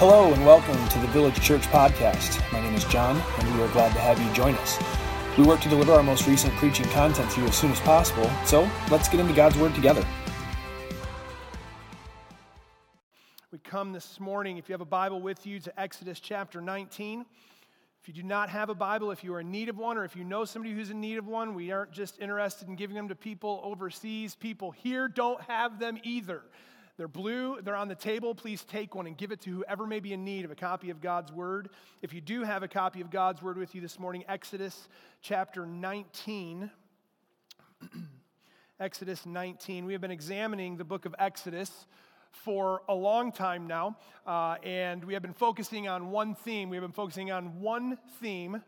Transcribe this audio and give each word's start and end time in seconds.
Hello 0.00 0.32
and 0.32 0.46
welcome 0.46 0.88
to 0.88 0.98
the 0.98 1.08
Village 1.08 1.38
Church 1.42 1.60
Podcast. 1.64 2.40
My 2.54 2.58
name 2.58 2.74
is 2.74 2.86
John, 2.86 3.22
and 3.38 3.54
we 3.54 3.62
are 3.62 3.68
glad 3.68 3.92
to 3.92 3.98
have 3.98 4.18
you 4.18 4.32
join 4.32 4.54
us. 4.54 4.78
We 5.36 5.44
work 5.44 5.60
to 5.60 5.68
deliver 5.68 5.92
our 5.92 6.02
most 6.02 6.26
recent 6.26 6.54
preaching 6.54 6.86
content 6.86 7.30
to 7.32 7.42
you 7.42 7.46
as 7.46 7.54
soon 7.54 7.70
as 7.70 7.80
possible, 7.80 8.30
so 8.46 8.66
let's 8.90 9.10
get 9.10 9.20
into 9.20 9.34
God's 9.34 9.58
Word 9.58 9.74
together. 9.74 10.02
We 13.52 13.58
come 13.58 13.92
this 13.92 14.18
morning, 14.18 14.56
if 14.56 14.70
you 14.70 14.72
have 14.72 14.80
a 14.80 14.86
Bible 14.86 15.20
with 15.20 15.46
you, 15.46 15.60
to 15.60 15.78
Exodus 15.78 16.18
chapter 16.18 16.62
19. 16.62 17.26
If 18.00 18.08
you 18.08 18.14
do 18.14 18.22
not 18.22 18.48
have 18.48 18.70
a 18.70 18.74
Bible, 18.74 19.10
if 19.10 19.22
you 19.22 19.34
are 19.34 19.40
in 19.40 19.50
need 19.50 19.68
of 19.68 19.76
one, 19.76 19.98
or 19.98 20.06
if 20.06 20.16
you 20.16 20.24
know 20.24 20.46
somebody 20.46 20.72
who's 20.74 20.88
in 20.88 21.02
need 21.02 21.18
of 21.18 21.26
one, 21.26 21.52
we 21.52 21.72
aren't 21.72 21.92
just 21.92 22.18
interested 22.20 22.68
in 22.68 22.74
giving 22.74 22.96
them 22.96 23.08
to 23.08 23.14
people 23.14 23.60
overseas. 23.62 24.34
People 24.34 24.70
here 24.70 25.08
don't 25.08 25.42
have 25.42 25.78
them 25.78 25.98
either. 26.04 26.40
They're 27.00 27.08
blue, 27.08 27.62
they're 27.62 27.76
on 27.76 27.88
the 27.88 27.94
table. 27.94 28.34
Please 28.34 28.62
take 28.62 28.94
one 28.94 29.06
and 29.06 29.16
give 29.16 29.32
it 29.32 29.40
to 29.40 29.50
whoever 29.50 29.86
may 29.86 30.00
be 30.00 30.12
in 30.12 30.22
need 30.22 30.44
of 30.44 30.50
a 30.50 30.54
copy 30.54 30.90
of 30.90 31.00
God's 31.00 31.32
Word. 31.32 31.70
If 32.02 32.12
you 32.12 32.20
do 32.20 32.42
have 32.42 32.62
a 32.62 32.68
copy 32.68 33.00
of 33.00 33.10
God's 33.10 33.40
Word 33.40 33.56
with 33.56 33.74
you 33.74 33.80
this 33.80 33.98
morning, 33.98 34.22
Exodus 34.28 34.86
chapter 35.22 35.64
19. 35.64 36.70
Exodus 38.80 39.24
19. 39.24 39.86
We 39.86 39.92
have 39.94 40.02
been 40.02 40.10
examining 40.10 40.76
the 40.76 40.84
book 40.84 41.06
of 41.06 41.14
Exodus 41.18 41.86
for 42.32 42.82
a 42.86 42.94
long 42.94 43.32
time 43.32 43.66
now, 43.66 43.96
uh, 44.26 44.56
and 44.62 45.02
we 45.02 45.14
have 45.14 45.22
been 45.22 45.32
focusing 45.32 45.88
on 45.88 46.10
one 46.10 46.34
theme. 46.34 46.68
We 46.68 46.76
have 46.76 46.84
been 46.84 46.92
focusing 46.92 47.30
on 47.30 47.62
one 47.62 47.96
theme 48.20 48.62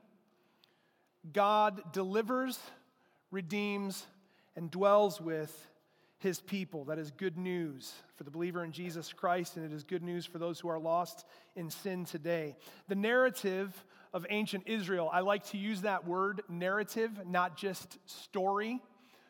God 1.34 1.82
delivers, 1.92 2.58
redeems, 3.30 4.06
and 4.56 4.70
dwells 4.70 5.20
with 5.20 5.68
his 6.22 6.40
people. 6.40 6.84
That 6.84 6.98
is 6.98 7.10
good 7.10 7.36
news 7.36 7.92
for 8.16 8.22
the 8.22 8.30
believer 8.30 8.64
in 8.64 8.70
Jesus 8.70 9.12
Christ, 9.12 9.56
and 9.56 9.64
it 9.64 9.74
is 9.74 9.82
good 9.82 10.02
news 10.02 10.24
for 10.24 10.38
those 10.38 10.60
who 10.60 10.68
are 10.68 10.78
lost 10.78 11.26
in 11.56 11.68
sin 11.68 12.04
today. 12.04 12.56
The 12.88 12.94
narrative 12.94 13.84
of 14.14 14.24
ancient 14.30 14.64
Israel, 14.66 15.10
I 15.12 15.20
like 15.20 15.44
to 15.50 15.58
use 15.58 15.82
that 15.82 16.06
word 16.06 16.42
narrative, 16.48 17.10
not 17.26 17.56
just 17.56 17.98
story. 18.06 18.80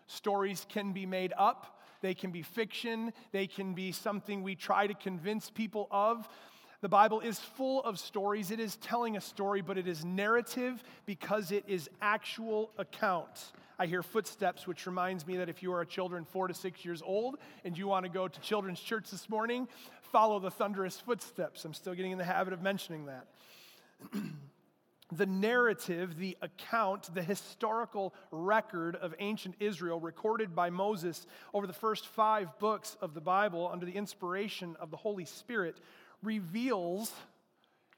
Stories 0.06 0.67
can 0.69 0.92
be 0.92 1.06
made 1.06 1.33
up, 1.39 1.80
they 2.02 2.14
can 2.14 2.30
be 2.30 2.42
fiction, 2.42 3.12
they 3.33 3.47
can 3.47 3.72
be 3.72 3.92
something 3.92 4.42
we 4.42 4.55
try 4.55 4.86
to 4.86 4.95
convince 4.95 5.48
people 5.48 5.89
of. 5.91 6.28
The 6.83 6.89
Bible 6.89 7.20
is 7.20 7.39
full 7.39 7.83
of 7.84 7.98
stories. 7.98 8.50
It 8.50 8.58
is 8.58 8.77
telling 8.77 9.17
a 9.17 9.20
story, 9.20 9.62
but 9.62 9.78
it 9.78 9.86
is 9.86 10.05
narrative 10.05 10.83
because 11.06 11.52
it 11.52 11.64
is 11.69 11.89
actual 12.02 12.72
account. 12.77 13.52
I 13.83 13.86
hear 13.86 14.05
footsteps, 14.05 14.64
which 14.64 14.86
reminds 14.86 15.27
me 15.27 15.38
that 15.38 15.48
if 15.48 15.61
you 15.61 15.72
are 15.72 15.80
a 15.80 15.86
children 15.86 16.25
four 16.25 16.47
to 16.47 16.55
six 16.55 16.84
years 16.84 17.02
old 17.05 17.38
and 17.64 17.77
you 17.77 17.89
want 17.89 18.06
to 18.06 18.08
go 18.08 18.28
to 18.28 18.41
children's 18.41 18.78
church 18.78 19.11
this 19.11 19.28
morning, 19.28 19.66
follow 20.12 20.39
the 20.39 20.52
thunderous 20.52 21.00
footsteps. 21.00 21.64
I'm 21.64 21.74
still 21.74 21.92
getting 21.92 22.12
in 22.12 22.19
the 22.19 22.22
habit 22.22 22.52
of 22.52 22.62
mentioning 22.62 23.06
that. 23.06 23.27
the 25.11 25.27
narrative, 25.27 26.16
the 26.16 26.39
account, 26.42 27.12
the 27.12 27.24
historical 27.24 28.14
record 28.30 28.94
of 28.94 29.16
ancient 29.19 29.56
Israel 29.58 29.98
recorded 29.98 30.55
by 30.55 30.70
Moses 30.70 31.27
over 31.52 31.67
the 31.67 31.72
first 31.72 32.06
five 32.06 32.56
books 32.61 32.96
of 33.00 33.14
the 33.14 33.20
Bible 33.20 33.69
under 33.72 33.84
the 33.84 33.96
inspiration 33.96 34.77
of 34.78 34.92
the 34.92 34.96
Holy 34.96 35.24
Spirit 35.24 35.77
reveals 36.22 37.12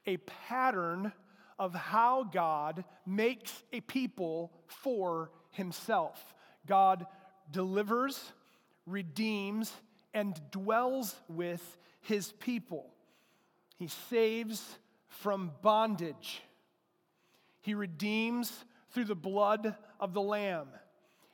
a 0.07 0.17
pattern 0.17 1.11
of 1.59 1.75
how 1.75 2.23
God 2.23 2.83
makes 3.05 3.63
a 3.71 3.81
people 3.81 4.51
for 4.65 5.29
himself. 5.55 6.33
God 6.65 7.05
delivers, 7.51 8.31
redeems, 8.85 9.71
and 10.13 10.39
dwells 10.51 11.15
with 11.27 11.77
his 12.01 12.31
people. 12.33 12.89
He 13.77 13.87
saves 13.87 14.77
from 15.07 15.51
bondage. 15.61 16.41
He 17.61 17.73
redeems 17.73 18.51
through 18.91 19.05
the 19.05 19.15
blood 19.15 19.75
of 19.99 20.13
the 20.13 20.21
Lamb, 20.21 20.67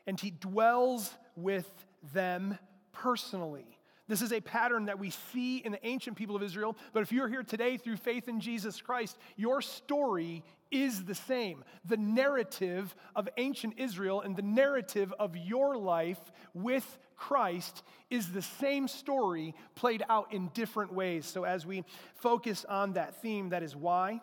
and 0.08 0.20
he 0.20 0.32
dwells 0.32 1.14
with 1.36 1.70
them 2.14 2.58
personally. 2.92 3.78
This 4.12 4.22
is 4.22 4.34
a 4.34 4.42
pattern 4.42 4.88
that 4.88 5.00
we 5.00 5.10
see 5.32 5.60
in 5.60 5.72
the 5.72 5.88
ancient 5.88 6.18
people 6.18 6.36
of 6.36 6.44
Israel, 6.44 6.76
but 6.92 7.02
if 7.02 7.14
you're 7.14 7.30
here 7.30 7.44
today 7.44 7.78
through 7.78 7.96
faith 7.96 8.28
in 8.28 8.42
Jesus 8.42 8.82
Christ, 8.82 9.18
your 9.38 9.62
story 9.62 10.44
is 10.70 11.06
the 11.06 11.16
same. 11.16 11.64
The 11.86 11.96
narrative 11.96 12.94
of 13.16 13.30
ancient 13.38 13.76
Israel 13.78 14.20
and 14.20 14.36
the 14.36 14.42
narrative 14.42 15.14
of 15.18 15.38
your 15.38 15.78
life 15.78 16.20
with 16.54 17.00
Christ 17.16 17.84
is 18.10 18.34
the 18.34 18.42
same 18.42 18.90
story 18.90 19.56
played 19.76 20.04
out 20.10 20.34
in 20.34 20.50
different 20.50 20.92
ways. 20.92 21.26
So, 21.26 21.46
as 21.46 21.66
we 21.66 21.86
focus 22.16 22.66
on 22.68 22.92
that 22.94 23.22
theme, 23.22 23.52
that 23.52 23.64
is 23.64 23.78
why 23.78 24.20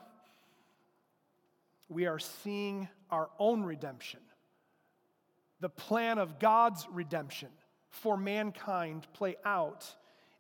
we 1.89 2.05
are 2.05 2.19
seeing 2.19 2.91
our 3.11 3.31
own 3.39 3.63
redemption, 3.63 4.21
the 5.61 5.71
plan 5.71 6.19
of 6.19 6.39
God's 6.39 6.87
redemption 6.93 7.49
for 7.91 8.17
mankind 8.17 9.07
play 9.13 9.37
out 9.45 9.87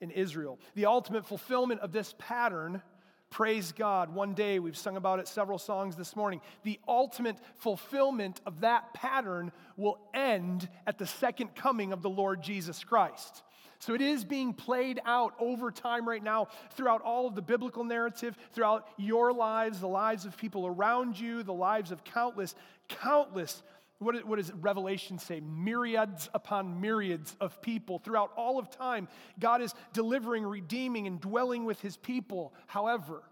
in 0.00 0.10
Israel. 0.10 0.58
The 0.74 0.86
ultimate 0.86 1.26
fulfillment 1.26 1.80
of 1.80 1.92
this 1.92 2.14
pattern, 2.18 2.82
praise 3.30 3.72
God, 3.72 4.14
one 4.14 4.34
day, 4.34 4.58
we've 4.58 4.76
sung 4.76 4.96
about 4.96 5.18
it 5.18 5.28
several 5.28 5.58
songs 5.58 5.96
this 5.96 6.14
morning. 6.14 6.40
The 6.62 6.78
ultimate 6.86 7.36
fulfillment 7.56 8.40
of 8.46 8.60
that 8.60 8.94
pattern 8.94 9.52
will 9.76 9.98
end 10.14 10.68
at 10.86 10.98
the 10.98 11.06
second 11.06 11.54
coming 11.54 11.92
of 11.92 12.02
the 12.02 12.10
Lord 12.10 12.42
Jesus 12.42 12.84
Christ. 12.84 13.42
So 13.80 13.94
it 13.94 14.00
is 14.00 14.24
being 14.24 14.54
played 14.54 15.00
out 15.04 15.34
over 15.38 15.70
time 15.70 16.08
right 16.08 16.22
now 16.22 16.48
throughout 16.72 17.00
all 17.02 17.28
of 17.28 17.36
the 17.36 17.42
biblical 17.42 17.84
narrative, 17.84 18.36
throughout 18.52 18.88
your 18.96 19.32
lives, 19.32 19.78
the 19.78 19.86
lives 19.86 20.24
of 20.24 20.36
people 20.36 20.66
around 20.66 21.18
you, 21.18 21.44
the 21.44 21.52
lives 21.52 21.92
of 21.92 22.02
countless, 22.02 22.56
countless 22.88 23.62
what, 23.98 24.24
what 24.24 24.36
does 24.36 24.52
Revelation 24.52 25.18
say? 25.18 25.40
Myriads 25.40 26.30
upon 26.32 26.80
myriads 26.80 27.34
of 27.40 27.60
people 27.60 27.98
throughout 27.98 28.30
all 28.36 28.58
of 28.58 28.70
time. 28.70 29.08
God 29.40 29.60
is 29.60 29.74
delivering, 29.92 30.44
redeeming, 30.44 31.06
and 31.06 31.20
dwelling 31.20 31.64
with 31.64 31.80
his 31.80 31.96
people. 31.96 32.54
However, 32.66 33.22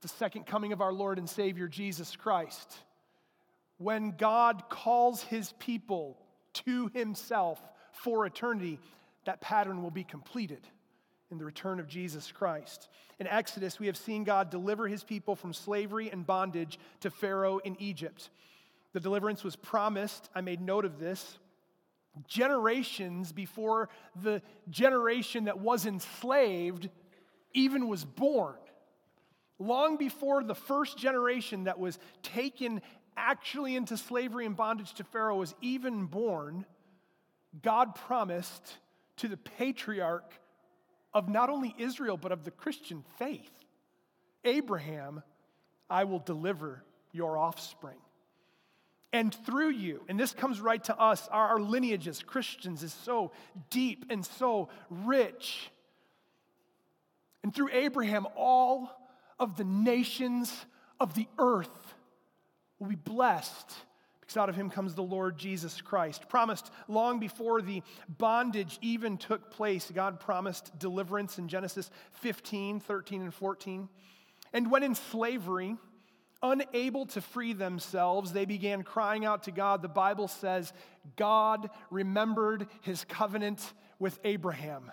the 0.00 0.08
second 0.08 0.46
coming 0.46 0.72
of 0.72 0.80
our 0.80 0.92
Lord 0.92 1.18
and 1.18 1.28
Savior 1.28 1.68
Jesus 1.68 2.16
Christ, 2.16 2.76
when 3.78 4.14
God 4.16 4.64
calls 4.68 5.22
his 5.22 5.52
people 5.60 6.18
to 6.54 6.90
himself 6.94 7.60
for 7.92 8.26
eternity, 8.26 8.80
that 9.26 9.40
pattern 9.40 9.82
will 9.82 9.90
be 9.90 10.04
completed 10.04 10.60
in 11.30 11.38
the 11.38 11.44
return 11.44 11.78
of 11.78 11.86
Jesus 11.86 12.32
Christ. 12.32 12.88
In 13.20 13.26
Exodus, 13.26 13.78
we 13.78 13.86
have 13.86 13.96
seen 13.96 14.24
God 14.24 14.50
deliver 14.50 14.88
his 14.88 15.04
people 15.04 15.36
from 15.36 15.52
slavery 15.52 16.10
and 16.10 16.26
bondage 16.26 16.78
to 17.00 17.10
Pharaoh 17.10 17.58
in 17.58 17.76
Egypt. 17.80 18.30
The 18.92 19.00
deliverance 19.00 19.44
was 19.44 19.56
promised. 19.56 20.28
I 20.34 20.40
made 20.40 20.60
note 20.60 20.84
of 20.84 20.98
this. 20.98 21.38
Generations 22.26 23.32
before 23.32 23.88
the 24.22 24.42
generation 24.70 25.44
that 25.44 25.60
was 25.60 25.86
enslaved 25.86 26.88
even 27.54 27.88
was 27.88 28.04
born. 28.04 28.56
Long 29.58 29.96
before 29.96 30.42
the 30.42 30.54
first 30.54 30.96
generation 30.96 31.64
that 31.64 31.78
was 31.78 31.98
taken 32.22 32.80
actually 33.16 33.76
into 33.76 33.96
slavery 33.96 34.46
and 34.46 34.56
bondage 34.56 34.94
to 34.94 35.04
Pharaoh 35.04 35.36
was 35.36 35.54
even 35.60 36.06
born, 36.06 36.64
God 37.62 37.94
promised 37.94 38.78
to 39.16 39.28
the 39.28 39.36
patriarch 39.36 40.32
of 41.12 41.28
not 41.28 41.50
only 41.50 41.74
Israel, 41.78 42.16
but 42.16 42.32
of 42.32 42.44
the 42.44 42.50
Christian 42.50 43.04
faith 43.18 43.50
Abraham, 44.44 45.22
I 45.90 46.04
will 46.04 46.20
deliver 46.20 46.84
your 47.12 47.36
offspring. 47.36 47.98
And 49.12 49.34
through 49.34 49.70
you, 49.70 50.02
and 50.08 50.20
this 50.20 50.32
comes 50.32 50.60
right 50.60 50.82
to 50.84 50.98
us, 50.98 51.28
our, 51.28 51.48
our 51.48 51.60
lineage 51.60 52.06
as 52.08 52.22
Christians 52.22 52.82
is 52.82 52.92
so 52.92 53.32
deep 53.70 54.06
and 54.10 54.24
so 54.24 54.68
rich. 54.90 55.70
And 57.42 57.54
through 57.54 57.70
Abraham, 57.72 58.26
all 58.36 58.90
of 59.38 59.56
the 59.56 59.64
nations 59.64 60.52
of 61.00 61.14
the 61.14 61.26
earth 61.38 61.94
will 62.78 62.88
be 62.88 62.96
blessed 62.96 63.74
because 64.20 64.36
out 64.36 64.50
of 64.50 64.56
him 64.56 64.68
comes 64.68 64.94
the 64.94 65.02
Lord 65.02 65.38
Jesus 65.38 65.80
Christ. 65.80 66.28
Promised 66.28 66.70
long 66.86 67.18
before 67.18 67.62
the 67.62 67.82
bondage 68.18 68.78
even 68.82 69.16
took 69.16 69.50
place, 69.50 69.90
God 69.94 70.20
promised 70.20 70.78
deliverance 70.78 71.38
in 71.38 71.48
Genesis 71.48 71.90
15, 72.12 72.80
13, 72.80 73.22
and 73.22 73.32
14. 73.32 73.88
And 74.52 74.70
when 74.70 74.82
in 74.82 74.94
slavery, 74.94 75.76
Unable 76.42 77.06
to 77.06 77.20
free 77.20 77.52
themselves, 77.52 78.32
they 78.32 78.44
began 78.44 78.84
crying 78.84 79.24
out 79.24 79.44
to 79.44 79.50
God. 79.50 79.82
The 79.82 79.88
Bible 79.88 80.28
says 80.28 80.72
God 81.16 81.68
remembered 81.90 82.68
his 82.82 83.04
covenant 83.04 83.60
with 83.98 84.18
Abraham. 84.22 84.92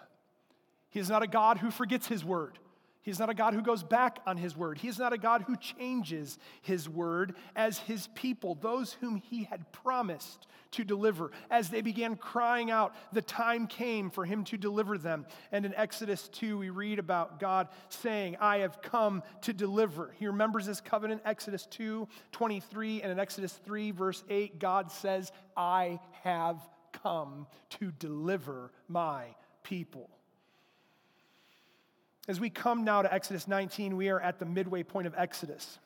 He 0.90 1.00
is 1.00 1.10
not 1.10 1.22
a 1.22 1.28
God 1.28 1.58
who 1.58 1.70
forgets 1.70 2.08
his 2.08 2.26
word. 2.26 2.58
He's 3.06 3.20
not 3.20 3.30
a 3.30 3.36
God 3.36 3.54
who 3.54 3.62
goes 3.62 3.84
back 3.84 4.18
on 4.26 4.36
his 4.36 4.58
word. 4.58 4.80
He's 4.80 4.98
not 4.98 5.14
a 5.14 5.18
God 5.20 5.44
who 5.44 5.56
changes 5.58 6.40
his 6.64 6.90
word 6.90 7.36
as 7.56 7.78
his 7.78 8.08
people, 8.16 8.56
those 8.56 8.94
whom 8.94 9.18
he 9.18 9.44
had 9.44 9.72
promised 9.72 10.48
to 10.72 10.84
deliver. 10.84 11.30
As 11.52 11.70
they 11.70 11.82
began 11.82 12.16
crying 12.16 12.72
out, 12.72 12.96
the 13.14 13.22
time 13.22 13.68
came 13.68 14.10
for 14.10 14.26
him 14.26 14.44
to 14.46 14.58
deliver 14.58 14.98
them. 14.98 15.28
And 15.52 15.68
in 15.68 15.76
Exodus 15.76 16.28
2, 16.30 16.58
we 16.58 16.72
read 16.72 16.98
about 16.98 17.40
God 17.40 17.68
saying, 17.90 18.38
I 18.42 18.58
have 18.58 18.82
come 18.82 19.22
to 19.42 19.54
deliver. 19.54 20.12
He 20.18 20.26
remembers 20.26 20.66
his 20.66 20.82
covenant, 20.82 21.22
Exodus 21.26 21.68
2 21.68 22.08
23, 22.32 23.04
and 23.04 23.12
in 23.12 23.20
Exodus 23.20 23.54
3, 23.64 23.92
verse 23.92 24.24
8, 24.32 24.58
God 24.58 24.92
says, 24.92 25.32
I 25.56 26.00
have 26.24 26.60
come 27.04 27.46
to 27.70 27.92
deliver 27.92 28.72
my 28.88 29.26
people. 29.62 30.10
As 32.28 32.40
we 32.40 32.50
come 32.50 32.84
now 32.84 33.04
to 33.04 33.14
Exodus 33.14 33.48
19, 33.48 33.96
we 33.96 34.10
are 34.10 34.20
at 34.20 34.40
the 34.40 34.48
midway 34.48 34.82
point 34.82 35.06
of 35.06 35.14
Exodus. 35.16 35.78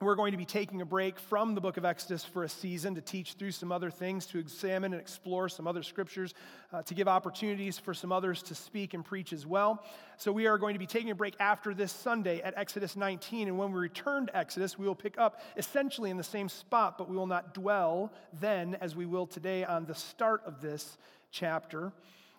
We're 0.00 0.16
going 0.16 0.32
to 0.32 0.38
be 0.38 0.44
taking 0.44 0.80
a 0.80 0.84
break 0.84 1.20
from 1.20 1.54
the 1.54 1.60
book 1.60 1.76
of 1.76 1.84
Exodus 1.84 2.24
for 2.24 2.42
a 2.42 2.48
season 2.48 2.96
to 2.96 3.00
teach 3.00 3.34
through 3.34 3.52
some 3.52 3.70
other 3.70 3.88
things, 3.88 4.26
to 4.26 4.40
examine 4.40 4.92
and 4.92 5.00
explore 5.00 5.48
some 5.48 5.68
other 5.68 5.84
scriptures, 5.84 6.34
uh, 6.72 6.82
to 6.82 6.94
give 6.94 7.06
opportunities 7.06 7.78
for 7.78 7.94
some 7.94 8.10
others 8.10 8.42
to 8.42 8.56
speak 8.56 8.92
and 8.92 9.04
preach 9.04 9.32
as 9.32 9.46
well. 9.46 9.84
So, 10.16 10.32
we 10.32 10.48
are 10.48 10.58
going 10.58 10.74
to 10.74 10.80
be 10.80 10.86
taking 10.86 11.12
a 11.12 11.14
break 11.14 11.34
after 11.38 11.72
this 11.72 11.92
Sunday 11.92 12.40
at 12.42 12.54
Exodus 12.56 12.96
19. 12.96 13.46
And 13.46 13.56
when 13.56 13.70
we 13.70 13.78
return 13.78 14.26
to 14.26 14.36
Exodus, 14.36 14.76
we 14.76 14.86
will 14.86 14.96
pick 14.96 15.16
up 15.16 15.40
essentially 15.56 16.10
in 16.10 16.16
the 16.16 16.24
same 16.24 16.48
spot, 16.48 16.98
but 16.98 17.08
we 17.08 17.16
will 17.16 17.28
not 17.28 17.54
dwell 17.54 18.12
then 18.40 18.76
as 18.80 18.96
we 18.96 19.06
will 19.06 19.28
today 19.28 19.64
on 19.64 19.86
the 19.86 19.94
start 19.94 20.42
of 20.44 20.60
this 20.60 20.98
chapter 21.30 21.92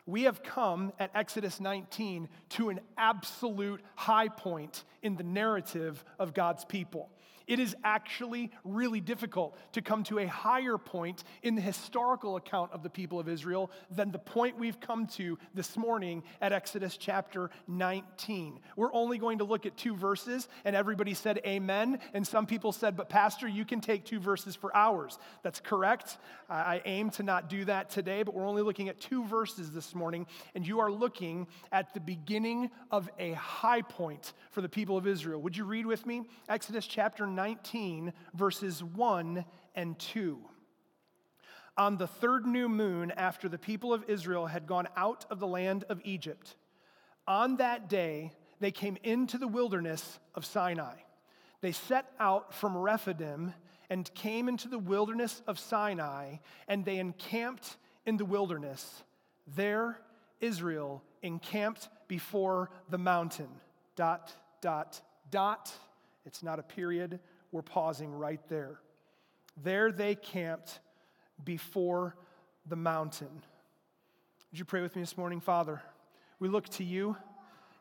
we 0.09 0.23
have 0.23 0.41
come 0.41 0.91
at 0.99 1.11
Exodus 1.13 1.59
19 1.59 2.27
to 2.49 2.69
an 2.69 2.79
absolute 2.97 3.81
high 3.95 4.27
point 4.27 4.83
in 5.03 5.15
the 5.15 5.23
narrative 5.23 6.03
of 6.17 6.33
God's 6.33 6.65
people. 6.65 7.09
It 7.49 7.57
is 7.59 7.75
actually 7.83 8.51
really 8.63 9.01
difficult 9.01 9.57
to 9.71 9.81
come 9.81 10.03
to 10.03 10.19
a 10.19 10.27
higher 10.27 10.77
point 10.77 11.23
in 11.41 11.55
the 11.55 11.61
historical 11.61 12.35
account 12.35 12.71
of 12.71 12.83
the 12.83 12.91
people 12.91 13.19
of 13.19 13.27
Israel 13.27 13.71
than 13.89 14.11
the 14.11 14.19
point 14.19 14.59
we've 14.59 14.79
come 14.79 15.07
to 15.07 15.39
this 15.55 15.75
morning 15.75 16.21
at 16.41 16.53
Exodus 16.53 16.95
chapter 16.95 17.49
19. 17.67 18.59
We're 18.75 18.93
only 18.93 19.17
going 19.17 19.39
to 19.39 19.45
look 19.45 19.65
at 19.65 19.75
two 19.75 19.95
verses, 19.95 20.47
and 20.63 20.75
everybody 20.75 21.15
said 21.15 21.41
amen. 21.43 21.97
And 22.13 22.25
some 22.25 22.45
people 22.45 22.71
said, 22.71 22.95
But, 22.95 23.09
Pastor, 23.09 23.47
you 23.47 23.65
can 23.65 23.81
take 23.81 24.05
two 24.05 24.19
verses 24.19 24.55
for 24.55 24.75
hours. 24.75 25.17
That's 25.41 25.59
correct. 25.59 26.19
I 26.51 26.83
aim 26.85 27.09
to 27.11 27.23
not 27.23 27.49
do 27.49 27.65
that 27.65 27.89
today, 27.89 28.21
but 28.21 28.35
we're 28.35 28.47
only 28.47 28.61
looking 28.61 28.89
at 28.89 28.99
two 28.99 29.25
verses 29.25 29.71
this 29.71 29.95
morning, 29.95 30.27
and 30.53 30.67
you 30.67 30.81
are 30.81 30.91
looking 30.91 31.47
at 31.71 31.95
the 31.95 31.99
beginning 31.99 32.69
of 32.91 33.09
a 33.17 33.33
high 33.33 33.81
point 33.81 34.33
for 34.51 34.61
the 34.61 34.69
people 34.69 34.97
of 34.97 35.07
Israel. 35.07 35.41
Would 35.41 35.57
you 35.57 35.65
read 35.65 35.87
with 35.87 36.05
me? 36.05 36.21
Exodus 36.47 36.85
chapter 36.85 37.25
19. 37.25 37.38
19, 37.39 38.11
verses 38.33 38.83
1 38.83 39.45
and 39.73 39.97
2. 39.97 40.39
On 41.77 41.95
the 41.95 42.05
third 42.05 42.45
new 42.45 42.67
moon, 42.67 43.13
after 43.15 43.47
the 43.47 43.57
people 43.57 43.93
of 43.93 44.03
Israel 44.09 44.47
had 44.47 44.67
gone 44.67 44.89
out 44.97 45.23
of 45.29 45.39
the 45.39 45.47
land 45.47 45.85
of 45.87 46.01
Egypt, 46.03 46.57
on 47.25 47.55
that 47.55 47.87
day 47.87 48.33
they 48.59 48.71
came 48.71 48.97
into 49.03 49.37
the 49.37 49.47
wilderness 49.47 50.19
of 50.35 50.43
Sinai. 50.43 50.95
They 51.61 51.71
set 51.71 52.11
out 52.19 52.53
from 52.53 52.75
Rephidim 52.75 53.53
and 53.89 54.13
came 54.13 54.49
into 54.49 54.67
the 54.67 54.77
wilderness 54.77 55.41
of 55.47 55.57
Sinai, 55.59 56.39
and 56.67 56.83
they 56.83 56.97
encamped 56.97 57.77
in 58.05 58.17
the 58.17 58.25
wilderness. 58.25 59.03
There, 59.55 60.01
Israel 60.41 61.01
encamped 61.21 61.87
before 62.09 62.69
the 62.89 62.97
mountain. 62.97 63.61
Dot, 63.95 64.35
dot, 64.59 64.99
dot. 65.31 65.71
It's 66.25 66.43
not 66.43 66.59
a 66.59 66.63
period. 66.63 67.19
We're 67.51 67.61
pausing 67.61 68.11
right 68.11 68.41
there. 68.49 68.79
There 69.61 69.91
they 69.91 70.15
camped 70.15 70.79
before 71.43 72.15
the 72.65 72.75
mountain. 72.75 73.43
Would 74.51 74.59
you 74.59 74.65
pray 74.65 74.81
with 74.81 74.95
me 74.95 75.01
this 75.01 75.17
morning, 75.17 75.39
Father? 75.39 75.81
We 76.39 76.47
look 76.47 76.67
to 76.69 76.83
you 76.83 77.17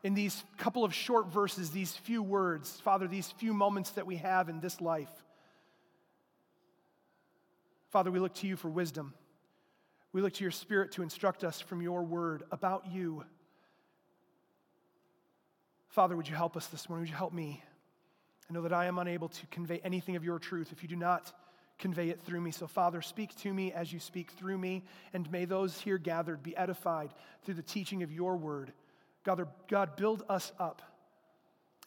in 0.03 0.13
these 0.13 0.43
couple 0.57 0.83
of 0.83 0.93
short 0.93 1.27
verses, 1.27 1.71
these 1.71 1.93
few 1.93 2.23
words, 2.23 2.79
Father, 2.81 3.07
these 3.07 3.31
few 3.31 3.53
moments 3.53 3.91
that 3.91 4.05
we 4.05 4.17
have 4.17 4.49
in 4.49 4.59
this 4.59 4.79
life. 4.79 5.11
Father, 7.89 8.11
we 8.11 8.19
look 8.19 8.33
to 8.35 8.47
you 8.47 8.55
for 8.55 8.69
wisdom. 8.69 9.13
We 10.13 10.21
look 10.21 10.33
to 10.33 10.43
your 10.43 10.51
Spirit 10.51 10.91
to 10.93 11.03
instruct 11.03 11.43
us 11.43 11.59
from 11.59 11.81
your 11.81 12.03
word 12.03 12.43
about 12.51 12.91
you. 12.91 13.23
Father, 15.89 16.15
would 16.15 16.27
you 16.27 16.35
help 16.35 16.55
us 16.55 16.67
this 16.67 16.87
morning? 16.87 17.03
Would 17.03 17.09
you 17.09 17.15
help 17.15 17.33
me? 17.33 17.63
I 18.49 18.53
know 18.53 18.61
that 18.63 18.73
I 18.73 18.85
am 18.85 18.97
unable 18.97 19.29
to 19.29 19.47
convey 19.47 19.79
anything 19.83 20.15
of 20.15 20.23
your 20.23 20.39
truth 20.39 20.71
if 20.71 20.81
you 20.81 20.89
do 20.89 20.95
not 20.95 21.31
convey 21.77 22.09
it 22.09 22.19
through 22.21 22.41
me. 22.41 22.51
So, 22.51 22.65
Father, 22.67 23.01
speak 23.01 23.35
to 23.37 23.53
me 23.53 23.71
as 23.71 23.93
you 23.93 23.99
speak 23.99 24.31
through 24.31 24.57
me, 24.57 24.83
and 25.13 25.31
may 25.31 25.45
those 25.45 25.79
here 25.79 25.97
gathered 25.97 26.41
be 26.41 26.57
edified 26.57 27.13
through 27.43 27.53
the 27.53 27.61
teaching 27.61 28.01
of 28.03 28.11
your 28.11 28.35
word. 28.37 28.73
God, 29.23 29.47
God 29.67 29.95
build 29.95 30.23
us 30.29 30.51
up 30.59 30.81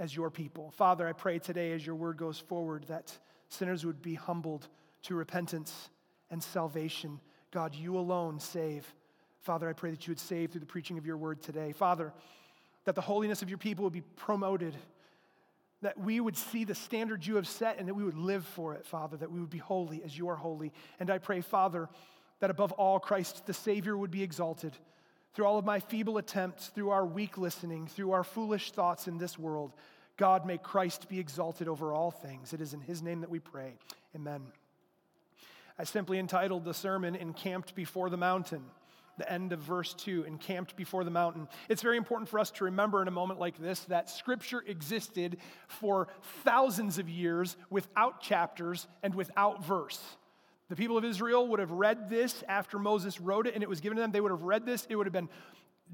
as 0.00 0.14
your 0.14 0.30
people. 0.30 0.70
Father, 0.70 1.06
I 1.06 1.12
pray 1.12 1.38
today 1.38 1.72
as 1.72 1.84
your 1.84 1.96
word 1.96 2.16
goes 2.16 2.38
forward 2.38 2.84
that 2.88 3.16
sinners 3.48 3.84
would 3.84 4.00
be 4.00 4.14
humbled 4.14 4.68
to 5.02 5.14
repentance 5.14 5.90
and 6.30 6.42
salvation. 6.42 7.20
God, 7.50 7.74
you 7.74 7.98
alone 7.98 8.38
save. 8.38 8.86
Father, 9.40 9.68
I 9.68 9.72
pray 9.72 9.90
that 9.90 10.06
you 10.06 10.12
would 10.12 10.20
save 10.20 10.52
through 10.52 10.60
the 10.60 10.66
preaching 10.66 10.96
of 10.96 11.04
your 11.04 11.16
word 11.16 11.42
today. 11.42 11.72
Father, 11.72 12.12
that 12.84 12.94
the 12.94 13.00
holiness 13.00 13.42
of 13.42 13.48
your 13.48 13.58
people 13.58 13.84
would 13.84 13.92
be 13.92 14.02
promoted 14.16 14.74
that 15.82 15.98
we 15.98 16.20
would 16.20 16.36
see 16.36 16.64
the 16.64 16.74
standard 16.74 17.26
you 17.26 17.36
have 17.36 17.46
set 17.46 17.78
and 17.78 17.88
that 17.88 17.94
we 17.94 18.04
would 18.04 18.16
live 18.16 18.46
for 18.46 18.74
it, 18.74 18.86
Father, 18.86 19.16
that 19.16 19.30
we 19.30 19.40
would 19.40 19.50
be 19.50 19.58
holy 19.58 20.02
as 20.04 20.16
you 20.16 20.28
are 20.28 20.36
holy. 20.36 20.72
And 20.98 21.10
I 21.10 21.18
pray, 21.18 21.40
Father, 21.40 21.88
that 22.40 22.50
above 22.50 22.72
all, 22.72 22.98
Christ 22.98 23.46
the 23.46 23.52
Savior 23.52 23.96
would 23.96 24.10
be 24.10 24.22
exalted. 24.22 24.72
Through 25.34 25.46
all 25.46 25.58
of 25.58 25.64
my 25.64 25.80
feeble 25.80 26.18
attempts, 26.18 26.68
through 26.68 26.90
our 26.90 27.04
weak 27.04 27.36
listening, 27.36 27.86
through 27.86 28.12
our 28.12 28.24
foolish 28.24 28.70
thoughts 28.70 29.08
in 29.08 29.18
this 29.18 29.38
world, 29.38 29.72
God, 30.16 30.46
may 30.46 30.58
Christ 30.58 31.08
be 31.08 31.18
exalted 31.18 31.68
over 31.68 31.92
all 31.92 32.10
things. 32.10 32.52
It 32.52 32.60
is 32.60 32.74
in 32.74 32.80
His 32.80 33.02
name 33.02 33.20
that 33.22 33.30
we 33.30 33.40
pray. 33.40 33.74
Amen. 34.14 34.42
I 35.78 35.84
simply 35.84 36.18
entitled 36.18 36.64
the 36.64 36.74
sermon, 36.74 37.16
Encamped 37.16 37.74
Before 37.74 38.10
the 38.10 38.16
Mountain 38.16 38.62
the 39.18 39.30
end 39.30 39.52
of 39.52 39.60
verse 39.60 39.94
2, 39.94 40.24
encamped 40.24 40.76
before 40.76 41.04
the 41.04 41.10
mountain. 41.10 41.48
It's 41.68 41.82
very 41.82 41.96
important 41.96 42.28
for 42.28 42.38
us 42.38 42.50
to 42.52 42.64
remember 42.64 43.02
in 43.02 43.08
a 43.08 43.12
moment 43.12 43.38
like 43.38 43.58
this 43.58 43.80
that 43.84 44.10
Scripture 44.10 44.62
existed 44.66 45.36
for 45.68 46.08
thousands 46.44 46.98
of 46.98 47.08
years 47.08 47.56
without 47.70 48.20
chapters 48.20 48.86
and 49.02 49.14
without 49.14 49.64
verse. 49.64 50.00
The 50.68 50.76
people 50.76 50.96
of 50.96 51.04
Israel 51.04 51.48
would 51.48 51.60
have 51.60 51.70
read 51.70 52.08
this 52.08 52.42
after 52.48 52.78
Moses 52.78 53.20
wrote 53.20 53.46
it 53.46 53.54
and 53.54 53.62
it 53.62 53.68
was 53.68 53.82
given 53.82 53.96
to 53.96 54.02
them. 54.02 54.10
They 54.10 54.22
would 54.22 54.30
have 54.30 54.42
read 54.42 54.64
this. 54.64 54.86
It 54.88 54.96
would 54.96 55.06
have 55.06 55.12
been 55.12 55.28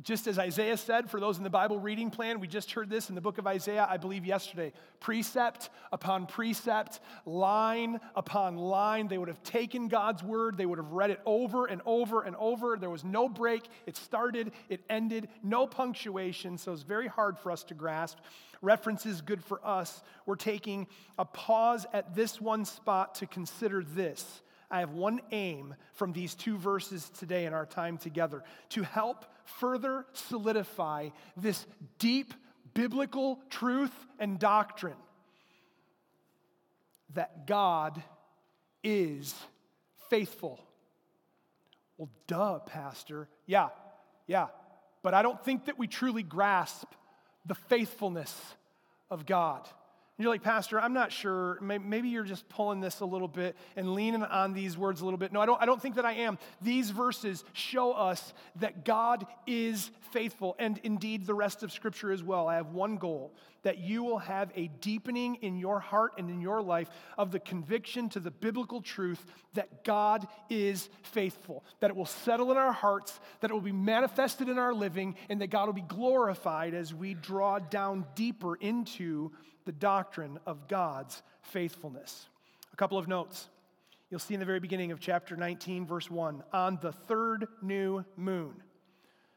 just 0.02 0.26
as 0.28 0.38
Isaiah 0.38 0.76
said, 0.76 1.10
for 1.10 1.18
those 1.18 1.38
in 1.38 1.44
the 1.44 1.50
Bible 1.50 1.78
reading 1.78 2.10
plan, 2.10 2.38
we 2.38 2.46
just 2.46 2.70
heard 2.72 2.88
this 2.88 3.08
in 3.08 3.14
the 3.14 3.20
book 3.20 3.38
of 3.38 3.46
Isaiah, 3.46 3.86
I 3.88 3.96
believe 3.96 4.24
yesterday. 4.24 4.72
Precept 5.00 5.70
upon 5.92 6.26
precept, 6.26 7.00
line 7.26 7.98
upon 8.14 8.56
line. 8.56 9.08
They 9.08 9.18
would 9.18 9.28
have 9.28 9.42
taken 9.42 9.88
God's 9.88 10.22
word, 10.22 10.56
they 10.56 10.66
would 10.66 10.78
have 10.78 10.92
read 10.92 11.10
it 11.10 11.20
over 11.26 11.66
and 11.66 11.82
over 11.84 12.22
and 12.22 12.36
over. 12.36 12.76
There 12.76 12.90
was 12.90 13.04
no 13.04 13.28
break. 13.28 13.64
It 13.86 13.96
started, 13.96 14.52
it 14.68 14.82
ended, 14.88 15.28
no 15.42 15.66
punctuation, 15.66 16.58
so 16.58 16.72
it's 16.72 16.82
very 16.82 17.08
hard 17.08 17.38
for 17.38 17.50
us 17.50 17.64
to 17.64 17.74
grasp. 17.74 18.18
References 18.62 19.20
good 19.20 19.42
for 19.42 19.64
us. 19.66 20.02
We're 20.26 20.36
taking 20.36 20.86
a 21.18 21.24
pause 21.24 21.86
at 21.92 22.14
this 22.14 22.40
one 22.40 22.64
spot 22.64 23.16
to 23.16 23.26
consider 23.26 23.82
this. 23.82 24.42
I 24.70 24.80
have 24.80 24.92
one 24.92 25.20
aim 25.32 25.74
from 25.94 26.12
these 26.12 26.34
two 26.34 26.58
verses 26.58 27.10
today 27.18 27.46
in 27.46 27.54
our 27.54 27.64
time 27.66 27.96
together 27.96 28.44
to 28.70 28.82
help 28.82 29.24
further 29.58 30.06
solidify 30.12 31.08
this 31.36 31.66
deep 31.98 32.32
biblical 32.74 33.40
truth 33.50 33.92
and 34.18 34.38
doctrine 34.38 34.96
that 37.14 37.46
God 37.46 38.02
is 38.84 39.34
faithful. 40.10 40.60
Well, 41.96 42.10
duh, 42.26 42.60
Pastor. 42.60 43.28
Yeah, 43.46 43.68
yeah. 44.26 44.48
But 45.02 45.14
I 45.14 45.22
don't 45.22 45.42
think 45.44 45.66
that 45.66 45.78
we 45.78 45.86
truly 45.86 46.22
grasp 46.22 46.92
the 47.46 47.54
faithfulness 47.54 48.38
of 49.10 49.26
God. 49.26 49.66
You're 50.20 50.30
like, 50.30 50.42
Pastor, 50.42 50.80
I'm 50.80 50.92
not 50.92 51.12
sure. 51.12 51.58
Maybe 51.60 52.08
you're 52.08 52.24
just 52.24 52.48
pulling 52.48 52.80
this 52.80 52.98
a 52.98 53.04
little 53.04 53.28
bit 53.28 53.54
and 53.76 53.94
leaning 53.94 54.24
on 54.24 54.52
these 54.52 54.76
words 54.76 55.00
a 55.00 55.04
little 55.04 55.18
bit. 55.18 55.32
No, 55.32 55.40
I 55.40 55.46
don't, 55.46 55.62
I 55.62 55.66
don't 55.66 55.80
think 55.80 55.94
that 55.94 56.04
I 56.04 56.14
am. 56.14 56.38
These 56.60 56.90
verses 56.90 57.44
show 57.52 57.92
us 57.92 58.32
that 58.56 58.84
God 58.84 59.26
is 59.46 59.92
faithful, 60.10 60.56
and 60.58 60.80
indeed 60.82 61.24
the 61.24 61.34
rest 61.34 61.62
of 61.62 61.70
Scripture 61.70 62.10
as 62.10 62.24
well. 62.24 62.48
I 62.48 62.56
have 62.56 62.70
one 62.70 62.96
goal 62.96 63.32
that 63.62 63.78
you 63.78 64.02
will 64.02 64.18
have 64.18 64.50
a 64.56 64.68
deepening 64.80 65.36
in 65.36 65.56
your 65.56 65.78
heart 65.78 66.14
and 66.18 66.30
in 66.30 66.40
your 66.40 66.62
life 66.62 66.90
of 67.16 67.30
the 67.30 67.38
conviction 67.38 68.08
to 68.08 68.18
the 68.18 68.30
biblical 68.30 68.80
truth 68.80 69.24
that 69.54 69.84
God 69.84 70.26
is 70.50 70.88
faithful, 71.02 71.64
that 71.78 71.90
it 71.90 71.96
will 71.96 72.06
settle 72.06 72.50
in 72.50 72.56
our 72.56 72.72
hearts, 72.72 73.20
that 73.40 73.50
it 73.50 73.54
will 73.54 73.60
be 73.60 73.70
manifested 73.70 74.48
in 74.48 74.58
our 74.58 74.74
living, 74.74 75.14
and 75.28 75.40
that 75.40 75.50
God 75.50 75.66
will 75.66 75.74
be 75.74 75.80
glorified 75.82 76.74
as 76.74 76.92
we 76.92 77.14
draw 77.14 77.60
down 77.60 78.04
deeper 78.16 78.56
into 78.56 79.30
the 79.68 79.72
doctrine 79.72 80.38
of 80.46 80.66
God's 80.66 81.22
faithfulness. 81.42 82.30
A 82.72 82.76
couple 82.76 82.96
of 82.96 83.06
notes. 83.06 83.50
You'll 84.08 84.18
see 84.18 84.32
in 84.32 84.40
the 84.40 84.46
very 84.46 84.60
beginning 84.60 84.92
of 84.92 84.98
chapter 84.98 85.36
19, 85.36 85.86
verse 85.86 86.10
1 86.10 86.42
on 86.54 86.78
the 86.80 86.90
third 86.90 87.48
new 87.60 88.02
moon. 88.16 88.54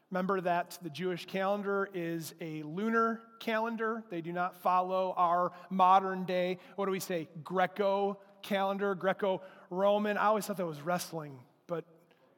Remember 0.10 0.40
that 0.40 0.80
the 0.82 0.90
Jewish 0.90 1.26
calendar 1.26 1.90
is 1.94 2.34
a 2.40 2.64
lunar 2.64 3.20
calendar. 3.42 4.06
They 4.10 4.22
do 4.22 4.32
not 4.32 4.56
follow 4.62 5.14
our 5.18 5.52
modern 5.70 6.24
day, 6.24 6.60
what 6.78 6.86
do 6.86 6.92
we 6.94 7.02
say, 7.02 7.28
Greco 7.44 8.18
calendar, 8.42 8.96
Greco 8.96 9.42
Roman. 9.70 10.18
I 10.18 10.28
always 10.28 10.46
thought 10.46 10.56
that 10.56 10.66
was 10.66 10.82
wrestling, 10.82 11.38
but 11.68 11.84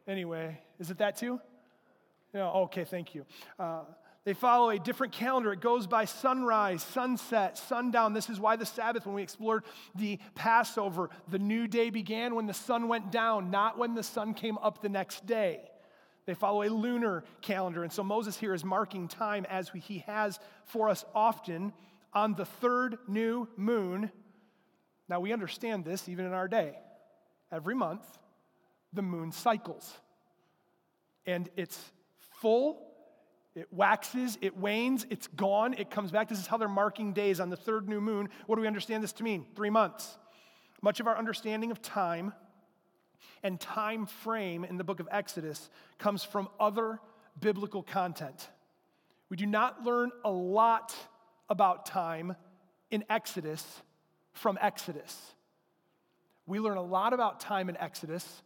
anyway, 0.08 0.60
is 0.80 0.90
it 0.90 0.98
that 0.98 1.16
too? 1.16 1.40
No, 2.34 2.50
okay, 2.64 2.86
thank 2.86 3.14
you. 3.14 3.24
Uh, 3.60 3.82
they 4.26 4.34
follow 4.34 4.70
a 4.70 4.80
different 4.80 5.12
calendar. 5.12 5.52
It 5.52 5.60
goes 5.60 5.86
by 5.86 6.06
sunrise, 6.06 6.82
sunset, 6.82 7.58
sundown. 7.58 8.14
This 8.14 8.30
is 8.30 8.40
why 8.40 8.56
the 8.56 8.66
Sabbath, 8.66 9.06
when 9.06 9.16
we 9.16 9.22
explored 9.22 9.64
the 9.96 10.18
Passover, 10.34 11.10
the 11.28 11.40
new 11.40 11.68
day 11.68 11.90
began 11.90 12.34
when 12.34 12.46
the 12.46 12.54
sun 12.54 12.88
went 12.88 13.12
down, 13.12 13.52
not 13.52 13.78
when 13.78 13.96
the 13.96 14.04
sun 14.04 14.34
came 14.34 14.58
up 14.60 14.82
the 14.82 14.88
next 14.88 15.26
day. 15.26 15.60
They 16.26 16.36
follow 16.36 16.64
a 16.64 16.70
lunar 16.70 17.26
calendar. 17.42 17.84
And 17.84 17.92
so 17.92 18.02
Moses 18.02 18.38
here 18.38 18.54
is 18.54 18.64
marking 18.64 19.10
time 19.10 19.46
as 19.50 19.70
he 19.76 20.00
has 20.08 20.40
for 20.64 20.88
us 20.88 21.04
often 21.14 21.74
on 22.14 22.36
the 22.36 22.46
third 22.46 23.00
new 23.10 23.50
moon. 23.58 24.10
Now 25.10 25.20
we 25.20 25.34
understand 25.34 25.84
this 25.84 26.08
even 26.08 26.26
in 26.26 26.32
our 26.32 26.48
day. 26.48 26.78
Every 27.52 27.76
month, 27.76 28.06
the 28.94 29.02
moon 29.02 29.34
cycles. 29.34 29.92
And 31.26 31.50
it's 31.58 31.78
full 32.40 32.93
it 33.56 33.72
waxes, 33.72 34.38
it 34.42 34.58
wanes, 34.58 35.06
it's 35.10 35.28
gone, 35.28 35.76
it 35.78 35.92
comes 35.92 36.12
back. 36.12 36.28
This 36.28 36.40
is 36.40 36.48
how 36.48 36.58
they're 36.58 36.68
marking 36.68 37.14
days 37.14 37.40
on 37.40 37.50
the 37.50 37.56
third 37.56 37.88
new 37.88 38.02
moon. 38.02 38.30
What 38.48 38.56
do 38.56 38.62
we 38.62 38.68
understand 38.68 39.04
this 39.04 39.14
to 39.14 39.24
mean? 39.24 39.46
Three 39.56 39.70
months. 39.70 40.18
Much 40.82 41.00
of 41.00 41.08
our 41.08 41.18
understanding 41.18 41.72
of 41.72 41.82
time 41.82 42.34
and 43.44 43.60
time 43.60 44.06
frame 44.06 44.64
in 44.64 44.78
the 44.78 44.84
book 44.84 45.00
of 45.00 45.08
Exodus 45.12 45.70
comes 46.00 46.24
from 46.24 46.50
other 46.60 47.00
biblical 47.40 47.84
content. 47.84 48.50
We 49.30 49.38
do 49.38 49.46
not 49.46 49.84
learn 49.84 50.12
a 50.26 50.32
lot 50.32 50.96
about 51.50 51.86
time 51.86 52.36
in 52.90 53.04
Exodus 53.10 53.66
from 54.32 54.58
Exodus. 54.62 55.34
We 56.46 56.60
learn 56.60 56.78
a 56.78 56.84
lot 56.84 57.14
about 57.14 57.40
time 57.40 57.70
in 57.70 57.78
Exodus 57.78 58.44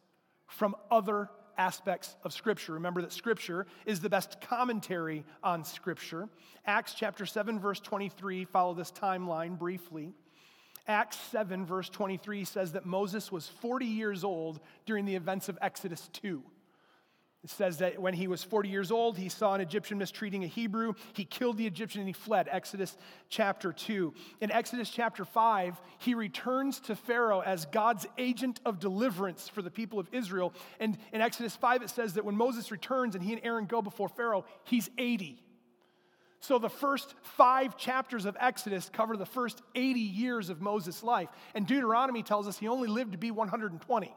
from 0.47 0.75
other 0.91 1.29
aspects 1.57 2.15
of 2.23 2.33
Scripture. 2.33 2.73
Remember 2.73 3.01
that 3.01 3.11
Scripture 3.11 3.65
is 3.85 3.99
the 3.99 4.09
best 4.09 4.39
commentary 4.41 5.23
on 5.43 5.63
Scripture. 5.63 6.29
Acts 6.65 6.93
chapter 6.93 7.25
7, 7.25 7.59
verse 7.59 7.79
23, 7.79 8.45
follow 8.45 8.73
this 8.73 8.91
timeline 8.91 9.57
briefly. 9.57 10.13
Acts 10.87 11.17
7, 11.31 11.65
verse 11.65 11.89
23 11.89 12.45
says 12.45 12.71
that 12.71 12.85
Moses 12.85 13.31
was 13.31 13.47
40 13.47 13.85
years 13.85 14.23
old 14.23 14.59
during 14.85 15.05
the 15.05 15.15
events 15.15 15.49
of 15.49 15.57
Exodus 15.61 16.09
2. 16.13 16.41
It 17.47 17.51
says 17.51 17.77
that 17.77 17.97
when 17.97 18.13
he 18.13 18.27
was 18.27 18.43
40 18.43 18.67
years 18.67 18.91
old, 18.91 19.17
he 19.17 19.29
saw 19.29 19.53
an 19.53 19.61
Egyptian 19.61 19.97
mistreating 19.97 20.43
a 20.43 20.47
Hebrew. 20.47 20.95
He 21.13 21.23
killed 21.23 21.55
the 21.55 21.65
Egyptian 21.65 22.01
and 22.01 22.09
he 22.09 22.13
fled. 22.13 22.49
Exodus 22.51 22.97
chapter 23.29 23.71
2. 23.71 24.13
In 24.41 24.51
Exodus 24.51 24.89
chapter 24.89 25.23
5, 25.23 25.79
he 25.99 26.13
returns 26.13 26.81
to 26.81 26.95
Pharaoh 26.97 27.39
as 27.39 27.65
God's 27.67 28.05
agent 28.17 28.59
of 28.65 28.79
deliverance 28.79 29.47
for 29.47 29.61
the 29.61 29.71
people 29.71 29.97
of 29.97 30.09
Israel. 30.11 30.53
And 30.81 30.97
in 31.13 31.21
Exodus 31.21 31.55
5, 31.55 31.83
it 31.83 31.89
says 31.89 32.15
that 32.15 32.25
when 32.25 32.35
Moses 32.35 32.69
returns 32.69 33.15
and 33.15 33.23
he 33.23 33.31
and 33.31 33.41
Aaron 33.45 33.65
go 33.65 33.81
before 33.81 34.09
Pharaoh, 34.09 34.43
he's 34.65 34.89
80. 34.97 35.41
So 36.41 36.59
the 36.59 36.69
first 36.69 37.15
five 37.21 37.77
chapters 37.77 38.25
of 38.25 38.35
Exodus 38.41 38.89
cover 38.91 39.15
the 39.15 39.25
first 39.25 39.61
80 39.73 40.01
years 40.01 40.49
of 40.49 40.59
Moses' 40.59 41.01
life. 41.01 41.29
And 41.55 41.65
Deuteronomy 41.65 42.23
tells 42.23 42.45
us 42.45 42.57
he 42.57 42.67
only 42.67 42.89
lived 42.89 43.13
to 43.13 43.17
be 43.17 43.31
120. 43.31 44.13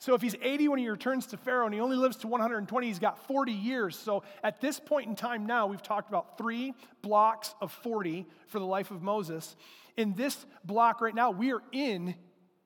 So 0.00 0.14
if 0.14 0.22
he's 0.22 0.36
80 0.40 0.68
when 0.68 0.78
he 0.78 0.88
returns 0.88 1.26
to 1.28 1.36
Pharaoh 1.36 1.66
and 1.66 1.74
he 1.74 1.80
only 1.80 1.96
lives 1.96 2.16
to 2.18 2.28
120, 2.28 2.86
he's 2.86 3.00
got 3.00 3.26
40 3.26 3.52
years. 3.52 3.98
So 3.98 4.22
at 4.44 4.60
this 4.60 4.78
point 4.78 5.08
in 5.08 5.16
time 5.16 5.44
now, 5.44 5.66
we've 5.66 5.82
talked 5.82 6.08
about 6.08 6.38
three 6.38 6.72
blocks 7.02 7.54
of 7.60 7.72
40 7.72 8.24
for 8.46 8.60
the 8.60 8.64
life 8.64 8.92
of 8.92 9.02
Moses. 9.02 9.56
In 9.96 10.14
this 10.14 10.46
block 10.64 11.00
right 11.00 11.14
now, 11.14 11.32
we 11.32 11.52
are 11.52 11.62
in 11.72 12.14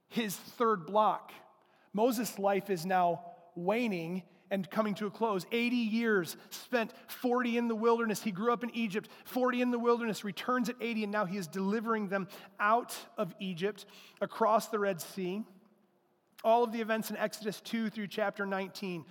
his 0.08 0.36
third 0.36 0.84
block. 0.84 1.32
Moses' 1.94 2.38
life 2.38 2.68
is 2.68 2.84
now 2.84 3.24
waning 3.54 4.22
and 4.50 4.70
coming 4.70 4.94
to 4.96 5.06
a 5.06 5.10
close. 5.10 5.46
80 5.50 5.76
years 5.76 6.36
spent, 6.50 6.92
40 7.06 7.56
in 7.56 7.68
the 7.68 7.74
wilderness. 7.74 8.22
He 8.22 8.30
grew 8.30 8.52
up 8.52 8.62
in 8.62 8.70
Egypt, 8.76 9.08
40 9.24 9.62
in 9.62 9.70
the 9.70 9.78
wilderness, 9.78 10.22
returns 10.22 10.68
at 10.68 10.76
80, 10.78 11.04
and 11.04 11.12
now 11.12 11.24
he 11.24 11.38
is 11.38 11.46
delivering 11.46 12.08
them 12.08 12.28
out 12.60 12.94
of 13.16 13.34
Egypt 13.40 13.86
across 14.20 14.68
the 14.68 14.78
Red 14.78 15.00
Sea. 15.00 15.42
All 16.44 16.64
of 16.64 16.72
the 16.72 16.80
events 16.80 17.10
in 17.10 17.16
Exodus 17.16 17.60
2 17.60 17.90
through 17.90 18.08
chapter 18.08 18.46
19 18.46 19.04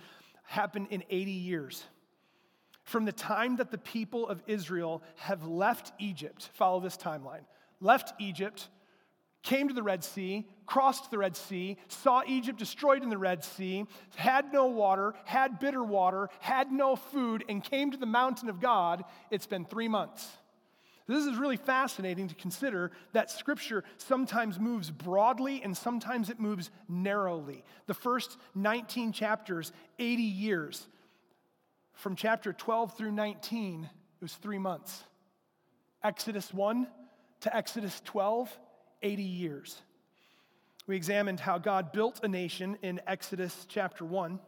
happen 0.44 0.86
in 0.90 1.02
80 1.08 1.30
years. 1.30 1.84
From 2.84 3.04
the 3.04 3.12
time 3.12 3.56
that 3.56 3.70
the 3.70 3.78
people 3.78 4.28
of 4.28 4.42
Israel 4.46 5.02
have 5.16 5.46
left 5.46 5.92
Egypt, 5.98 6.50
follow 6.54 6.80
this 6.80 6.96
timeline, 6.96 7.44
left 7.80 8.12
Egypt, 8.20 8.68
came 9.42 9.68
to 9.68 9.74
the 9.74 9.82
Red 9.82 10.04
Sea, 10.04 10.46
crossed 10.66 11.10
the 11.10 11.18
Red 11.18 11.36
Sea, 11.36 11.76
saw 11.88 12.22
Egypt 12.26 12.58
destroyed 12.58 13.02
in 13.02 13.08
the 13.08 13.18
Red 13.18 13.44
Sea, 13.44 13.86
had 14.14 14.52
no 14.52 14.66
water, 14.66 15.14
had 15.24 15.58
bitter 15.58 15.82
water, 15.82 16.28
had 16.40 16.70
no 16.70 16.96
food, 16.96 17.44
and 17.48 17.62
came 17.62 17.90
to 17.90 17.96
the 17.96 18.06
mountain 18.06 18.48
of 18.48 18.60
God, 18.60 19.04
it's 19.30 19.46
been 19.46 19.64
three 19.64 19.88
months. 19.88 20.28
This 21.06 21.26
is 21.26 21.36
really 21.36 21.56
fascinating 21.56 22.28
to 22.28 22.34
consider 22.34 22.92
that 23.12 23.30
Scripture 23.30 23.84
sometimes 23.98 24.58
moves 24.58 24.90
broadly 24.90 25.60
and 25.62 25.76
sometimes 25.76 26.30
it 26.30 26.38
moves 26.38 26.70
narrowly. 26.88 27.64
The 27.86 27.94
first 27.94 28.36
19 28.54 29.12
chapters, 29.12 29.72
80 29.98 30.22
years. 30.22 30.86
From 31.94 32.16
chapter 32.16 32.52
12 32.52 32.96
through 32.96 33.12
19, 33.12 33.84
it 33.84 33.90
was 34.22 34.34
three 34.34 34.58
months. 34.58 35.02
Exodus 36.02 36.52
1 36.52 36.86
to 37.40 37.56
Exodus 37.56 38.00
12, 38.04 38.56
80 39.02 39.22
years. 39.22 39.82
We 40.86 40.96
examined 40.96 41.40
how 41.40 41.58
God 41.58 41.92
built 41.92 42.20
a 42.22 42.28
nation 42.28 42.78
in 42.82 43.00
Exodus 43.06 43.66
chapter 43.68 44.04
1. 44.04 44.38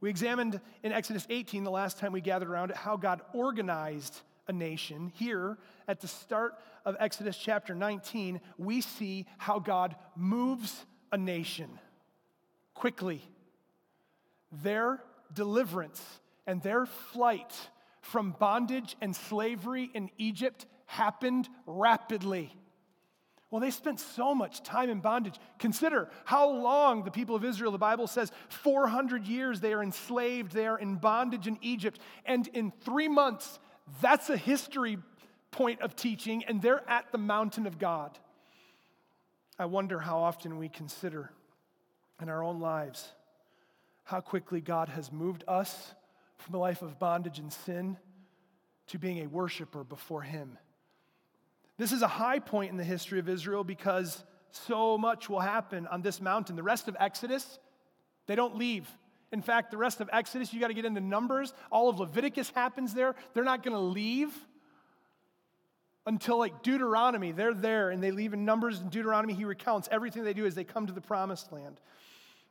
We 0.00 0.10
examined 0.10 0.60
in 0.82 0.92
Exodus 0.92 1.26
18, 1.30 1.64
the 1.64 1.70
last 1.70 1.98
time 1.98 2.12
we 2.12 2.20
gathered 2.20 2.48
around 2.48 2.70
it, 2.70 2.76
how 2.76 2.96
God 2.96 3.20
organized 3.32 4.20
a 4.48 4.52
nation. 4.52 5.12
Here, 5.14 5.58
at 5.88 6.00
the 6.00 6.08
start 6.08 6.54
of 6.84 6.96
Exodus 6.98 7.36
chapter 7.36 7.74
19, 7.74 8.40
we 8.58 8.80
see 8.80 9.26
how 9.38 9.58
God 9.58 9.96
moves 10.16 10.84
a 11.10 11.18
nation 11.18 11.78
quickly. 12.74 13.22
Their 14.62 15.02
deliverance 15.32 16.02
and 16.46 16.62
their 16.62 16.86
flight 16.86 17.52
from 18.00 18.34
bondage 18.38 18.96
and 19.00 19.14
slavery 19.14 19.90
in 19.94 20.10
Egypt 20.18 20.66
happened 20.86 21.48
rapidly. 21.66 22.54
Well, 23.50 23.60
they 23.60 23.70
spent 23.70 24.00
so 24.00 24.34
much 24.34 24.62
time 24.62 24.88
in 24.88 25.00
bondage. 25.00 25.38
Consider 25.58 26.08
how 26.24 26.48
long 26.48 27.04
the 27.04 27.10
people 27.10 27.36
of 27.36 27.44
Israel, 27.44 27.70
the 27.70 27.78
Bible 27.78 28.06
says, 28.06 28.32
400 28.48 29.26
years 29.26 29.60
they 29.60 29.74
are 29.74 29.82
enslaved, 29.82 30.52
they 30.52 30.66
are 30.66 30.78
in 30.78 30.96
bondage 30.96 31.46
in 31.46 31.58
Egypt. 31.60 32.00
And 32.24 32.48
in 32.48 32.72
three 32.80 33.08
months, 33.08 33.58
that's 34.00 34.30
a 34.30 34.36
history 34.36 34.98
point 35.50 35.80
of 35.80 35.94
teaching, 35.96 36.44
and 36.44 36.62
they're 36.62 36.88
at 36.88 37.12
the 37.12 37.18
mountain 37.18 37.66
of 37.66 37.78
God. 37.78 38.18
I 39.58 39.66
wonder 39.66 39.98
how 39.98 40.18
often 40.18 40.58
we 40.58 40.68
consider 40.68 41.30
in 42.20 42.28
our 42.28 42.42
own 42.42 42.60
lives 42.60 43.12
how 44.04 44.20
quickly 44.20 44.60
God 44.60 44.88
has 44.88 45.12
moved 45.12 45.44
us 45.46 45.94
from 46.38 46.54
a 46.54 46.58
life 46.58 46.82
of 46.82 46.98
bondage 46.98 47.38
and 47.38 47.52
sin 47.52 47.96
to 48.88 48.98
being 48.98 49.18
a 49.18 49.26
worshiper 49.26 49.84
before 49.84 50.22
Him. 50.22 50.58
This 51.78 51.92
is 51.92 52.02
a 52.02 52.08
high 52.08 52.38
point 52.38 52.70
in 52.70 52.76
the 52.76 52.84
history 52.84 53.18
of 53.18 53.28
Israel 53.28 53.64
because 53.64 54.24
so 54.50 54.98
much 54.98 55.28
will 55.28 55.40
happen 55.40 55.86
on 55.86 56.02
this 56.02 56.20
mountain. 56.20 56.56
The 56.56 56.62
rest 56.62 56.88
of 56.88 56.96
Exodus, 56.98 57.58
they 58.26 58.34
don't 58.34 58.56
leave. 58.56 58.88
In 59.32 59.42
fact, 59.42 59.70
the 59.70 59.78
rest 59.78 60.00
of 60.00 60.10
Exodus, 60.12 60.52
you 60.52 60.60
got 60.60 60.68
to 60.68 60.74
get 60.74 60.84
into 60.84 61.00
Numbers. 61.00 61.54
All 61.70 61.88
of 61.88 61.98
Leviticus 61.98 62.50
happens 62.50 62.94
there. 62.94 63.14
They're 63.32 63.44
not 63.44 63.62
going 63.62 63.74
to 63.74 63.82
leave. 63.82 64.30
until 66.06 66.38
like 66.38 66.62
Deuteronomy. 66.62 67.32
They're 67.32 67.54
there 67.54 67.90
and 67.90 68.02
they 68.02 68.10
leave 68.10 68.32
in 68.32 68.44
Numbers 68.44 68.80
and 68.80 68.90
Deuteronomy. 68.90 69.34
He 69.34 69.44
recounts 69.44 69.88
everything 69.90 70.24
they 70.24 70.34
do 70.34 70.46
as 70.46 70.54
they 70.54 70.64
come 70.64 70.86
to 70.86 70.92
the 70.92 71.00
promised 71.00 71.52
land. 71.52 71.80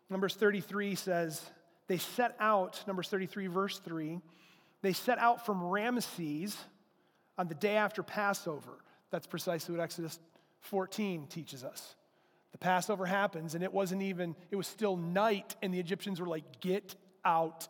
Numbers 0.09 0.35
33 0.35 0.95
says, 0.95 1.41
they 1.87 1.97
set 1.97 2.35
out, 2.39 2.81
Numbers 2.87 3.09
33, 3.09 3.47
verse 3.47 3.79
3, 3.79 4.19
they 4.81 4.93
set 4.93 5.19
out 5.19 5.45
from 5.45 5.61
Ramesses 5.61 6.55
on 7.37 7.47
the 7.47 7.55
day 7.55 7.75
after 7.75 8.03
Passover. 8.03 8.71
That's 9.09 9.27
precisely 9.27 9.75
what 9.75 9.83
Exodus 9.83 10.19
14 10.61 11.27
teaches 11.27 11.63
us. 11.63 11.95
The 12.51 12.57
Passover 12.57 13.05
happens, 13.05 13.55
and 13.55 13.63
it 13.63 13.71
wasn't 13.71 14.01
even, 14.01 14.35
it 14.49 14.55
was 14.55 14.67
still 14.67 14.97
night, 14.97 15.55
and 15.61 15.73
the 15.73 15.79
Egyptians 15.79 16.19
were 16.19 16.27
like, 16.27 16.59
get 16.59 16.95
out 17.23 17.67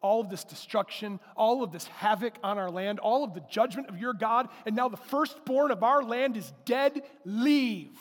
all 0.00 0.20
of 0.20 0.30
this 0.30 0.44
destruction, 0.44 1.18
all 1.36 1.62
of 1.62 1.72
this 1.72 1.86
havoc 1.86 2.34
on 2.42 2.58
our 2.58 2.70
land, 2.70 2.98
all 3.00 3.24
of 3.24 3.34
the 3.34 3.42
judgment 3.50 3.88
of 3.88 3.98
your 3.98 4.12
God, 4.12 4.48
and 4.64 4.76
now 4.76 4.88
the 4.88 4.96
firstborn 4.96 5.70
of 5.70 5.82
our 5.82 6.02
land 6.02 6.36
is 6.36 6.52
dead. 6.64 7.02
Leave. 7.24 7.98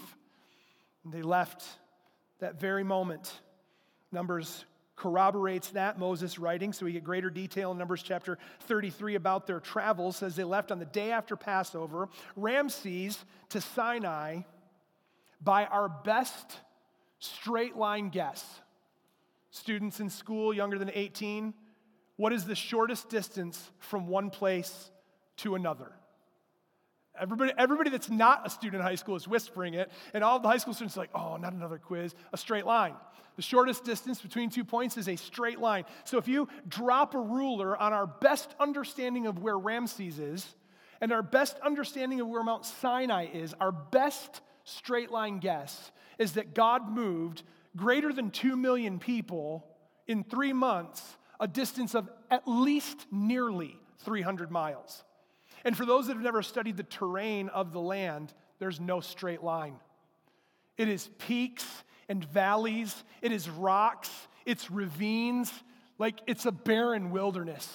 And 1.03 1.13
they 1.13 1.22
left 1.22 1.63
that 2.39 2.60
very 2.60 2.84
moment. 2.84 3.32
Numbers 4.12 4.65
corroborates 4.96 5.70
that, 5.72 6.00
Moses 6.00 6.39
writing, 6.39 6.72
so 6.72 6.86
we 6.86 6.94
get 6.94 7.03
greater 7.03 7.29
detail 7.29 7.72
in 7.72 7.77
Numbers 7.77 8.01
chapter 8.01 8.38
33 8.62 9.15
about 9.15 9.46
their 9.46 9.60
travels, 9.60 10.17
says 10.17 10.36
they 10.36 10.44
left 10.44 10.72
on 10.72 10.79
the 10.79 10.86
day 10.86 11.12
after 11.12 11.36
Passover, 11.36 12.08
Ramses 12.36 13.24
to 13.50 13.60
Sinai 13.60 14.41
by 15.42 15.65
our 15.65 15.89
best 15.89 16.60
straight 17.20 17.75
line 17.75 18.10
guess. 18.10 18.44
Students 19.51 20.00
in 20.00 20.10
school 20.10 20.54
younger 20.54 20.77
than 20.77 20.92
18, 20.94 21.54
what 22.18 22.34
is 22.34 22.46
the 22.46 22.56
shortest 22.56 23.10
distance 23.10 23.72
from 23.80 24.08
one 24.08 24.30
place 24.30 24.92
to 25.38 25.56
another? 25.56 25.92
Everybody, 27.18 27.54
everybody 27.58 27.89
that's 27.89 28.10
not 28.10 28.46
a 28.46 28.50
student 28.50 28.82
in 28.82 28.86
high 28.86 28.96
school 28.96 29.15
is 29.15 29.27
whispering 29.27 29.74
it, 29.74 29.89
and 30.13 30.24
all 30.24 30.39
the 30.39 30.50
high 30.50 30.58
school 30.58 30.74
students 30.74 30.98
are 30.98 31.01
like, 31.01 31.12
oh, 31.15 31.38
not 31.38 31.54
another 31.54 31.77
quiz, 31.77 32.13
a 32.34 32.38
straight 32.38 32.65
line. 32.65 32.96
The 33.38 33.42
shortest 33.42 33.84
distance 33.84 34.22
between 34.22 34.50
two 34.50 34.63
points 34.63 34.98
is 34.98 35.08
a 35.08 35.15
straight 35.15 35.60
line. 35.60 35.86
So 36.04 36.18
if 36.18 36.27
you 36.27 36.48
drop 36.68 37.15
a 37.15 37.20
ruler 37.20 37.77
on 37.77 37.94
our 37.94 38.08
best 38.08 38.54
understanding 38.60 39.27
of 39.27 39.39
where 39.39 39.58
Ramses 39.58 40.20
is, 40.20 40.56
and 41.01 41.12
our 41.12 41.24
best 41.24 41.58
understanding 41.60 42.22
of 42.22 42.27
where 42.27 42.44
Mount 42.44 42.65
Sinai 42.65 43.27
is, 43.34 43.54
our 43.60 43.72
best 43.72 44.42
straight 44.65 45.12
line 45.12 45.39
guess 45.39 45.91
is 46.19 46.34
that 46.34 46.53
God 46.53 46.89
moved 46.89 47.43
greater 47.75 48.12
than 48.12 48.31
2 48.31 48.55
million 48.57 49.00
people 49.00 49.65
in 50.07 50.24
three 50.24 50.53
months 50.53 51.17
a 51.39 51.48
distance 51.48 51.95
of 51.95 52.10
at 52.29 52.48
least 52.48 53.05
nearly 53.12 53.77
300 54.00 54.51
miles. 54.51 55.03
And 55.63 55.75
for 55.75 55.86
those 55.86 56.07
that 56.07 56.13
have 56.13 56.24
never 56.24 56.41
studied 56.41 56.77
the 56.77 56.84
terrain 56.84 57.50
of 57.50 57.74
the 57.74 57.79
land, 57.79 58.34
there's 58.60 58.79
no 58.79 59.00
straight 59.01 59.43
line. 59.43 59.75
It 60.77 60.88
is 60.88 61.10
peaks 61.17 61.65
and 62.07 62.24
valleys, 62.24 63.03
it 63.22 63.31
is 63.31 63.50
rocks, 63.50 64.12
it's 64.45 64.69
ravines, 64.69 65.51
like 65.98 66.19
it's 66.27 66.45
a 66.45 66.51
barren 66.51 67.12
wilderness. 67.12 67.67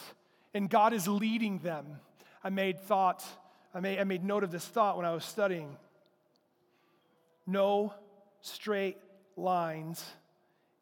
And 0.55 0.69
God 0.69 0.93
is 0.93 1.09
leading 1.09 1.59
them. 1.59 1.87
I 2.45 2.51
made 2.51 2.81
thought, 2.81 3.25
I 3.75 3.81
made, 3.81 3.99
I 3.99 4.05
made 4.05 4.25
note 4.25 4.45
of 4.45 4.51
this 4.51 4.65
thought 4.65 4.97
when 4.97 5.07
I 5.07 5.13
was 5.13 5.25
studying. 5.25 5.77
No 7.47 7.95
straight 8.41 8.99
lines 9.37 10.05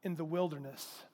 in 0.03 0.17
the 0.17 0.25
wilderness 0.25 1.05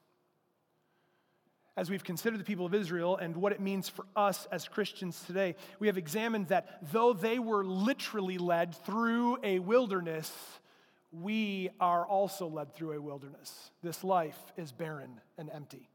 as 1.77 1.91
we've 1.91 2.05
considered 2.05 2.39
the 2.39 2.45
people 2.45 2.67
of 2.67 2.75
Israel 2.75 3.17
and 3.17 3.37
what 3.37 3.53
it 3.53 3.61
means 3.61 3.89
for 3.89 4.07
us 4.15 4.47
as 4.53 4.69
Christians 4.69 5.23
today, 5.27 5.57
we 5.81 5.89
have 5.89 5.99
examined 5.99 6.49
that 6.49 6.79
though 6.93 7.13
they 7.13 7.39
were 7.39 7.65
literally 7.65 8.39
led 8.39 8.75
through 8.85 9.39
a 9.43 9.59
wilderness, 9.59 10.33
we 11.11 11.71
are 11.81 12.07
also 12.07 12.47
led 12.47 12.75
through 12.75 12.93
a 12.93 13.01
wilderness. 13.01 13.71
This 13.83 14.05
life 14.05 14.39
is 14.57 14.71
barren 14.71 15.21
and 15.37 15.51
empty. 15.53 15.89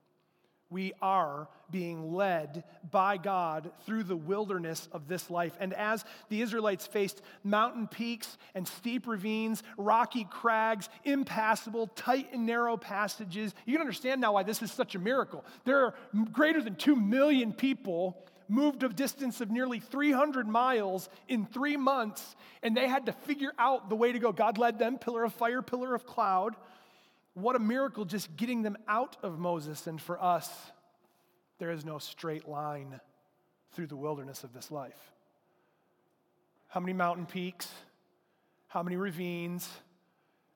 We 0.70 0.94
are 1.02 1.48
being 1.72 2.14
led 2.14 2.64
by 2.92 3.18
God 3.18 3.72
through 3.86 4.04
the 4.04 4.16
wilderness 4.16 4.88
of 4.92 5.08
this 5.08 5.30
life. 5.30 5.58
And 5.60 5.74
as 5.74 6.06
the 6.30 6.42
Israelites 6.42 6.86
faced 6.86 7.22
mountain 7.44 7.88
peaks 7.88 8.38
and 8.54 8.68
steep 8.68 9.08
ravines, 9.08 9.64
rocky 9.78 10.28
crags, 10.30 10.90
impassable, 11.04 11.88
tight 11.88 12.34
and 12.34 12.46
narrow 12.46 12.78
passages, 12.78 13.56
you 13.66 13.74
can 13.74 13.82
understand 13.82 14.22
now 14.22 14.34
why 14.34 14.44
this 14.44 14.62
is 14.62 14.72
such 14.72 14.94
a 14.94 15.00
miracle. 15.00 15.44
There 15.66 15.86
are 15.86 15.96
greater 16.32 16.62
than 16.62 16.76
2 16.76 16.96
million 16.96 17.52
people 17.52 18.24
moved 18.50 18.84
a 18.84 18.90
distance 18.90 19.42
of 19.42 19.52
nearly 19.52 19.80
300 19.80 20.48
miles 20.48 21.08
in 21.28 21.46
three 21.46 21.78
months, 21.78 22.36
and 22.64 22.76
they 22.76 22.88
had 22.88 23.06
to 23.06 23.12
figure 23.14 23.54
out 23.60 23.90
the 23.90 23.96
way 23.96 24.12
to 24.12 24.20
go. 24.20 24.32
God 24.32 24.58
led 24.58 24.80
them, 24.80 24.98
pillar 24.98 25.24
of 25.24 25.34
fire, 25.34 25.62
pillar 25.62 25.94
of 25.94 26.06
cloud. 26.06 26.56
What 27.41 27.55
a 27.55 27.60
miracle 27.60 28.05
just 28.05 28.36
getting 28.36 28.62
them 28.62 28.77
out 28.88 29.17
of 29.24 29.39
Moses. 29.39 29.88
And 29.88 30.01
for 30.01 30.22
us, 30.22 30.50
there 31.58 31.72
is 31.72 31.86
no 31.86 31.98
straight 31.98 32.48
line 32.48 33.00
through 33.74 33.88
the 33.88 33.96
wilderness 33.96 34.43
of 34.43 34.53
this 34.53 34.72
life. 34.72 35.00
How 36.68 36.79
many 36.79 36.94
mountain 36.94 37.25
peaks? 37.25 37.68
How 38.68 38.83
many 38.83 38.96
ravines? 38.96 39.70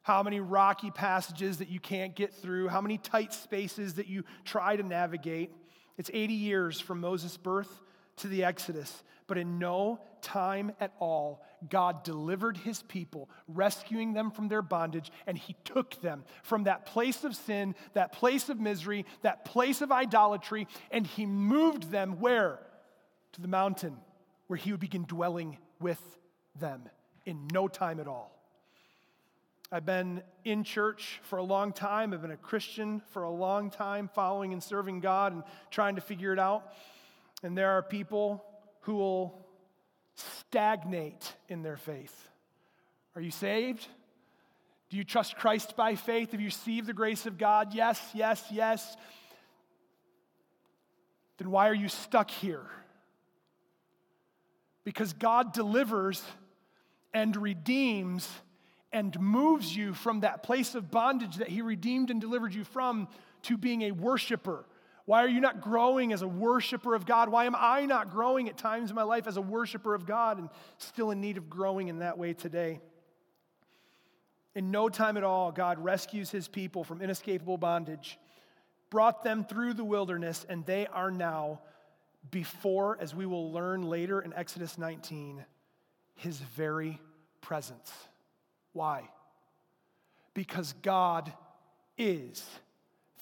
How 0.01 0.21
many 0.21 0.39
rocky 0.39 0.91
passages 0.91 1.57
that 1.57 1.69
you 1.69 1.79
can't 1.79 2.15
get 2.15 2.33
through? 2.33 2.67
How 2.67 2.81
many 2.81 2.97
tight 2.97 3.33
spaces 3.33 3.95
that 3.95 4.07
you 4.07 4.23
try 4.43 4.75
to 4.75 4.83
navigate? 4.83 5.51
It's 5.97 6.11
80 6.13 6.33
years 6.33 6.79
from 6.79 6.99
Moses' 6.99 7.37
birth 7.37 7.81
to 8.17 8.27
the 8.27 8.43
Exodus, 8.43 9.03
but 9.27 9.37
in 9.37 9.59
no 9.59 9.99
time 10.21 10.73
at 10.79 10.93
all, 10.99 11.41
God 11.69 12.03
delivered 12.03 12.57
his 12.57 12.81
people, 12.83 13.29
rescuing 13.47 14.13
them 14.13 14.31
from 14.31 14.47
their 14.47 14.61
bondage, 14.61 15.11
and 15.27 15.37
he 15.37 15.55
took 15.63 16.01
them 16.01 16.23
from 16.43 16.63
that 16.63 16.85
place 16.85 17.23
of 17.23 17.35
sin, 17.35 17.75
that 17.93 18.11
place 18.11 18.49
of 18.49 18.59
misery, 18.59 19.05
that 19.21 19.45
place 19.45 19.81
of 19.81 19.91
idolatry, 19.91 20.67
and 20.91 21.05
he 21.05 21.25
moved 21.25 21.91
them 21.91 22.19
where? 22.19 22.59
To 23.33 23.41
the 23.41 23.47
mountain 23.47 23.97
where 24.47 24.57
he 24.57 24.71
would 24.71 24.79
begin 24.79 25.05
dwelling 25.05 25.57
with 25.79 26.01
them 26.59 26.83
in 27.25 27.47
no 27.51 27.67
time 27.67 27.99
at 27.99 28.07
all. 28.07 28.31
I've 29.71 29.85
been 29.85 30.21
in 30.45 30.63
church 30.63 31.19
for 31.23 31.37
a 31.37 31.43
long 31.43 31.73
time. 31.73 32.13
I've 32.13 32.21
been 32.21 32.29
a 32.29 32.37
Christian 32.37 33.01
for 33.11 33.23
a 33.23 33.31
long 33.31 33.71
time, 33.71 34.07
following 34.13 34.53
and 34.53 34.61
serving 34.61 34.99
God 34.99 35.33
and 35.33 35.43
trying 35.71 35.95
to 35.95 36.01
figure 36.01 36.31
it 36.31 36.37
out. 36.37 36.71
And 37.41 37.57
there 37.57 37.71
are 37.71 37.81
people 37.81 38.45
who 38.81 38.93
will 38.95 39.42
stagnate 40.15 41.33
in 41.49 41.63
their 41.63 41.77
faith. 41.77 42.29
Are 43.15 43.21
you 43.21 43.31
saved? 43.31 43.87
Do 44.89 44.97
you 44.97 45.03
trust 45.03 45.37
Christ 45.37 45.75
by 45.75 45.95
faith? 45.95 46.31
Have 46.31 46.41
you 46.41 46.47
received 46.47 46.87
the 46.87 46.93
grace 46.93 47.25
of 47.25 47.37
God? 47.37 47.73
Yes, 47.73 47.99
yes, 48.13 48.43
yes. 48.51 48.95
Then 51.37 51.49
why 51.49 51.69
are 51.69 51.73
you 51.73 51.89
stuck 51.89 52.29
here? 52.29 52.65
Because 54.83 55.13
God 55.13 55.53
delivers 55.53 56.21
and 57.13 57.35
redeems 57.35 58.29
and 58.91 59.19
moves 59.19 59.75
you 59.75 59.93
from 59.93 60.19
that 60.19 60.43
place 60.43 60.75
of 60.75 60.91
bondage 60.91 61.37
that 61.37 61.49
He 61.49 61.61
redeemed 61.61 62.11
and 62.11 62.21
delivered 62.21 62.53
you 62.53 62.63
from 62.63 63.07
to 63.43 63.57
being 63.57 63.83
a 63.83 63.91
worshiper 63.91 64.65
why 65.05 65.23
are 65.23 65.27
you 65.27 65.41
not 65.41 65.59
growing 65.59 66.13
as 66.13 66.21
a 66.21 66.27
worshiper 66.27 66.95
of 66.95 67.05
God? 67.05 67.27
Why 67.29 67.45
am 67.45 67.55
I 67.57 67.85
not 67.85 68.09
growing 68.09 68.47
at 68.47 68.57
times 68.57 68.89
in 68.89 68.95
my 68.95 69.03
life 69.03 69.27
as 69.27 69.35
a 69.35 69.41
worshiper 69.41 69.93
of 69.93 70.05
God 70.05 70.39
and 70.39 70.49
still 70.77 71.11
in 71.11 71.19
need 71.19 71.37
of 71.37 71.49
growing 71.49 71.89
in 71.89 71.99
that 71.99 72.17
way 72.17 72.33
today? 72.33 72.79
In 74.55 74.71
no 74.71 74.87
time 74.87 75.17
at 75.17 75.23
all, 75.23 75.51
God 75.51 75.83
rescues 75.83 76.29
his 76.29 76.47
people 76.47 76.83
from 76.85 77.01
inescapable 77.01 77.57
bondage, 77.57 78.17
brought 78.89 79.23
them 79.23 79.43
through 79.43 79.73
the 79.73 79.83
wilderness, 79.83 80.45
and 80.47 80.65
they 80.65 80.87
are 80.87 81.11
now 81.11 81.59
before, 82.31 82.97
as 83.01 83.13
we 83.13 83.25
will 83.25 83.51
learn 83.51 83.81
later 83.81 84.21
in 84.21 84.31
Exodus 84.33 84.77
19, 84.77 85.43
his 86.15 86.37
very 86.37 87.01
presence. 87.41 87.91
Why? 88.71 89.09
Because 90.33 90.73
God 90.81 91.33
is 91.97 92.45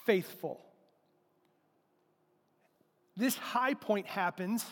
faithful 0.06 0.64
this 3.22 3.38
high 3.38 3.74
point 3.76 4.08
happens 4.08 4.66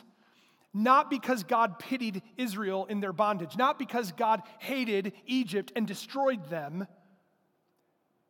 not 0.73 1.09
because 1.09 1.43
God 1.43 1.79
pitied 1.79 2.21
Israel 2.37 2.85
in 2.85 2.99
their 2.99 3.13
bondage, 3.13 3.57
not 3.57 3.79
because 3.79 4.11
God 4.11 4.41
hated 4.59 5.13
Egypt 5.25 5.71
and 5.75 5.87
destroyed 5.87 6.47
them, 6.49 6.87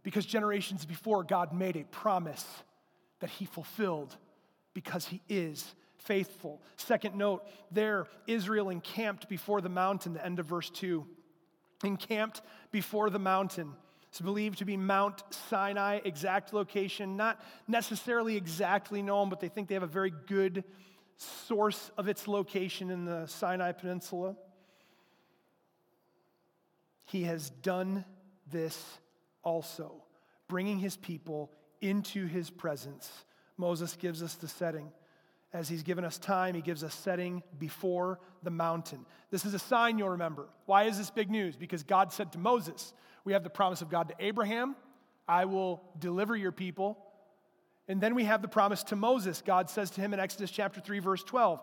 because 0.03 0.25
generations 0.25 0.85
before 0.85 1.23
God 1.23 1.53
made 1.53 1.75
a 1.75 1.83
promise 1.83 2.45
that 3.19 3.29
he 3.29 3.45
fulfilled 3.45 4.15
because 4.73 5.05
he 5.05 5.21
is 5.27 5.75
faithful. 5.97 6.61
Second 6.77 7.15
note, 7.15 7.45
there 7.71 8.07
Israel 8.25 8.69
encamped 8.69 9.27
before 9.27 9.59
the 9.59 9.69
mountain, 9.69 10.13
the 10.13 10.25
end 10.25 10.39
of 10.39 10.45
verse 10.45 10.69
2. 10.69 11.05
Encamped 11.83 12.41
before 12.71 13.09
the 13.09 13.19
mountain. 13.19 13.73
It's 14.09 14.21
believed 14.21 14.59
to 14.59 14.65
be 14.65 14.75
Mount 14.75 15.23
Sinai, 15.49 15.99
exact 16.03 16.51
location, 16.51 17.15
not 17.15 17.39
necessarily 17.67 18.35
exactly 18.35 19.01
known, 19.01 19.29
but 19.29 19.39
they 19.39 19.49
think 19.49 19.67
they 19.67 19.75
have 19.75 19.83
a 19.83 19.87
very 19.87 20.13
good 20.27 20.63
source 21.17 21.91
of 21.97 22.07
its 22.07 22.27
location 22.27 22.89
in 22.89 23.05
the 23.05 23.27
Sinai 23.27 23.71
Peninsula. 23.71 24.35
He 27.05 27.23
has 27.23 27.49
done 27.49 28.03
this 28.51 28.83
also, 29.43 30.03
bringing 30.47 30.79
his 30.79 30.97
people 30.97 31.51
into 31.81 32.25
his 32.25 32.49
presence. 32.49 33.11
Moses 33.57 33.95
gives 33.95 34.23
us 34.23 34.35
the 34.35 34.47
setting. 34.47 34.91
As 35.51 35.67
he's 35.67 35.83
given 35.83 36.05
us 36.05 36.17
time, 36.17 36.55
he 36.55 36.61
gives 36.61 36.83
us 36.83 36.93
setting 36.93 37.41
before 37.57 38.19
the 38.43 38.51
mountain. 38.51 39.05
This 39.31 39.45
is 39.45 39.53
a 39.53 39.59
sign 39.59 39.97
you'll 39.97 40.09
remember. 40.09 40.47
Why 40.65 40.83
is 40.83 40.97
this 40.97 41.09
big 41.09 41.29
news? 41.29 41.55
Because 41.55 41.83
God 41.83 42.13
said 42.13 42.31
to 42.33 42.37
Moses, 42.37 42.93
We 43.25 43.33
have 43.33 43.43
the 43.43 43.49
promise 43.49 43.81
of 43.81 43.89
God 43.89 44.09
to 44.09 44.15
Abraham, 44.19 44.75
I 45.27 45.45
will 45.45 45.81
deliver 45.99 46.35
your 46.35 46.51
people. 46.51 46.97
And 47.87 47.99
then 47.99 48.13
we 48.13 48.25
have 48.25 48.41
the 48.41 48.47
promise 48.47 48.83
to 48.85 48.95
Moses. 48.95 49.41
God 49.45 49.69
says 49.69 49.89
to 49.91 50.01
him 50.01 50.13
in 50.13 50.19
Exodus 50.19 50.51
chapter 50.51 50.79
3, 50.79 50.99
verse 50.99 51.23
12, 51.23 51.59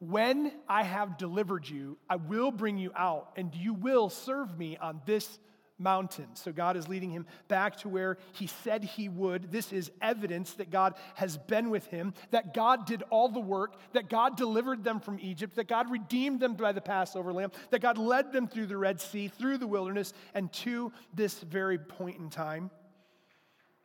When 0.00 0.52
I 0.68 0.82
have 0.82 1.16
delivered 1.16 1.68
you, 1.68 1.96
I 2.08 2.16
will 2.16 2.50
bring 2.50 2.76
you 2.76 2.90
out, 2.96 3.30
and 3.36 3.54
you 3.54 3.74
will 3.74 4.10
serve 4.10 4.58
me 4.58 4.76
on 4.78 5.00
this 5.06 5.38
mountain. 5.80 6.26
So 6.34 6.52
God 6.52 6.76
is 6.76 6.88
leading 6.88 7.10
him 7.10 7.26
back 7.48 7.76
to 7.78 7.88
where 7.88 8.18
he 8.32 8.46
said 8.46 8.84
he 8.84 9.08
would. 9.08 9.50
This 9.50 9.72
is 9.72 9.90
evidence 10.00 10.52
that 10.54 10.70
God 10.70 10.94
has 11.14 11.36
been 11.36 11.70
with 11.70 11.86
him, 11.86 12.14
that 12.30 12.54
God 12.54 12.86
did 12.86 13.02
all 13.10 13.28
the 13.28 13.40
work, 13.40 13.76
that 13.92 14.08
God 14.08 14.36
delivered 14.36 14.84
them 14.84 15.00
from 15.00 15.18
Egypt, 15.20 15.56
that 15.56 15.68
God 15.68 15.90
redeemed 15.90 16.40
them 16.40 16.54
by 16.54 16.72
the 16.72 16.80
Passover 16.80 17.32
lamb, 17.32 17.50
that 17.70 17.80
God 17.80 17.98
led 17.98 18.32
them 18.32 18.46
through 18.46 18.66
the 18.66 18.76
Red 18.76 19.00
Sea, 19.00 19.28
through 19.28 19.58
the 19.58 19.66
wilderness, 19.66 20.12
and 20.34 20.52
to 20.52 20.92
this 21.14 21.40
very 21.40 21.78
point 21.78 22.18
in 22.18 22.30
time. 22.30 22.70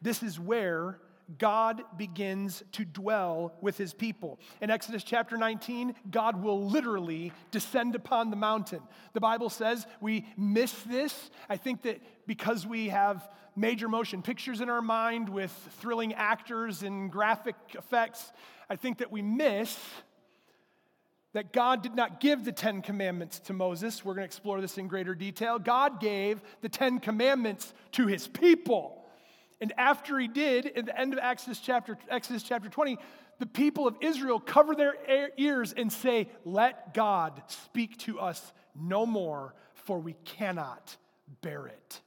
This 0.01 0.21
is 0.21 0.39
where 0.39 0.99
God 1.39 1.83
begins 1.97 2.63
to 2.73 2.85
dwell 2.85 3.53
with 3.61 3.77
his 3.77 3.93
people. 3.93 4.39
In 4.61 4.69
Exodus 4.69 5.03
chapter 5.03 5.37
19, 5.37 5.95
God 6.11 6.41
will 6.41 6.67
literally 6.67 7.31
descend 7.51 7.95
upon 7.95 8.29
the 8.29 8.35
mountain. 8.35 8.81
The 9.13 9.21
Bible 9.21 9.49
says 9.49 9.87
we 9.99 10.27
miss 10.37 10.71
this. 10.83 11.31
I 11.49 11.57
think 11.57 11.81
that 11.83 11.99
because 12.27 12.67
we 12.67 12.89
have 12.89 13.27
major 13.55 13.87
motion 13.87 14.21
pictures 14.21 14.61
in 14.61 14.69
our 14.69 14.81
mind 14.81 15.29
with 15.29 15.51
thrilling 15.79 16.13
actors 16.13 16.83
and 16.83 17.11
graphic 17.11 17.55
effects, 17.73 18.31
I 18.69 18.75
think 18.75 18.99
that 18.99 19.11
we 19.11 19.21
miss 19.21 19.77
that 21.33 21.51
God 21.51 21.83
did 21.83 21.95
not 21.95 22.21
give 22.21 22.45
the 22.45 22.51
Ten 22.53 22.81
Commandments 22.81 23.39
to 23.41 23.53
Moses. 23.53 24.05
We're 24.05 24.13
going 24.13 24.21
to 24.21 24.25
explore 24.25 24.61
this 24.61 24.77
in 24.77 24.87
greater 24.87 25.13
detail. 25.13 25.59
God 25.59 25.99
gave 25.99 26.41
the 26.61 26.69
Ten 26.69 26.99
Commandments 26.99 27.73
to 27.93 28.07
his 28.07 28.25
people. 28.25 29.04
And 29.61 29.73
after 29.77 30.19
he 30.19 30.27
did, 30.27 30.65
at 30.75 30.85
the 30.85 30.99
end 30.99 31.13
of 31.13 31.19
Exodus 31.19 31.59
chapter, 31.59 31.97
Exodus 32.09 32.43
chapter 32.43 32.69
20, 32.69 32.97
the 33.39 33.45
people 33.45 33.87
of 33.87 33.95
Israel 34.01 34.39
cover 34.39 34.75
their 34.75 34.95
ears 35.37 35.73
and 35.73 35.91
say, 35.91 36.29
Let 36.43 36.93
God 36.93 37.41
speak 37.47 37.97
to 37.99 38.19
us 38.19 38.53
no 38.75 39.05
more, 39.05 39.53
for 39.73 39.99
we 39.99 40.15
cannot 40.25 40.97
bear 41.41 41.67
it. 41.67 42.01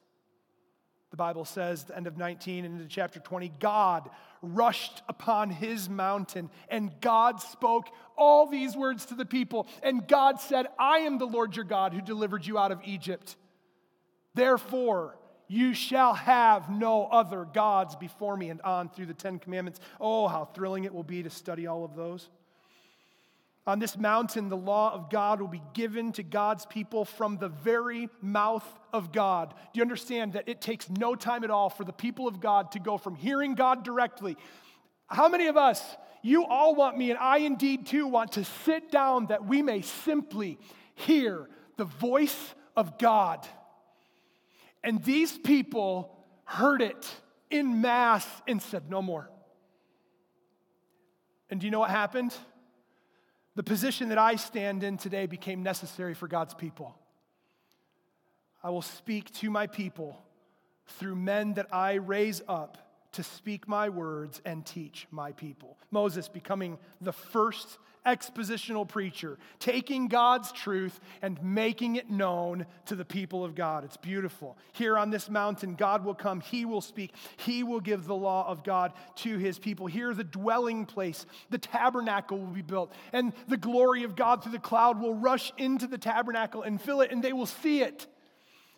The 1.11 1.17
Bible 1.17 1.47
says, 1.47 1.85
the 1.85 1.97
end 1.97 2.07
of 2.07 2.19
19 2.19 2.67
and 2.67 2.75
into 2.75 2.87
chapter 2.87 3.19
20, 3.19 3.51
God 3.61 4.11
rushed 4.43 5.03
upon 5.09 5.49
his 5.49 5.89
mountain, 5.89 6.51
and 6.69 6.93
God 7.01 7.41
spoke 7.41 7.89
all 8.17 8.47
these 8.47 8.77
words 8.77 9.07
to 9.07 9.15
the 9.15 9.25
people. 9.25 9.67
And 9.83 10.07
God 10.07 10.41
said, 10.41 10.67
I 10.79 10.99
am 10.99 11.19
the 11.19 11.27
Lord 11.27 11.57
your 11.57 11.65
God 11.65 11.95
who 11.95 12.03
delivered 12.03 12.47
you 12.47 12.59
out 12.59 12.73
of 12.73 12.81
Egypt. 12.85 13.37
Therefore, 14.35 15.18
you 15.49 15.75
shall 15.75 16.15
have 16.15 16.71
no 16.71 17.07
other 17.07 17.45
gods 17.45 17.97
before 17.97 18.37
me, 18.37 18.51
and 18.51 18.61
on 18.61 18.91
through 18.91 19.07
the 19.07 19.15
Ten 19.15 19.39
Commandments. 19.39 19.81
Oh, 20.01 20.29
how 20.29 20.45
thrilling 20.45 20.85
it 20.85 20.95
will 20.95 21.03
be 21.03 21.23
to 21.23 21.31
study 21.31 21.67
all 21.67 21.85
of 21.85 21.97
those. 21.97 22.29
On 23.67 23.79
this 23.79 23.99
mountain, 23.99 24.49
the 24.49 24.57
law 24.57 24.95
of 24.95 25.11
God 25.11 25.43
will 25.43 25.49
be 25.49 25.63
given 25.75 26.13
to 26.13 26.23
God's 26.23 26.65
people 26.65 27.05
from 27.05 27.37
the 27.37 27.49
very 27.49 28.09
mouth 28.23 28.65
of 28.95 29.13
God. 29.13 29.51
Do 29.51 29.79
you 29.79 29.83
understand 29.83 30.33
that 30.33 30.49
it 30.49 30.63
takes 30.63 30.89
no 30.89 31.15
time 31.15 31.45
at 31.45 31.51
all 31.51 31.69
for 31.69 31.85
the 31.85 31.93
people 31.93 32.27
of 32.27 32.41
God 32.41 32.73
to 32.73 32.79
go 32.79 32.97
from 32.97 33.15
hearing 33.15 33.55
God 33.55 33.85
directly? 33.85 34.39
How 35.07 35.29
many 35.29 35.49
of 35.49 35.59
us, 35.59 35.83
you 36.23 36.47
all 36.47 36.75
want 36.75 36.97
me, 36.97 37.11
and 37.11 37.19
I 37.19 37.39
indeed 37.39 37.87
too, 37.87 38.07
want 38.07 38.33
to 38.33 38.45
sit 38.45 38.91
down 38.91 39.27
that 39.27 39.47
we 39.47 39.61
may 39.61 39.83
simply 39.83 40.59
hear 40.95 41.47
the 41.77 41.85
voice 41.85 42.55
of 42.75 42.99
God? 42.99 43.47
And 44.83 45.03
these 45.03 45.37
people 45.37 46.17
heard 46.45 46.83
it 46.83 47.07
in 47.51 47.81
mass 47.81 48.27
and 48.47 48.61
said, 48.63 48.91
No 48.91 49.03
more. 49.03 49.31
And 51.51 51.61
do 51.61 51.67
you 51.67 51.71
know 51.71 51.81
what 51.81 51.91
happened? 51.91 52.35
The 53.55 53.63
position 53.63 54.11
that 54.11 54.19
I 54.19 54.37
stand 54.37 54.85
in 54.85 54.99
today 54.99 55.27
became 55.27 55.63
necessary 55.63 56.15
for 56.15 56.29
God's 56.29 56.55
people. 56.55 56.97
I 58.63 58.71
will 58.71 58.83
speak 58.83 59.33
to 59.35 59.51
my 59.51 59.67
people 59.67 60.21
through 60.87 61.17
men 61.17 61.55
that 61.55 61.67
I 61.73 61.95
raise 61.95 62.43
up 62.49 62.79
to 63.13 63.23
speak 63.23 63.67
my 63.67 63.89
words 63.89 64.41
and 64.45 64.65
teach 64.65 65.07
my 65.11 65.33
people. 65.33 65.77
Moses 65.91 66.29
becoming 66.29 66.79
the 67.01 67.13
first 67.13 67.79
expositional 68.09 68.89
preacher, 68.89 69.39
taking 69.59 70.09
God's 70.09 70.51
truth 70.53 70.99
and 71.23 71.43
making 71.43 71.97
it 71.97 72.11
known 72.11 72.67
to 72.87 72.95
the 72.95 73.05
people 73.05 73.45
of 73.45 73.55
God. 73.55 73.85
It's 73.85 73.97
beautiful. 73.97 74.57
Here 74.73 74.97
on 74.97 75.11
this 75.11 75.29
mountain, 75.29 75.75
God 75.75 76.05
will 76.05 76.15
come, 76.15 76.41
He 76.41 76.65
will 76.65 76.81
speak, 76.81 77.15
He 77.37 77.63
will 77.63 77.81
give 77.81 78.07
the 78.07 78.15
law 78.15 78.49
of 78.49 78.65
God 78.65 78.93
to 79.17 79.39
His 79.39 79.59
people. 79.59 79.87
Here, 79.87 80.15
the 80.15 80.25
dwelling 80.25 80.87
place, 80.87 81.27
the 81.51 81.59
tabernacle 81.59 82.39
will 82.39 82.47
be 82.47 82.63
built, 82.63 82.93
and 83.13 83.33
the 83.47 83.57
glory 83.57 84.05
of 84.05 84.17
God 84.17 84.43
through 84.43 84.53
the 84.53 84.59
cloud 84.59 85.01
will 85.01 85.15
rush 85.15 85.53
into 85.59 85.87
the 85.87 85.99
tabernacle 85.99 86.63
and 86.63 86.81
fill 86.81 87.01
it, 87.01 87.13
and 87.13 87.23
they 87.23 87.33
will 87.33 87.47
see 87.47 87.83
it. 87.83 88.07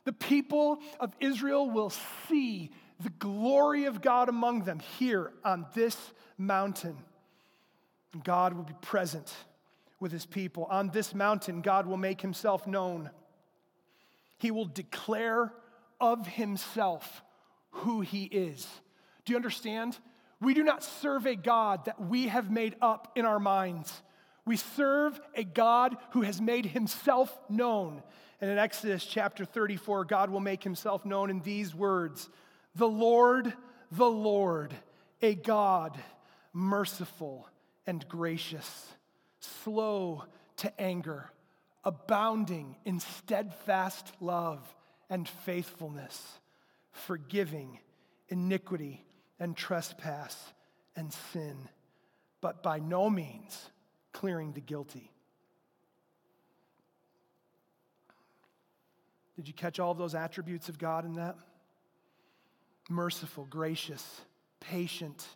The 0.05 0.13
people 0.13 0.81
of 0.99 1.15
Israel 1.21 1.71
will 1.71 1.91
see 2.29 2.71
the 3.03 3.11
glory 3.11 3.85
of 3.85 4.03
God 4.03 4.29
among 4.29 4.65
them 4.65 4.81
here 4.99 5.33
on 5.45 5.67
this 5.75 5.97
mountain. 6.37 6.97
God 8.25 8.55
will 8.55 8.65
be 8.65 8.75
present 8.81 9.33
with 10.01 10.13
his 10.13 10.27
people. 10.27 10.65
On 10.65 10.89
this 10.89 11.15
mountain, 11.15 11.61
God 11.61 11.87
will 11.87 11.97
make 11.97 12.21
himself 12.21 12.67
known. 12.67 13.11
He 14.39 14.51
will 14.51 14.65
declare 14.65 15.53
of 16.01 16.27
himself 16.27 17.23
who 17.71 18.01
he 18.01 18.25
is. 18.25 18.67
Do 19.25 19.33
you 19.33 19.37
understand? 19.37 19.99
We 20.41 20.55
do 20.55 20.65
not 20.65 20.83
serve 20.83 21.27
a 21.27 21.37
God 21.37 21.85
that 21.85 22.01
we 22.01 22.29
have 22.29 22.51
made 22.51 22.75
up 22.81 23.13
in 23.15 23.27
our 23.27 23.39
minds. 23.39 24.03
We 24.47 24.57
serve 24.57 25.21
a 25.35 25.45
God 25.45 25.97
who 26.13 26.23
has 26.23 26.41
made 26.41 26.67
himself 26.67 27.39
known. 27.49 28.03
And 28.41 28.51
in 28.51 28.59
Exodus 28.59 29.05
chapter 29.05 29.45
34, 29.45 30.07
God 30.07 30.31
will 30.31 30.41
make 30.41 30.65
himself 30.65 31.05
known 31.05 31.29
in 31.29 31.41
these 31.41 31.75
words 31.75 32.31
The 32.75 32.89
Lord, 32.89 33.53
the 33.93 34.11
Lord, 34.11 34.75
a 35.21 35.35
God 35.35 35.99
merciful 36.55 37.47
and 37.87 38.07
gracious, 38.09 38.89
slow 39.41 40.25
to 40.57 40.81
anger, 40.81 41.31
abounding 41.85 42.77
in 42.85 43.01
steadfast 43.01 44.13
love 44.21 44.75
and 45.09 45.29
faithfulness, 45.29 46.39
forgiving 46.93 47.79
iniquity 48.29 49.05
and 49.39 49.57
trespass 49.57 50.37
and 50.95 51.13
sin, 51.33 51.57
but 52.41 52.63
by 52.63 52.79
no 52.79 53.09
means 53.09 53.71
clearing 54.13 54.53
the 54.53 54.61
guilty. 54.61 55.11
Did 59.37 59.49
you 59.49 59.55
catch 59.55 59.81
all 59.81 59.95
those 59.95 60.15
attributes 60.15 60.69
of 60.69 60.79
God 60.79 61.07
in 61.07 61.15
that? 61.15 61.37
Merciful, 62.91 63.47
gracious, 63.49 64.21
patient, 64.61 65.27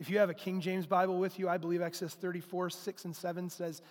if 0.00 0.08
you 0.08 0.18
have 0.18 0.30
a 0.30 0.34
King 0.34 0.62
James 0.62 0.86
Bible 0.86 1.18
with 1.18 1.38
you, 1.38 1.48
I 1.48 1.58
believe 1.58 1.82
Exodus 1.82 2.14
34, 2.14 2.70
6 2.70 3.04
and 3.04 3.14
7 3.14 3.50
says, 3.50 3.82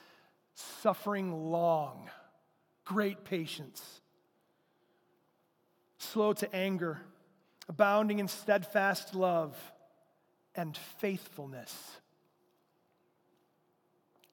suffering 0.55 1.51
long, 1.51 2.09
great 2.83 3.23
patience, 3.23 4.01
slow 5.99 6.33
to 6.33 6.53
anger, 6.53 6.99
abounding 7.69 8.17
in 8.17 8.27
steadfast 8.27 9.13
love 9.13 9.55
and 10.55 10.75
faithfulness. 10.97 11.91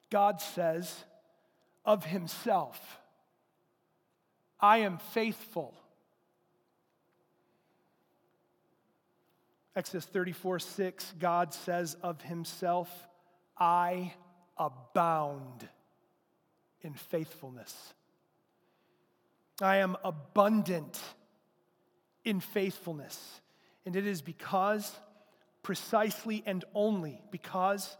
God 0.09 0.41
says 0.41 1.03
of 1.85 2.05
himself, 2.05 2.99
I 4.59 4.79
am 4.79 4.97
faithful 4.97 5.75
Exodus 9.77 10.05
34 10.05 10.57
6, 10.57 11.13
God 11.19 11.53
says 11.53 11.95
of 12.01 12.19
himself, 12.23 12.89
I 13.55 14.11
abound 14.57 15.69
in 16.81 16.95
faithfulness. 16.95 17.93
I 19.61 19.77
am 19.77 19.95
abundant 20.03 20.99
in 22.25 22.39
faithfulness. 22.39 23.39
And 23.85 23.95
it 23.95 24.07
is 24.07 24.23
because, 24.23 24.91
precisely 25.61 26.41
and 26.47 26.65
only 26.73 27.21
because 27.29 27.97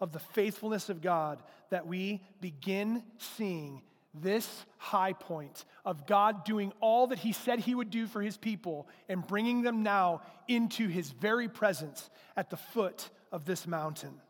of 0.00 0.10
the 0.10 0.18
faithfulness 0.18 0.88
of 0.88 1.00
God 1.00 1.40
that 1.70 1.86
we 1.86 2.22
begin 2.40 3.04
seeing 3.18 3.82
this 4.14 4.66
high 4.78 5.12
point 5.12 5.64
of 5.84 6.06
God 6.06 6.44
doing 6.44 6.72
all 6.80 7.08
that 7.08 7.18
He 7.18 7.32
said 7.32 7.60
He 7.60 7.74
would 7.74 7.90
do 7.90 8.06
for 8.06 8.20
His 8.20 8.36
people 8.36 8.88
and 9.08 9.26
bringing 9.26 9.62
them 9.62 9.82
now 9.82 10.22
into 10.48 10.88
His 10.88 11.10
very 11.10 11.48
presence 11.48 12.10
at 12.36 12.50
the 12.50 12.56
foot 12.56 13.10
of 13.30 13.44
this 13.44 13.66
mountain. 13.66 14.20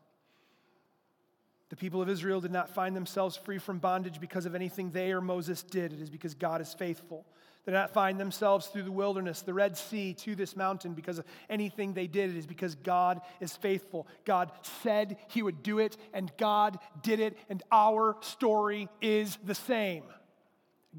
The 1.69 1.77
people 1.77 2.01
of 2.01 2.09
Israel 2.09 2.41
did 2.41 2.51
not 2.51 2.69
find 2.69 2.95
themselves 2.95 3.37
free 3.37 3.57
from 3.57 3.79
bondage 3.79 4.19
because 4.19 4.45
of 4.45 4.55
anything 4.55 4.91
they 4.91 5.13
or 5.13 5.21
Moses 5.21 5.63
did. 5.63 5.93
It 5.93 6.01
is 6.01 6.09
because 6.09 6.33
God 6.33 6.59
is 6.59 6.73
faithful. 6.73 7.25
They 7.65 7.71
did 7.71 7.77
not 7.77 7.93
find 7.93 8.19
themselves 8.19 8.67
through 8.67 8.83
the 8.83 8.91
wilderness, 8.91 9.41
the 9.41 9.53
Red 9.53 9.77
Sea, 9.77 10.13
to 10.15 10.35
this 10.35 10.55
mountain 10.55 10.93
because 10.93 11.19
of 11.19 11.25
anything 11.49 11.93
they 11.93 12.07
did. 12.07 12.31
It 12.31 12.37
is 12.37 12.47
because 12.47 12.73
God 12.75 13.21
is 13.39 13.55
faithful. 13.55 14.07
God 14.25 14.51
said 14.81 15.17
He 15.27 15.43
would 15.43 15.61
do 15.61 15.77
it, 15.77 15.95
and 16.13 16.31
God 16.37 16.79
did 17.03 17.19
it, 17.19 17.37
and 17.49 17.61
our 17.71 18.17
story 18.21 18.89
is 18.99 19.37
the 19.43 19.53
same. 19.53 20.03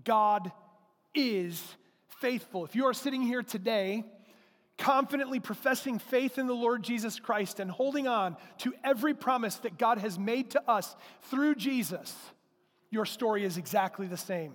God 0.05 0.53
is 1.15 1.61
faithful. 2.21 2.65
If 2.65 2.77
you 2.77 2.87
are 2.87 2.95
sitting 2.95 3.23
here 3.23 3.43
today, 3.43 4.05
confidently 4.79 5.41
professing 5.41 5.99
faith 5.99 6.39
in 6.39 6.47
the 6.47 6.55
Lord 6.55 6.85
Jesus 6.85 7.19
Christ 7.19 7.59
and 7.59 7.71
holding 7.71 8.07
on 8.07 8.37
to 8.59 8.73
every 8.85 9.15
promise 9.15 9.57
that 9.57 9.79
God 9.79 9.99
has 9.99 10.17
made 10.17 10.51
to 10.53 10.71
us 10.71 10.95
through 11.23 11.57
Jesus, 11.57 12.17
your 12.91 13.05
story 13.05 13.45
is 13.45 13.57
exactly 13.57 14.07
the 14.07 14.17
same 14.17 14.53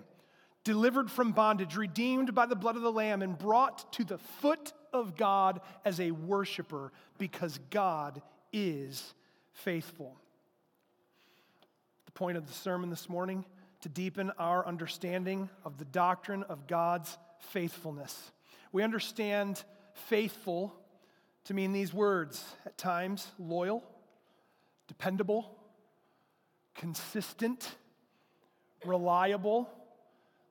delivered 0.68 1.10
from 1.10 1.32
bondage, 1.32 1.76
redeemed 1.76 2.34
by 2.34 2.44
the 2.44 2.54
blood 2.54 2.76
of 2.76 2.82
the 2.82 2.92
Lamb, 2.92 3.22
and 3.22 3.38
brought 3.38 3.90
to 3.90 4.04
the 4.04 4.18
foot 4.18 4.74
of 4.92 5.16
God 5.16 5.62
as 5.82 5.98
a 5.98 6.10
worshiper 6.10 6.92
because 7.16 7.58
God 7.70 8.20
is 8.52 9.14
faithful. 9.50 10.14
The 12.04 12.12
point 12.12 12.36
of 12.36 12.46
the 12.46 12.52
sermon 12.52 12.90
this 12.90 13.08
morning 13.08 13.46
to 13.80 13.88
deepen 13.88 14.30
our 14.38 14.66
understanding 14.66 15.48
of 15.64 15.78
the 15.78 15.86
doctrine 15.86 16.42
of 16.50 16.66
God's 16.66 17.16
faithfulness. 17.38 18.30
We 18.70 18.82
understand 18.82 19.64
faithful 19.94 20.74
to 21.44 21.54
mean 21.54 21.72
these 21.72 21.94
words 21.94 22.44
at 22.66 22.76
times 22.76 23.26
loyal, 23.38 23.82
dependable, 24.86 25.50
consistent, 26.74 27.74
reliable 28.84 29.70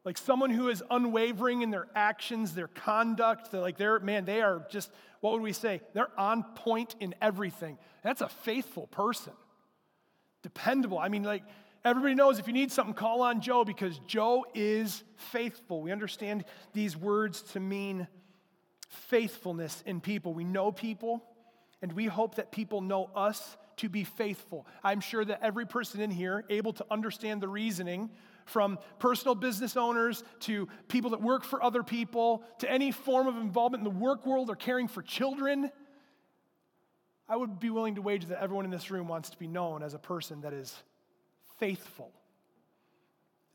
like 0.08 0.18
someone 0.18 0.52
who 0.52 0.70
is 0.70 0.82
unwavering 0.90 1.64
in 1.64 1.70
their 1.70 1.86
actions, 1.94 2.56
their 2.56 2.70
conduct, 2.70 3.52
they're 3.52 3.60
like 3.60 3.76
they're, 3.76 4.00
man, 4.00 4.24
they 4.24 4.42
are 4.42 4.66
just, 4.70 4.90
what 5.20 5.34
would 5.34 5.42
we 5.42 5.52
say? 5.52 5.82
They're 5.92 6.18
on 6.18 6.44
point 6.56 6.96
in 7.02 7.14
everything. 7.22 7.78
That's 8.04 8.22
a 8.22 8.30
faithful 8.30 8.88
person. 8.88 9.34
Dependable. 10.44 10.98
I 10.98 11.10
mean, 11.10 11.24
like, 11.24 11.44
everybody 11.84 12.16
knows 12.16 12.40
if 12.40 12.48
you 12.48 12.54
need 12.54 12.72
something, 12.72 12.94
call 12.94 13.22
on 13.22 13.42
Joe 13.42 13.66
because 13.66 14.00
Joe 14.08 14.46
is 14.56 15.04
faithful. 15.18 15.82
We 15.82 15.92
understand 15.92 16.46
these 16.72 16.96
words 16.96 17.42
to 17.52 17.60
mean 17.60 18.08
faithfulness 18.88 19.84
in 19.86 20.00
people. 20.00 20.34
We 20.34 20.46
know 20.46 20.72
people, 20.72 21.22
and 21.82 21.92
we 21.92 22.06
hope 22.06 22.36
that 22.36 22.54
people 22.54 22.80
know 22.80 23.10
us 23.14 23.58
to 23.76 23.90
be 23.90 24.06
faithful. 24.06 24.68
I'm 24.86 25.02
sure 25.02 25.26
that 25.26 25.44
every 25.44 25.66
person 25.66 26.00
in 26.00 26.12
here 26.12 26.46
able 26.50 26.72
to 26.72 26.86
understand 26.90 27.42
the 27.42 27.50
reasoning 27.50 28.10
from 28.48 28.80
personal 29.00 29.36
business 29.36 29.78
owners 29.78 30.24
to 30.42 30.68
people 30.88 31.12
that 31.12 31.22
work 31.22 31.44
for 31.44 31.62
other 31.62 31.84
people 31.84 32.44
to 32.60 32.72
any 32.72 32.92
form 32.92 33.28
of 33.28 33.38
involvement 33.38 33.86
in 33.86 33.94
the 33.94 34.00
work 34.00 34.26
world 34.26 34.50
or 34.50 34.56
caring 34.56 34.88
for 34.88 35.02
children. 35.02 35.72
I 37.30 37.36
would 37.36 37.60
be 37.60 37.70
willing 37.70 37.96
to 37.96 38.02
wager 38.02 38.28
that 38.30 38.42
everyone 38.42 38.66
in 38.66 38.72
this 38.72 38.90
room 38.90 39.08
wants 39.08 39.30
to 39.32 39.38
be 39.38 39.48
known 39.48 39.84
as 39.84 39.94
a 39.94 40.00
person 40.00 40.42
that 40.42 40.54
is 40.54 40.74
faithful, 41.60 42.12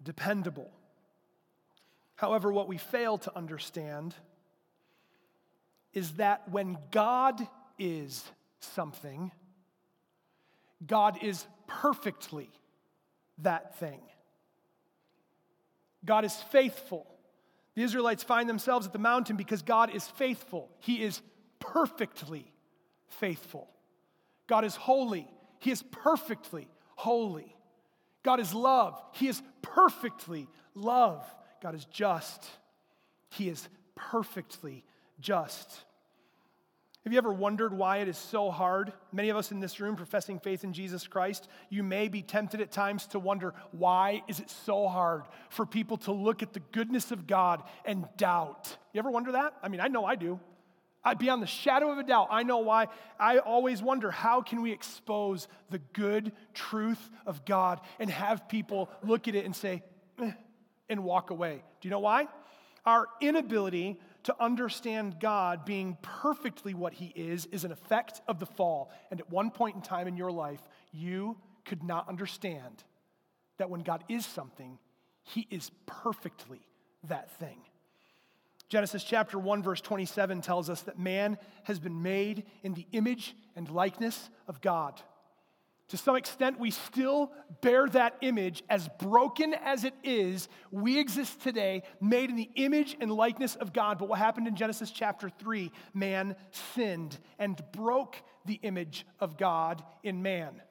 dependable. 0.02 0.70
However, 2.16 2.52
what 2.52 2.68
we 2.68 2.76
fail 2.76 3.18
to 3.18 3.36
understand 3.36 4.14
is 5.94 6.12
that 6.12 6.48
when 6.50 6.78
God 6.90 7.46
is 7.78 8.24
something, 8.60 9.32
God 10.86 11.22
is 11.22 11.46
perfectly 11.66 12.50
that 13.38 13.78
thing. 13.78 14.00
God 16.04 16.24
is 16.24 16.34
faithful. 16.34 17.06
The 17.74 17.82
Israelites 17.82 18.22
find 18.22 18.48
themselves 18.48 18.86
at 18.86 18.92
the 18.92 18.98
mountain 18.98 19.36
because 19.36 19.62
God 19.62 19.94
is 19.94 20.06
faithful. 20.06 20.70
He 20.80 21.02
is 21.02 21.20
perfectly 21.58 22.52
faithful. 23.08 23.68
God 24.46 24.64
is 24.64 24.76
holy. 24.76 25.26
He 25.58 25.70
is 25.70 25.82
perfectly 25.90 26.68
holy. 26.96 27.56
God 28.22 28.40
is 28.40 28.52
love. 28.52 29.00
He 29.12 29.28
is 29.28 29.42
perfectly 29.62 30.48
love. 30.74 31.24
God 31.62 31.74
is 31.74 31.84
just. 31.86 32.44
He 33.30 33.48
is 33.48 33.68
perfectly 33.94 34.84
just. 35.20 35.84
Have 37.04 37.12
you 37.12 37.18
ever 37.18 37.32
wondered 37.32 37.76
why 37.76 37.96
it 37.96 38.06
is 38.06 38.16
so 38.16 38.52
hard? 38.52 38.92
Many 39.10 39.30
of 39.30 39.36
us 39.36 39.50
in 39.50 39.58
this 39.58 39.80
room 39.80 39.96
professing 39.96 40.38
faith 40.38 40.62
in 40.62 40.72
Jesus 40.72 41.08
Christ, 41.08 41.48
you 41.68 41.82
may 41.82 42.06
be 42.06 42.22
tempted 42.22 42.60
at 42.60 42.70
times 42.70 43.08
to 43.08 43.18
wonder 43.18 43.54
why 43.72 44.22
is 44.28 44.38
it 44.38 44.48
so 44.48 44.86
hard 44.86 45.24
for 45.50 45.66
people 45.66 45.96
to 45.98 46.12
look 46.12 46.44
at 46.44 46.52
the 46.52 46.60
goodness 46.60 47.10
of 47.10 47.26
God 47.26 47.64
and 47.84 48.06
doubt? 48.16 48.76
You 48.92 49.00
ever 49.00 49.10
wonder 49.10 49.32
that? 49.32 49.54
I 49.64 49.68
mean, 49.68 49.80
I 49.80 49.88
know 49.88 50.04
I 50.04 50.14
do. 50.14 50.38
I, 51.04 51.14
beyond 51.14 51.42
the 51.42 51.48
shadow 51.48 51.90
of 51.90 51.98
a 51.98 52.04
doubt, 52.04 52.28
I 52.30 52.44
know 52.44 52.58
why. 52.58 52.86
I 53.18 53.38
always 53.38 53.82
wonder 53.82 54.12
how 54.12 54.40
can 54.40 54.62
we 54.62 54.70
expose 54.70 55.48
the 55.70 55.80
good 55.92 56.30
truth 56.54 57.10
of 57.26 57.44
God 57.44 57.80
and 57.98 58.08
have 58.10 58.48
people 58.48 58.88
look 59.02 59.26
at 59.26 59.34
it 59.34 59.44
and 59.44 59.56
say, 59.56 59.82
eh, 60.20 60.30
and 60.88 61.02
walk 61.02 61.30
away. 61.30 61.64
Do 61.80 61.88
you 61.88 61.90
know 61.90 61.98
why? 61.98 62.28
Our 62.86 63.08
inability 63.20 63.98
to 64.24 64.36
understand 64.40 65.18
God 65.20 65.64
being 65.64 65.96
perfectly 66.02 66.74
what 66.74 66.92
He 66.94 67.06
is 67.14 67.46
is 67.46 67.64
an 67.64 67.72
effect 67.72 68.20
of 68.28 68.38
the 68.38 68.46
fall. 68.46 68.90
And 69.10 69.20
at 69.20 69.30
one 69.30 69.50
point 69.50 69.76
in 69.76 69.82
time 69.82 70.06
in 70.06 70.16
your 70.16 70.30
life, 70.30 70.60
you 70.92 71.36
could 71.64 71.82
not 71.82 72.08
understand 72.08 72.84
that 73.58 73.70
when 73.70 73.82
God 73.82 74.04
is 74.08 74.24
something, 74.24 74.78
He 75.22 75.46
is 75.50 75.70
perfectly 75.86 76.60
that 77.04 77.30
thing. 77.38 77.58
Genesis 78.68 79.04
chapter 79.04 79.38
1, 79.38 79.62
verse 79.62 79.82
27 79.82 80.40
tells 80.40 80.70
us 80.70 80.80
that 80.82 80.98
man 80.98 81.36
has 81.64 81.78
been 81.78 82.02
made 82.02 82.44
in 82.62 82.72
the 82.72 82.86
image 82.92 83.36
and 83.54 83.68
likeness 83.68 84.30
of 84.48 84.62
God. 84.62 85.00
To 85.92 85.98
some 85.98 86.16
extent, 86.16 86.58
we 86.58 86.70
still 86.70 87.32
bear 87.60 87.86
that 87.90 88.16
image 88.22 88.62
as 88.70 88.88
broken 88.98 89.52
as 89.52 89.84
it 89.84 89.92
is. 90.02 90.48
We 90.70 90.98
exist 90.98 91.42
today, 91.42 91.82
made 92.00 92.30
in 92.30 92.36
the 92.36 92.48
image 92.54 92.96
and 92.98 93.12
likeness 93.12 93.56
of 93.56 93.74
God. 93.74 93.98
But 93.98 94.08
what 94.08 94.18
happened 94.18 94.48
in 94.48 94.56
Genesis 94.56 94.90
chapter 94.90 95.28
3? 95.28 95.70
Man 95.92 96.34
sinned 96.74 97.18
and 97.38 97.62
broke 97.74 98.16
the 98.46 98.58
image 98.62 99.06
of 99.20 99.36
God 99.36 99.84
in 100.02 100.22
man. 100.22 100.62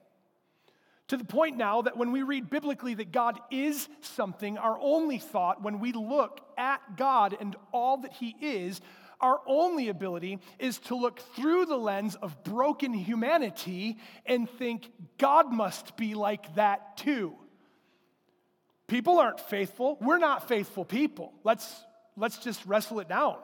To 1.10 1.18
the 1.18 1.24
point 1.24 1.56
now 1.56 1.84
that 1.84 1.98
when 1.98 2.12
we 2.12 2.24
read 2.24 2.50
biblically 2.50 2.96
that 2.96 3.12
God 3.12 3.40
is 3.52 3.90
something, 4.00 4.58
our 4.58 4.80
only 4.82 5.20
thought 5.20 5.62
when 5.62 5.80
we 5.80 5.92
look 5.92 6.42
at 6.58 6.98
God 6.98 7.38
and 7.40 7.56
all 7.72 7.98
that 7.98 8.14
He 8.14 8.36
is 8.42 8.82
our 9.22 9.40
only 9.46 9.90
ability 9.90 10.40
is 10.60 10.80
to 10.80 10.96
look 10.96 11.20
through 11.36 11.66
the 11.66 11.78
lens 11.78 12.16
of 12.16 12.44
broken 12.44 12.94
humanity 12.94 13.98
and 14.26 14.50
think 14.50 14.92
God 15.18 15.52
must 15.52 15.96
be 15.96 16.16
like 16.16 16.56
that 16.56 16.98
too. 16.98 17.36
People 18.88 19.20
aren't 19.20 19.40
faithful. 19.40 19.98
We're 20.02 20.18
not 20.18 20.48
faithful 20.48 20.84
people. 20.84 21.34
Let's, 21.44 21.74
let's 22.18 22.40
just 22.40 22.66
wrestle 22.66 23.00
it 23.00 23.08
down. 23.08 23.38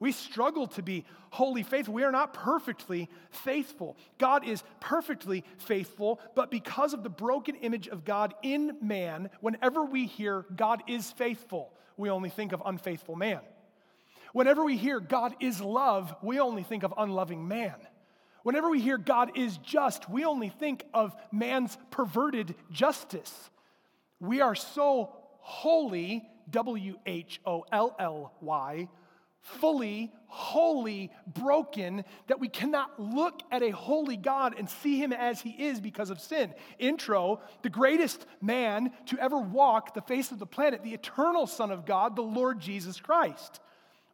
We 0.00 0.12
struggle 0.12 0.68
to 0.68 0.82
be 0.82 1.04
wholly 1.30 1.62
faithful. 1.62 1.92
We 1.92 2.04
are 2.04 2.12
not 2.12 2.32
perfectly 2.32 3.08
faithful. 3.30 3.96
God 4.18 4.46
is 4.46 4.62
perfectly 4.80 5.44
faithful, 5.58 6.20
but 6.34 6.50
because 6.50 6.94
of 6.94 7.02
the 7.02 7.10
broken 7.10 7.56
image 7.56 7.88
of 7.88 8.04
God 8.04 8.32
in 8.42 8.76
man, 8.80 9.28
whenever 9.40 9.84
we 9.84 10.06
hear 10.06 10.46
God 10.54 10.84
is 10.86 11.10
faithful, 11.10 11.72
we 11.96 12.10
only 12.10 12.30
think 12.30 12.52
of 12.52 12.62
unfaithful 12.64 13.16
man. 13.16 13.40
Whenever 14.32 14.64
we 14.64 14.76
hear 14.76 15.00
God 15.00 15.34
is 15.40 15.60
love, 15.60 16.14
we 16.22 16.40
only 16.40 16.62
think 16.62 16.82
of 16.82 16.94
unloving 16.96 17.48
man. 17.48 17.76
Whenever 18.42 18.70
we 18.70 18.80
hear 18.80 18.98
God 18.98 19.36
is 19.36 19.58
just, 19.58 20.08
we 20.08 20.24
only 20.24 20.48
think 20.48 20.84
of 20.94 21.14
man's 21.32 21.76
perverted 21.90 22.54
justice. 22.70 23.50
We 24.20 24.40
are 24.40 24.54
so 24.54 25.14
holy, 25.40 26.28
W 26.50 26.98
H 27.06 27.40
O 27.44 27.64
L 27.72 27.94
L 27.98 28.32
Y, 28.40 28.88
fully, 29.40 30.12
wholly 30.26 31.10
broken 31.26 32.04
that 32.26 32.40
we 32.40 32.48
cannot 32.48 32.98
look 33.00 33.40
at 33.50 33.62
a 33.62 33.70
holy 33.70 34.16
God 34.16 34.54
and 34.58 34.68
see 34.68 34.98
him 34.98 35.12
as 35.12 35.40
he 35.40 35.50
is 35.50 35.80
because 35.80 36.10
of 36.10 36.20
sin. 36.20 36.54
Intro, 36.78 37.40
the 37.62 37.70
greatest 37.70 38.26
man 38.40 38.92
to 39.06 39.18
ever 39.18 39.38
walk 39.38 39.94
the 39.94 40.02
face 40.02 40.32
of 40.32 40.38
the 40.38 40.46
planet, 40.46 40.82
the 40.82 40.94
eternal 40.94 41.46
Son 41.46 41.70
of 41.70 41.86
God, 41.86 42.14
the 42.14 42.22
Lord 42.22 42.60
Jesus 42.60 43.00
Christ. 43.00 43.60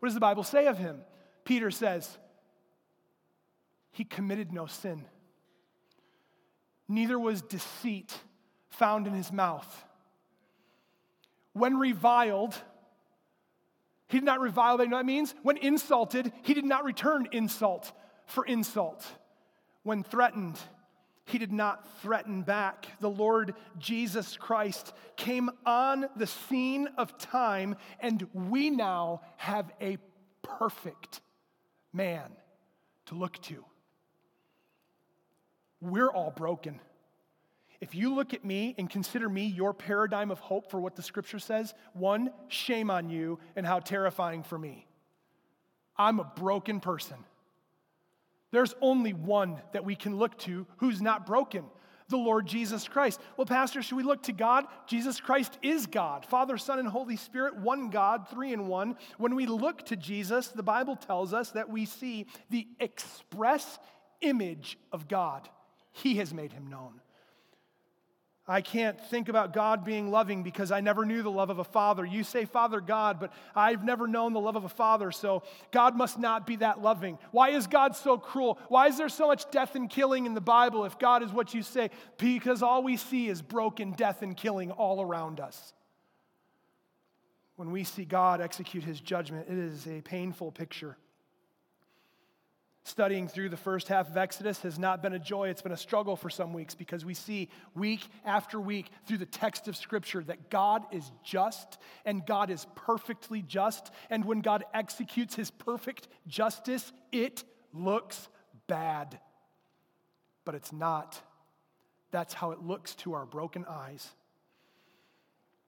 What 0.05 0.09
does 0.09 0.15
the 0.17 0.21
Bible 0.21 0.45
say 0.45 0.67
of 0.67 0.77
him? 0.77 1.01
Peter 1.47 1.71
says, 1.71 2.19
He 3.91 4.05
committed 4.05 4.53
no 4.53 4.67
sin. 4.67 5.07
neither 6.89 7.19
was 7.19 7.41
deceit 7.41 8.15
found 8.69 9.07
in 9.07 9.15
his 9.15 9.33
mouth. 9.33 9.87
When 11.55 11.79
reviled, 11.79 12.55
he 14.09 14.19
did 14.19 14.27
not 14.27 14.41
revile. 14.41 14.79
You 14.79 14.89
know 14.89 14.97
what 14.97 15.05
that 15.05 15.07
means? 15.07 15.35
When 15.43 15.57
insulted, 15.57 16.31
he 16.43 16.53
did 16.53 16.67
not 16.67 16.85
return 16.85 17.27
insult 17.33 17.91
for 18.27 18.45
insult. 18.45 19.07
When 19.85 20.03
threatened, 20.03 20.59
he 21.25 21.39
did 21.39 21.53
not 21.53 21.87
threaten 22.01 22.43
back. 22.43 22.87
The 23.01 23.11
Lord 23.11 23.55
Jesus 23.79 24.37
Christ 24.37 24.93
came 25.17 25.51
on 25.65 26.07
the 26.17 26.27
scene 26.27 26.89
of 26.99 27.17
time, 27.19 27.77
and 28.01 28.27
we 28.33 28.71
now 28.71 29.23
have 29.37 29.71
a 29.81 29.99
perfect 30.43 31.21
man 31.93 32.31
to 33.07 33.15
look 33.15 33.41
to. 33.43 33.65
We're 35.81 36.11
all 36.11 36.31
broken. 36.31 36.81
If 37.81 37.95
you 37.95 38.15
look 38.15 38.33
at 38.33 38.45
me 38.45 38.75
and 38.79 38.89
consider 38.89 39.29
me 39.29 39.47
your 39.47 39.75
paradigm 39.75 40.31
of 40.31 40.39
hope 40.39 40.71
for 40.71 40.81
what 40.81 40.97
the 40.97 41.03
scripture 41.03 41.39
says, 41.39 41.75
one, 41.93 42.31
shame 42.49 42.91
on 42.91 43.11
you 43.11 43.39
and 43.57 43.67
how 43.67 43.81
terrifying 43.81 44.43
for 44.43 44.59
me. 44.59 44.87
I'm 45.97 46.21
a 46.21 46.25
broken 46.25 46.81
person. 46.81 47.19
There's 48.55 48.75
only 48.81 49.13
one 49.13 49.61
that 49.73 49.85
we 49.85 49.97
can 49.97 50.17
look 50.17 50.39
to 50.39 50.67
who's 50.77 51.03
not 51.03 51.27
broken 51.27 51.65
the 52.09 52.17
Lord 52.17 52.47
Jesus 52.47 52.87
Christ. 52.87 53.21
Well, 53.37 53.47
Pastor, 53.47 53.83
should 53.83 53.97
we 53.97 54.03
look 54.03 54.25
to 54.25 54.33
God? 54.33 54.67
Jesus 54.87 55.21
Christ 55.21 55.59
is 55.63 55.87
God, 55.87 56.27
Father, 56.27 56.59
Son, 56.59 56.79
and 56.79 56.87
Holy 56.87 57.17
Spirit, 57.17 57.57
one 57.57 57.91
God, 57.91 58.29
three 58.29 58.53
in 58.53 58.67
one. 58.69 58.97
When 59.19 59.35
we 59.35 59.47
look 59.47 59.87
to 59.87 59.97
Jesus, 59.97 60.49
the 60.49 60.63
Bible 60.63 60.97
tells 60.97 61.33
us 61.33 61.51
that 61.53 61.71
we 61.71 61.87
see 61.87 62.27
the 62.51 62.67
express 62.79 63.79
image 64.21 64.79
of 64.93 65.09
God. 65.09 65.49
He 65.93 66.17
has 66.17 66.35
made 66.35 66.53
him 66.53 66.67
known. 66.69 67.01
I 68.47 68.61
can't 68.61 69.01
think 69.09 69.31
about 69.31 69.55
God 69.55 69.87
being 69.87 70.11
loving 70.11 70.43
because 70.43 70.71
I 70.71 70.83
never 70.83 71.07
knew 71.07 71.23
the 71.23 71.31
love 71.31 71.49
of 71.49 71.59
a 71.59 71.65
father. 71.65 72.05
You 72.05 72.23
say 72.23 72.45
Father 72.45 72.79
God, 72.79 73.19
but 73.19 73.33
I've 73.55 73.83
never 73.83 74.07
known 74.07 74.35
the 74.35 74.41
love 74.41 74.57
of 74.57 74.65
a 74.65 74.69
father, 74.69 75.11
so 75.13 75.43
God 75.71 75.97
must 75.97 76.19
not 76.19 76.47
be 76.47 76.57
that 76.57 76.83
loving. 76.83 77.19
Why 77.31 77.51
is 77.51 77.67
God 77.67 77.97
so 77.97 78.19
cruel? 78.19 78.59
Why 78.69 78.89
is 78.89 78.99
there 78.99 79.09
so 79.09 79.29
much 79.29 79.51
death 79.51 79.77
and 79.77 79.89
killing 79.89 80.27
in 80.27 80.35
the 80.35 80.43
Bible 80.43 80.85
if 80.85 80.99
God 80.99 81.23
is 81.23 81.33
what 81.33 81.55
you 81.55 81.63
say? 81.63 81.91
Because 82.19 82.63
all 82.63 82.83
we 82.83 82.99
see 82.99 83.29
is 83.29 83.41
broken 83.41 83.93
death 83.93 84.21
and 84.21 84.37
killing 84.37 84.71
all 84.71 85.01
around 85.01 85.41
us. 85.41 85.73
When 87.57 87.71
we 87.71 87.85
see 87.85 88.05
God 88.05 88.43
execute 88.43 88.85
his 88.85 89.01
judgment, 89.01 89.47
it 89.49 89.57
is 89.57 89.87
a 89.87 90.03
painful 90.03 90.53
picture. 90.53 90.99
Studying 92.87 93.29
through 93.29 93.49
the 93.49 93.57
first 93.57 93.89
half 93.89 94.11
of 94.11 94.17
Exodus 94.19 94.61
has 94.61 94.79
not 94.79 95.03
been 95.03 95.15
a 95.15 95.19
joy. 95.19 95.49
It's 95.49 95.63
been 95.63 95.73
a 95.73 95.77
struggle 95.77 96.17
for 96.17 96.29
some 96.29 96.53
weeks 96.53 96.75
because 96.75 97.03
we 97.03 97.15
see 97.15 97.49
week 97.75 98.07
after 98.27 98.61
week 98.61 98.91
through 99.07 99.17
the 99.17 99.27
text 99.27 99.69
of 99.69 99.77
Scripture 99.77 100.23
that 100.25 100.51
God 100.51 100.85
is 100.93 101.11
just 101.25 101.79
and 102.05 102.27
God 102.27 102.51
is 102.51 102.67
perfectly 102.75 103.41
just. 103.41 103.91
And 104.11 104.27
when 104.27 104.43
God 104.43 104.65
executes 104.75 105.35
his 105.35 105.51
perfect 105.51 106.09
justice, 106.27 106.93
it 107.11 107.43
looks 107.73 108.29
bad. 108.67 109.19
But 110.45 110.55
it's 110.55 110.73
not. 110.73 111.19
That's 112.11 112.35
how 112.35 112.51
it 112.51 112.63
looks 112.63 112.95
to 112.97 113.15
our 113.15 113.25
broken 113.25 113.65
eyes. 113.67 114.07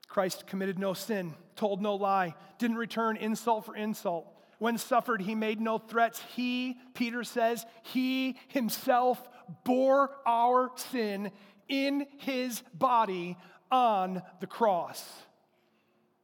Christ 0.06 0.46
committed 0.46 0.78
no 0.78 0.92
sin, 0.92 1.34
told 1.56 1.80
no 1.80 1.94
lie, 1.94 2.34
didn't 2.58 2.76
return 2.76 3.16
insult 3.16 3.64
for 3.64 3.74
insult 3.74 4.35
when 4.58 4.78
suffered, 4.78 5.20
he 5.20 5.34
made 5.34 5.60
no 5.60 5.78
threats. 5.78 6.20
He, 6.34 6.78
Peter 6.94 7.24
says, 7.24 7.64
he 7.82 8.36
himself 8.48 9.28
bore 9.64 10.10
our 10.26 10.70
sin 10.76 11.30
in 11.68 12.06
his 12.18 12.62
body 12.74 13.36
on 13.70 14.22
the 14.40 14.46
cross. 14.46 15.04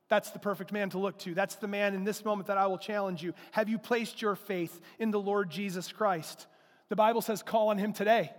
That's 0.09 0.31
the 0.31 0.38
perfect 0.38 0.73
man 0.73 0.90
to 0.90 0.99
look 0.99 1.18
to. 1.21 1.35
That's 1.35 1.55
the 1.57 1.68
man 1.68 1.95
in 1.95 2.05
this 2.05 2.25
moment 2.25 2.49
that 2.49 2.59
I 2.59 2.66
will 2.66 2.79
challenge 2.79 3.23
you. 3.23 3.33
Have 3.53 3.68
you 3.68 3.79
placed 3.79 4.21
your 4.21 4.37
faith 4.37 4.81
in 4.99 5.11
the 5.11 5.21
Lord 5.21 5.51
Jesus 5.51 5.90
Christ? 5.90 6.47
The 6.90 6.97
Bible 6.97 7.23
says, 7.23 7.42
call 7.42 7.68
on 7.68 7.79
him 7.79 7.92
today. 7.92 8.31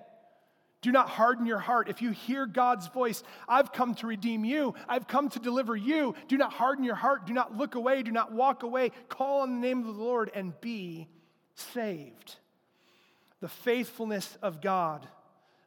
Do 0.84 0.92
not 0.92 1.08
harden 1.10 1.46
your 1.46 1.60
heart. 1.60 1.88
If 1.88 2.02
you 2.02 2.12
hear 2.12 2.46
God's 2.46 2.88
voice, 2.90 3.24
I've 3.48 3.72
come 3.72 3.96
to 3.96 4.08
redeem 4.08 4.44
you. 4.44 4.76
I've 4.88 5.08
come 5.08 5.30
to 5.30 5.40
deliver 5.40 5.78
you. 5.78 6.14
Do 6.28 6.38
not 6.38 6.52
harden 6.52 6.84
your 6.84 6.96
heart. 6.96 7.26
Do 7.26 7.32
not 7.32 7.58
look 7.58 7.76
away. 7.76 8.04
Do 8.04 8.12
not 8.12 8.34
walk 8.34 8.64
away. 8.64 8.92
Call 9.08 9.42
on 9.42 9.54
the 9.54 9.66
name 9.66 9.80
of 9.80 9.86
the 9.86 10.04
Lord 10.04 10.30
and 10.36 10.54
be 10.60 11.08
saved. 11.56 12.36
The 13.40 13.48
faithfulness 13.48 14.38
of 14.42 14.62
God, 14.62 15.08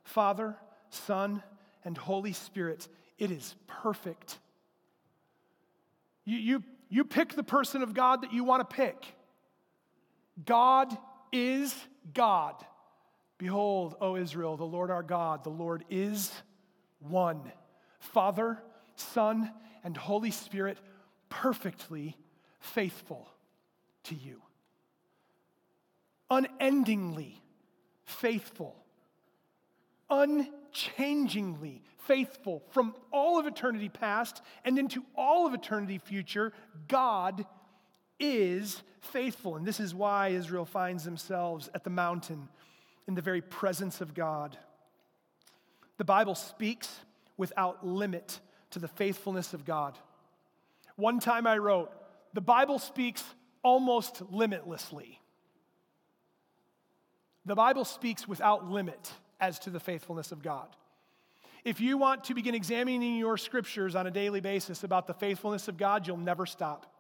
Father, 0.05 0.55
Son, 0.91 1.43
and 1.83 1.97
Holy 1.97 2.35
Spirit, 2.35 2.87
it 3.19 3.31
is 3.31 3.55
perfect. 3.67 4.39
You, 6.27 6.37
you, 6.37 6.65
you 6.91 7.05
pick 7.07 7.33
the 7.33 7.43
person 7.43 7.83
of 7.83 7.95
God 7.95 8.21
that 8.21 8.35
you 8.35 8.45
want 8.45 8.69
to 8.69 8.77
pick. 8.77 9.03
God 10.45 10.95
is 11.33 11.75
God. 12.13 12.55
Behold, 13.39 13.97
O 14.01 14.17
Israel, 14.17 14.57
the 14.57 14.65
Lord 14.65 14.91
our 14.91 15.03
God, 15.03 15.45
the 15.45 15.51
Lord 15.51 15.85
is 15.91 16.33
one. 17.01 17.53
Father, 17.99 18.63
Son, 18.97 19.53
and 19.85 19.97
Holy 19.97 20.31
Spirit, 20.31 20.79
perfectly 21.29 22.17
faithful 22.61 23.29
to 24.05 24.15
you. 24.15 24.41
Unendingly 26.31 27.41
faithful. 28.05 28.77
Unchangingly 30.09 31.83
faithful 31.99 32.63
from 32.71 32.95
all 33.13 33.39
of 33.39 33.47
eternity 33.47 33.89
past 33.89 34.41
and 34.65 34.79
into 34.79 35.05
all 35.17 35.47
of 35.47 35.55
eternity 35.55 35.99
future. 35.99 36.53
God 36.89 37.45
is 38.19 38.83
faithful. 39.01 39.57
And 39.57 39.67
this 39.67 39.81
is 39.81 39.95
why 39.95 40.29
Israel 40.29 40.65
finds 40.65 41.05
themselves 41.05 41.69
at 41.75 41.85
the 41.85 41.91
mountain 41.91 42.49
in 43.07 43.15
the 43.15 43.23
very 43.23 43.41
presence 43.41 44.01
of 44.01 44.15
God. 44.15 44.57
The 45.99 46.05
Bible 46.05 46.35
speaks 46.35 47.01
without 47.37 47.87
limit 47.87 48.41
to 48.71 48.79
the 48.79 48.89
faithfulness 48.89 49.55
of 49.55 49.65
God. 49.65 49.99
One 50.97 51.21
time 51.21 51.47
I 51.47 51.59
wrote, 51.59 51.91
the 52.33 52.41
Bible 52.41 52.79
speaks 52.79 53.23
almost 53.63 54.23
limitlessly. 54.31 55.21
The 57.45 57.55
Bible 57.55 57.85
speaks 57.85 58.27
without 58.27 58.69
limit 58.69 59.13
as 59.41 59.59
to 59.61 59.71
the 59.71 59.81
faithfulness 59.81 60.33
of 60.33 60.43
God. 60.43 60.69
If 61.65 61.81
you 61.81 61.99
want 61.99 62.25
to 62.25 62.35
begin 62.35 62.55
examining 62.55 63.17
your 63.17 63.37
scriptures 63.37 63.97
on 63.97 64.07
a 64.07 64.11
daily 64.11 64.41
basis 64.41 64.85
about 64.85 65.07
the 65.07 65.15
faithfulness 65.15 65.69
of 65.69 65.77
God, 65.77 66.07
you'll 66.07 66.17
never 66.17 66.47
stop. 66.47 66.96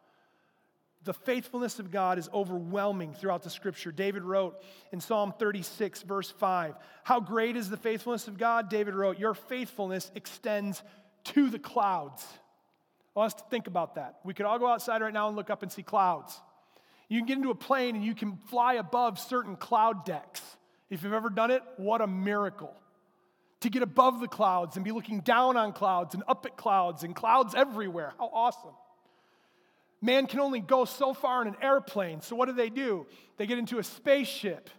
The 1.07 1.15
faithfulness 1.15 1.79
of 1.79 1.93
God 1.93 2.19
is 2.19 2.29
overwhelming 2.35 3.15
throughout 3.15 3.45
the 3.45 3.51
scripture. 3.51 3.93
David 3.93 4.25
wrote 4.25 4.61
in 4.93 5.01
Psalm 5.01 5.33
36, 5.39 6.03
verse 6.03 6.33
5, 6.33 6.75
How 7.05 7.21
great 7.21 7.57
is 7.57 7.71
the 7.71 7.77
faithfulness 7.77 8.27
of 8.27 8.37
God? 8.37 8.69
David 8.69 8.93
wrote, 8.93 9.17
Your 9.17 9.33
faithfulness 9.33 10.11
extends 10.17 10.83
to 11.27 11.49
the 11.49 11.61
clouds. 11.61 12.27
I 13.15 13.21
want 13.21 13.35
us 13.35 13.41
to 13.41 13.49
think 13.51 13.69
about 13.69 13.95
that. 13.95 14.17
We 14.25 14.35
could 14.35 14.47
all 14.47 14.59
go 14.59 14.67
outside 14.67 15.01
right 15.01 15.13
now 15.13 15.29
and 15.29 15.37
look 15.37 15.49
up 15.49 15.63
and 15.63 15.71
see 15.71 15.85
clouds. 15.85 16.41
You 17.09 17.21
can 17.21 17.27
get 17.27 17.37
into 17.37 17.51
a 17.51 17.55
plane 17.55 17.95
and 17.95 18.05
you 18.05 18.17
can 18.17 18.39
fly 18.49 18.75
above 18.75 19.21
certain 19.21 19.55
cloud 19.55 20.05
decks. 20.05 20.43
If 20.91 21.05
you've 21.05 21.13
ever 21.13 21.31
done 21.31 21.53
it, 21.53 21.63
what 21.77 22.01
a 22.01 22.09
miracle. 22.09 22.75
To 23.61 23.71
get 23.71 23.83
above 23.83 24.19
the 24.19 24.27
clouds 24.27 24.75
and 24.75 24.85
be 24.85 24.91
looking 24.91 25.21
down 25.21 25.57
on 25.57 25.73
clouds 25.73 26.15
and 26.15 26.25
up 26.27 26.47
at 26.47 26.57
clouds 26.57 27.05
and 27.05 27.15
clouds 27.15 27.55
everywhere. 27.55 28.13
How 28.19 28.29
awesome. 28.33 28.75
Man 30.03 30.27
can 30.27 30.41
only 30.41 30.61
go 30.61 30.85
so 30.85 31.15
far 31.15 31.43
in 31.43 31.49
an 31.49 31.57
airplane. 31.63 32.21
So 32.21 32.37
what 32.37 32.47
do 32.47 32.53
they 32.53 32.71
do? 32.71 33.07
They 33.37 33.47
get 33.47 33.59
into 33.59 33.79
a 33.79 33.85
spaceship. 33.85 34.71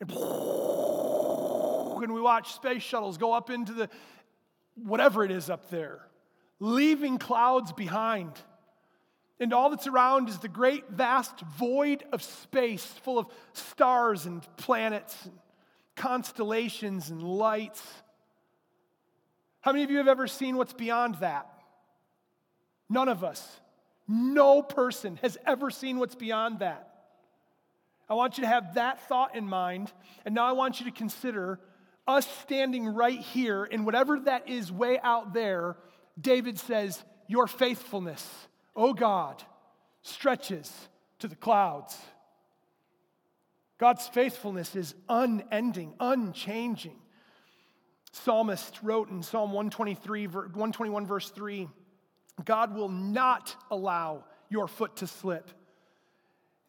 And, 0.00 0.10
and 2.02 2.12
we 2.12 2.20
watch 2.20 2.52
space 2.54 2.82
shuttles 2.82 3.18
go 3.18 3.32
up 3.32 3.50
into 3.50 3.72
the 3.72 3.88
whatever 4.74 5.24
it 5.24 5.30
is 5.30 5.48
up 5.48 5.70
there, 5.70 6.00
leaving 6.60 7.18
clouds 7.18 7.72
behind. 7.72 8.32
And 9.38 9.52
all 9.52 9.70
that's 9.70 9.86
around 9.86 10.28
is 10.28 10.38
the 10.38 10.48
great 10.48 10.88
vast 10.88 11.40
void 11.40 12.04
of 12.12 12.22
space 12.22 12.84
full 12.84 13.18
of 13.18 13.26
stars 13.52 14.26
and 14.26 14.46
planets 14.56 15.24
and 15.24 15.34
constellations 15.94 17.10
and 17.10 17.22
lights. 17.22 17.82
How 19.60 19.72
many 19.72 19.84
of 19.84 19.90
you 19.90 19.98
have 19.98 20.08
ever 20.08 20.26
seen 20.26 20.56
what's 20.56 20.72
beyond 20.72 21.16
that? 21.16 21.48
None 22.88 23.08
of 23.08 23.24
us. 23.24 23.60
No 24.08 24.62
person 24.62 25.18
has 25.22 25.36
ever 25.46 25.70
seen 25.70 25.98
what's 25.98 26.14
beyond 26.14 26.60
that. 26.60 26.92
I 28.08 28.14
want 28.14 28.38
you 28.38 28.42
to 28.42 28.48
have 28.48 28.74
that 28.74 29.00
thought 29.08 29.34
in 29.34 29.48
mind. 29.48 29.92
And 30.24 30.34
now 30.34 30.46
I 30.46 30.52
want 30.52 30.78
you 30.80 30.86
to 30.86 30.92
consider 30.92 31.58
us 32.06 32.26
standing 32.42 32.86
right 32.86 33.18
here, 33.18 33.64
in 33.64 33.84
whatever 33.84 34.20
that 34.20 34.48
is 34.48 34.70
way 34.70 34.98
out 35.02 35.34
there, 35.34 35.76
David 36.20 36.58
says, 36.58 37.02
Your 37.26 37.48
faithfulness, 37.48 38.24
O 38.76 38.94
God, 38.94 39.42
stretches 40.02 40.72
to 41.18 41.26
the 41.26 41.34
clouds. 41.34 41.98
God's 43.78 44.06
faithfulness 44.06 44.76
is 44.76 44.94
unending, 45.08 45.94
unchanging. 45.98 46.96
Psalmist 48.12 48.78
wrote 48.82 49.10
in 49.10 49.22
Psalm 49.22 49.52
123, 49.52 50.28
121, 50.28 51.06
verse 51.06 51.28
3 51.30 51.68
God 52.44 52.74
will 52.74 52.88
not 52.88 53.56
allow 53.70 54.24
your 54.48 54.68
foot 54.68 54.96
to 54.96 55.06
slip, 55.06 55.50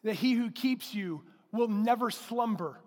that 0.02 0.14
he 0.14 0.32
who 0.34 0.50
keeps 0.50 0.94
you 0.94 1.22
will 1.52 1.68
never 1.68 2.10
slumber, 2.10 2.80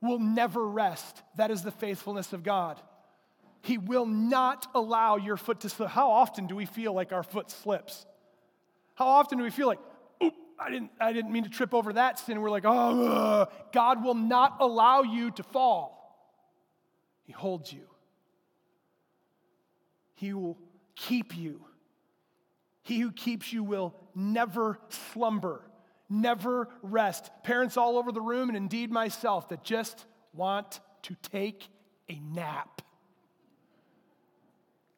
will 0.00 0.18
never 0.18 0.66
rest. 0.66 1.22
That 1.36 1.50
is 1.50 1.62
the 1.62 1.70
faithfulness 1.70 2.32
of 2.32 2.42
God. 2.42 2.80
He 3.62 3.78
will 3.78 4.06
not 4.06 4.66
allow 4.74 5.16
your 5.16 5.36
foot 5.36 5.60
to 5.60 5.68
slip. 5.68 5.88
How 5.88 6.10
often 6.10 6.46
do 6.46 6.54
we 6.54 6.66
feel 6.66 6.92
like 6.92 7.12
our 7.12 7.22
foot 7.22 7.50
slips? 7.50 8.04
How 8.94 9.06
often 9.06 9.38
do 9.38 9.44
we 9.44 9.50
feel 9.50 9.66
like, 9.66 9.78
oop, 10.22 10.34
I 10.58 10.70
didn't, 10.70 10.90
I 11.00 11.12
didn't 11.12 11.32
mean 11.32 11.44
to 11.44 11.50
trip 11.50 11.72
over 11.72 11.94
that 11.94 12.18
sin? 12.18 12.40
We're 12.40 12.50
like, 12.50 12.64
oh, 12.66 13.06
ugh. 13.06 13.52
God 13.72 14.04
will 14.04 14.14
not 14.14 14.56
allow 14.60 15.02
you 15.02 15.30
to 15.32 15.42
fall. 15.42 15.92
He 17.24 17.32
holds 17.32 17.72
you. 17.72 17.88
He 20.14 20.34
will 20.34 20.58
keep 20.94 21.36
you. 21.36 21.64
He 22.84 23.00
who 23.00 23.10
keeps 23.10 23.52
you 23.52 23.64
will 23.64 23.94
never 24.14 24.78
slumber, 24.90 25.62
never 26.08 26.68
rest. 26.82 27.30
Parents 27.42 27.76
all 27.76 27.98
over 27.98 28.12
the 28.12 28.20
room, 28.20 28.48
and 28.50 28.56
indeed 28.56 28.92
myself, 28.92 29.48
that 29.48 29.64
just 29.64 30.04
want 30.34 30.80
to 31.02 31.16
take 31.22 31.66
a 32.08 32.20
nap. 32.20 32.82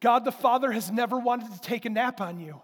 God 0.00 0.24
the 0.24 0.32
Father 0.32 0.72
has 0.72 0.90
never 0.90 1.18
wanted 1.18 1.52
to 1.52 1.60
take 1.60 1.84
a 1.84 1.90
nap 1.90 2.20
on 2.20 2.40
you. 2.40 2.60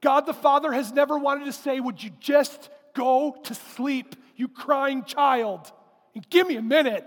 God 0.00 0.26
the 0.26 0.34
Father 0.34 0.72
has 0.72 0.92
never 0.92 1.18
wanted 1.18 1.44
to 1.46 1.52
say, 1.52 1.78
Would 1.78 2.02
you 2.02 2.10
just 2.20 2.68
go 2.94 3.36
to 3.44 3.54
sleep, 3.54 4.16
you 4.36 4.48
crying 4.48 5.04
child? 5.04 5.72
And 6.16 6.28
give 6.28 6.48
me 6.48 6.56
a 6.56 6.62
minute. 6.62 7.06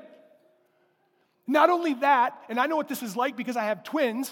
Not 1.48 1.70
only 1.70 1.96
that, 1.96 2.42
and 2.48 2.58
I 2.58 2.68
know 2.68 2.78
what 2.78 2.88
this 2.88 3.04
is 3.04 3.18
like 3.18 3.36
because 3.36 3.58
I 3.58 3.66
have 3.66 3.84
twins. 3.84 4.32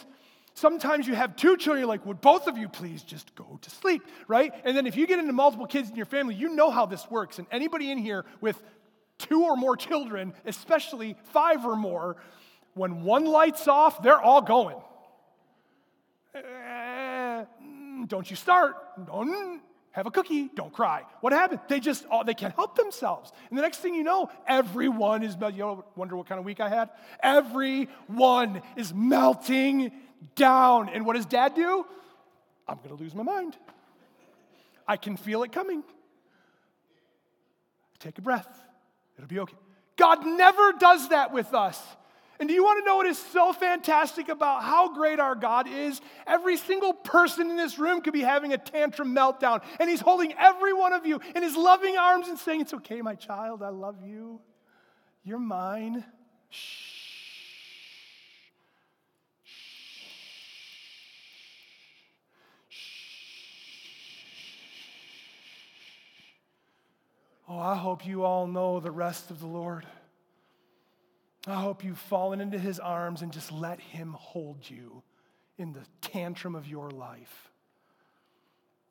Sometimes 0.60 1.08
you 1.08 1.16
have 1.16 1.38
two 1.38 1.56
children, 1.56 1.80
you're 1.80 1.88
like, 1.88 2.06
would 2.06 2.20
both 2.20 2.48
of 2.48 2.58
you 2.58 2.68
please 2.68 3.02
just 3.04 3.34
go 3.34 3.58
to 3.62 3.70
sleep, 3.70 4.04
right? 4.28 4.54
And 4.66 4.76
then 4.76 4.88
if 4.88 4.98
you 4.98 5.08
get 5.08 5.18
into 5.18 5.32
multiple 5.32 5.66
kids 5.66 5.90
in 5.90 5.96
your 5.96 6.06
family, 6.06 6.36
you 6.36 6.54
know 6.54 6.70
how 6.70 6.86
this 6.86 7.10
works. 7.10 7.40
And 7.40 7.48
anybody 7.50 7.90
in 7.92 7.98
here 7.98 8.26
with 8.42 8.62
two 9.20 9.46
or 9.46 9.56
more 9.56 9.78
children, 9.78 10.34
especially 10.46 11.16
five 11.32 11.66
or 11.66 11.78
more, 11.78 12.18
when 12.74 13.04
one 13.04 13.24
light's 13.24 13.70
off, 13.70 14.04
they're 14.04 14.20
all 14.20 14.42
going. 14.42 14.76
Eh, 16.36 17.46
don't 18.08 18.30
you 18.30 18.36
start. 18.36 18.76
Don't 19.08 19.62
have 19.92 20.08
a 20.08 20.12
cookie. 20.12 20.50
Don't 20.54 20.74
cry. 20.74 21.04
What 21.22 21.32
happened? 21.32 21.62
They 21.70 21.80
just, 21.80 22.06
oh, 22.12 22.26
they 22.26 22.34
can't 22.34 22.54
help 22.54 22.76
themselves. 22.76 23.32
And 23.50 23.58
the 23.58 23.62
next 23.62 23.78
thing 23.78 23.96
you 23.96 24.04
know, 24.04 24.30
everyone 24.46 25.24
is, 25.24 25.38
melting. 25.38 25.58
you 25.58 25.64
know, 25.64 25.86
wonder 25.96 26.18
what 26.18 26.28
kind 26.28 26.38
of 26.38 26.44
week 26.44 26.60
I 26.60 26.68
had? 26.68 26.90
Everyone 27.24 28.62
is 28.76 28.94
melting 28.94 29.94
down. 30.36 30.90
And 30.90 31.06
what 31.06 31.16
does 31.16 31.26
dad 31.26 31.56
do? 31.56 31.86
I'm 32.68 32.78
going 32.78 32.96
to 32.96 33.02
lose 33.02 33.16
my 33.16 33.24
mind. 33.24 33.56
I 34.88 34.98
can 34.98 35.18
feel 35.18 35.44
it 35.44 35.52
coming. 35.52 35.84
Take 38.00 38.18
a 38.18 38.22
breath. 38.22 38.48
It'll 39.18 39.28
be 39.28 39.40
okay. 39.40 39.56
God 39.98 40.26
never 40.26 40.74
does 40.74 41.10
that 41.10 41.34
with 41.34 41.54
us. 41.54 41.82
And 42.40 42.48
do 42.48 42.56
you 42.56 42.64
want 42.64 42.80
to 42.80 42.86
know 42.86 42.96
what 42.96 43.06
is 43.06 43.18
so 43.18 43.52
fantastic 43.52 44.30
about 44.30 44.64
how 44.64 44.94
great 44.94 45.20
our 45.20 45.36
God 45.36 45.68
is? 45.68 46.00
Every 46.26 46.56
single 46.56 46.94
person 46.94 47.52
in 47.52 47.58
this 47.58 47.78
room 47.78 48.00
could 48.00 48.14
be 48.14 48.22
having 48.22 48.54
a 48.54 48.58
tantrum 48.58 49.14
meltdown, 49.14 49.62
and 49.78 49.90
He's 49.90 50.00
holding 50.00 50.34
every 50.40 50.72
one 50.72 50.94
of 50.94 51.06
you 51.06 51.20
in 51.36 51.44
His 51.44 51.58
loving 51.58 51.98
arms 51.98 52.30
and 52.30 52.40
saying, 52.40 52.62
It's 52.62 52.74
okay, 52.76 53.02
my 53.02 53.16
child, 53.16 53.62
I 53.62 53.70
love 53.70 53.98
you. 54.06 54.40
You're 55.26 55.38
mine. 55.38 56.06
Shh. 56.50 56.99
Oh, 67.52 67.58
I 67.58 67.76
hope 67.76 68.06
you 68.06 68.24
all 68.24 68.46
know 68.46 68.80
the 68.80 68.92
rest 68.92 69.32
of 69.32 69.40
the 69.40 69.48
Lord. 69.48 69.84
I 71.48 71.56
hope 71.56 71.84
you've 71.84 71.98
fallen 71.98 72.42
into 72.42 72.60
his 72.60 72.80
arms 72.80 73.24
and 73.24 73.34
just 73.34 73.52
let 73.52 73.80
him 73.80 74.16
hold 74.20 74.70
you 74.70 75.02
in 75.58 75.74
the 75.74 75.86
tantrum 76.02 76.54
of 76.54 76.68
your 76.68 76.92
life. 76.92 77.50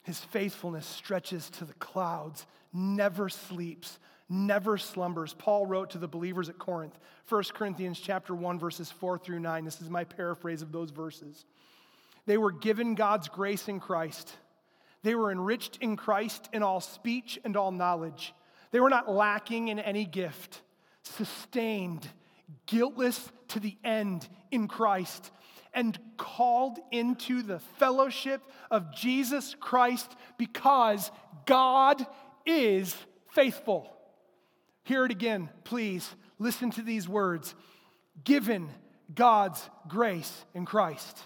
His 0.02 0.18
faithfulness 0.18 0.86
stretches 0.86 1.50
to 1.50 1.64
the 1.64 1.74
clouds, 1.74 2.46
never 2.72 3.28
sleeps, 3.28 4.00
never 4.28 4.76
slumbers. 4.76 5.34
Paul 5.34 5.64
wrote 5.64 5.90
to 5.90 5.98
the 5.98 6.08
believers 6.08 6.48
at 6.48 6.58
Corinth, 6.58 6.98
1 7.28 7.44
Corinthians 7.54 8.00
chapter 8.00 8.34
1 8.34 8.58
verses 8.58 8.90
4 8.90 9.18
through 9.18 9.38
9. 9.38 9.64
This 9.64 9.80
is 9.80 9.88
my 9.88 10.02
paraphrase 10.02 10.62
of 10.62 10.72
those 10.72 10.90
verses. 10.90 11.44
They 12.26 12.38
were 12.38 12.52
given 12.52 12.96
God's 12.96 13.28
grace 13.28 13.68
in 13.68 13.78
Christ. 13.78 14.32
They 15.04 15.14
were 15.14 15.30
enriched 15.30 15.78
in 15.80 15.96
Christ 15.96 16.48
in 16.52 16.64
all 16.64 16.80
speech 16.80 17.38
and 17.44 17.56
all 17.56 17.70
knowledge. 17.70 18.34
They 18.70 18.80
were 18.80 18.90
not 18.90 19.10
lacking 19.10 19.68
in 19.68 19.78
any 19.78 20.04
gift, 20.04 20.62
sustained 21.02 22.08
guiltless 22.66 23.30
to 23.48 23.60
the 23.60 23.76
end 23.84 24.28
in 24.50 24.68
Christ, 24.68 25.30
and 25.74 25.98
called 26.16 26.78
into 26.90 27.42
the 27.42 27.60
fellowship 27.78 28.42
of 28.70 28.94
Jesus 28.94 29.54
Christ 29.58 30.16
because 30.38 31.10
God 31.46 32.04
is 32.46 32.94
faithful. 33.30 33.94
Hear 34.84 35.04
it 35.04 35.10
again, 35.10 35.50
please. 35.64 36.08
Listen 36.38 36.70
to 36.72 36.82
these 36.82 37.08
words 37.08 37.54
given 38.24 38.70
God's 39.14 39.68
grace 39.86 40.44
in 40.54 40.64
Christ, 40.64 41.18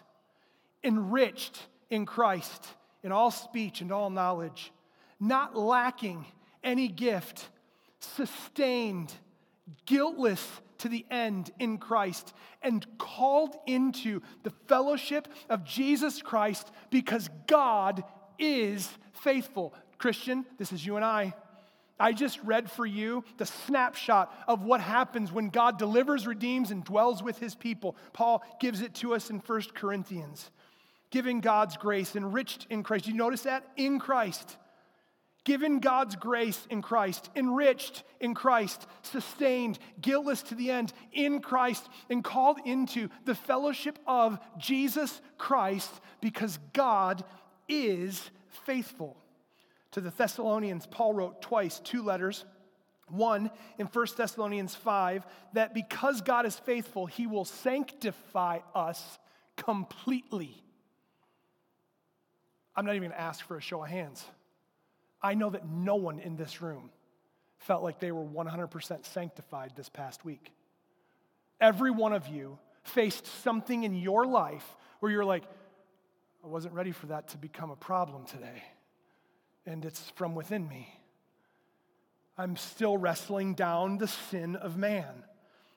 enriched 0.84 1.58
in 1.90 2.06
Christ 2.06 2.66
in 3.02 3.12
all 3.12 3.30
speech 3.30 3.80
and 3.80 3.92
all 3.92 4.10
knowledge, 4.10 4.72
not 5.20 5.56
lacking 5.56 6.24
any 6.62 6.88
gift, 6.88 7.48
sustained, 8.00 9.12
guiltless 9.86 10.60
to 10.78 10.88
the 10.88 11.06
end 11.10 11.50
in 11.58 11.78
Christ 11.78 12.34
and 12.60 12.86
called 12.98 13.56
into 13.66 14.20
the 14.42 14.52
fellowship 14.66 15.28
of 15.48 15.64
Jesus 15.64 16.20
Christ 16.20 16.70
because 16.90 17.30
God 17.46 18.04
is 18.38 18.88
faithful. 19.12 19.74
Christian, 19.98 20.44
this 20.58 20.72
is 20.72 20.84
you 20.84 20.96
and 20.96 21.04
I. 21.04 21.34
I 22.00 22.12
just 22.12 22.42
read 22.42 22.68
for 22.68 22.84
you 22.84 23.22
the 23.36 23.46
snapshot 23.46 24.34
of 24.48 24.64
what 24.64 24.80
happens 24.80 25.30
when 25.30 25.50
God 25.50 25.78
delivers, 25.78 26.26
redeems, 26.26 26.72
and 26.72 26.82
dwells 26.82 27.22
with 27.22 27.38
his 27.38 27.54
people. 27.54 27.96
Paul 28.12 28.42
gives 28.58 28.80
it 28.80 28.94
to 28.96 29.14
us 29.14 29.30
in 29.30 29.38
1 29.38 29.62
Corinthians. 29.74 30.50
Giving 31.10 31.40
God's 31.40 31.76
grace, 31.76 32.16
enriched 32.16 32.66
in 32.70 32.82
Christ. 32.82 33.06
You 33.06 33.14
notice 33.14 33.42
that? 33.42 33.64
In 33.76 34.00
Christ 34.00 34.56
given 35.44 35.80
God's 35.80 36.16
grace 36.16 36.66
in 36.70 36.82
Christ, 36.82 37.30
enriched 37.34 38.04
in 38.20 38.34
Christ, 38.34 38.86
sustained, 39.02 39.78
guiltless 40.00 40.42
to 40.44 40.54
the 40.54 40.70
end 40.70 40.92
in 41.12 41.40
Christ, 41.40 41.88
and 42.08 42.22
called 42.22 42.58
into 42.64 43.08
the 43.24 43.34
fellowship 43.34 43.98
of 44.06 44.38
Jesus 44.58 45.20
Christ 45.38 45.90
because 46.20 46.58
God 46.72 47.24
is 47.68 48.30
faithful. 48.64 49.16
To 49.92 50.00
the 50.00 50.10
Thessalonians, 50.10 50.86
Paul 50.86 51.14
wrote 51.14 51.42
twice 51.42 51.80
two 51.80 52.02
letters. 52.02 52.44
One 53.08 53.50
in 53.78 53.86
1 53.88 54.06
Thessalonians 54.16 54.74
5 54.74 55.26
that 55.52 55.74
because 55.74 56.22
God 56.22 56.46
is 56.46 56.58
faithful, 56.58 57.04
he 57.06 57.26
will 57.26 57.44
sanctify 57.44 58.60
us 58.74 59.18
completely. 59.56 60.62
I'm 62.74 62.86
not 62.86 62.94
even 62.94 63.10
going 63.10 63.18
to 63.18 63.20
ask 63.20 63.44
for 63.44 63.58
a 63.58 63.60
show 63.60 63.82
of 63.82 63.90
hands. 63.90 64.24
I 65.22 65.34
know 65.34 65.50
that 65.50 65.66
no 65.66 65.96
one 65.96 66.18
in 66.18 66.36
this 66.36 66.60
room 66.60 66.90
felt 67.58 67.82
like 67.82 68.00
they 68.00 68.10
were 68.10 68.24
100% 68.24 69.04
sanctified 69.06 69.72
this 69.76 69.88
past 69.88 70.24
week. 70.24 70.52
Every 71.60 71.90
one 71.90 72.12
of 72.12 72.26
you 72.26 72.58
faced 72.82 73.26
something 73.42 73.84
in 73.84 73.94
your 73.94 74.26
life 74.26 74.76
where 75.00 75.12
you're 75.12 75.24
like, 75.24 75.44
I 76.44 76.48
wasn't 76.48 76.74
ready 76.74 76.90
for 76.90 77.06
that 77.06 77.28
to 77.28 77.38
become 77.38 77.70
a 77.70 77.76
problem 77.76 78.24
today. 78.24 78.64
And 79.64 79.84
it's 79.84 80.10
from 80.16 80.34
within 80.34 80.68
me. 80.68 80.92
I'm 82.36 82.56
still 82.56 82.98
wrestling 82.98 83.54
down 83.54 83.98
the 83.98 84.08
sin 84.08 84.56
of 84.56 84.76
man. 84.76 85.22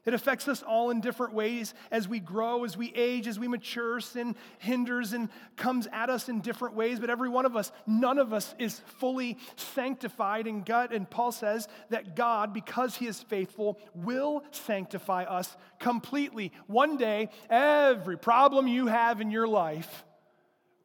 It 0.05 0.13
affects 0.13 0.47
us 0.47 0.61
all 0.61 0.91
in 0.91 1.01
different 1.01 1.33
ways 1.33 1.73
as 1.89 2.07
we 2.07 2.19
grow, 2.19 2.63
as 2.63 2.77
we 2.77 2.93
age, 2.93 3.27
as 3.27 3.39
we 3.39 3.47
mature. 3.47 3.99
Sin 3.99 4.35
hinders 4.59 5.13
and 5.13 5.29
comes 5.55 5.87
at 5.91 6.11
us 6.11 6.29
in 6.29 6.41
different 6.41 6.75
ways, 6.75 6.99
but 6.99 7.09
every 7.09 7.29
one 7.29 7.45
of 7.45 7.55
us, 7.55 7.71
none 7.87 8.19
of 8.19 8.31
us 8.31 8.53
is 8.59 8.81
fully 8.99 9.37
sanctified 9.55 10.45
in 10.45 10.61
gut. 10.61 10.93
And 10.93 11.09
Paul 11.09 11.31
says 11.31 11.67
that 11.89 12.15
God, 12.15 12.53
because 12.53 12.95
he 12.95 13.07
is 13.07 13.21
faithful, 13.23 13.79
will 13.95 14.43
sanctify 14.51 15.23
us 15.23 15.57
completely. 15.79 16.51
One 16.67 16.97
day, 16.97 17.29
every 17.49 18.17
problem 18.17 18.67
you 18.67 18.85
have 18.87 19.21
in 19.21 19.31
your 19.31 19.47
life 19.47 20.05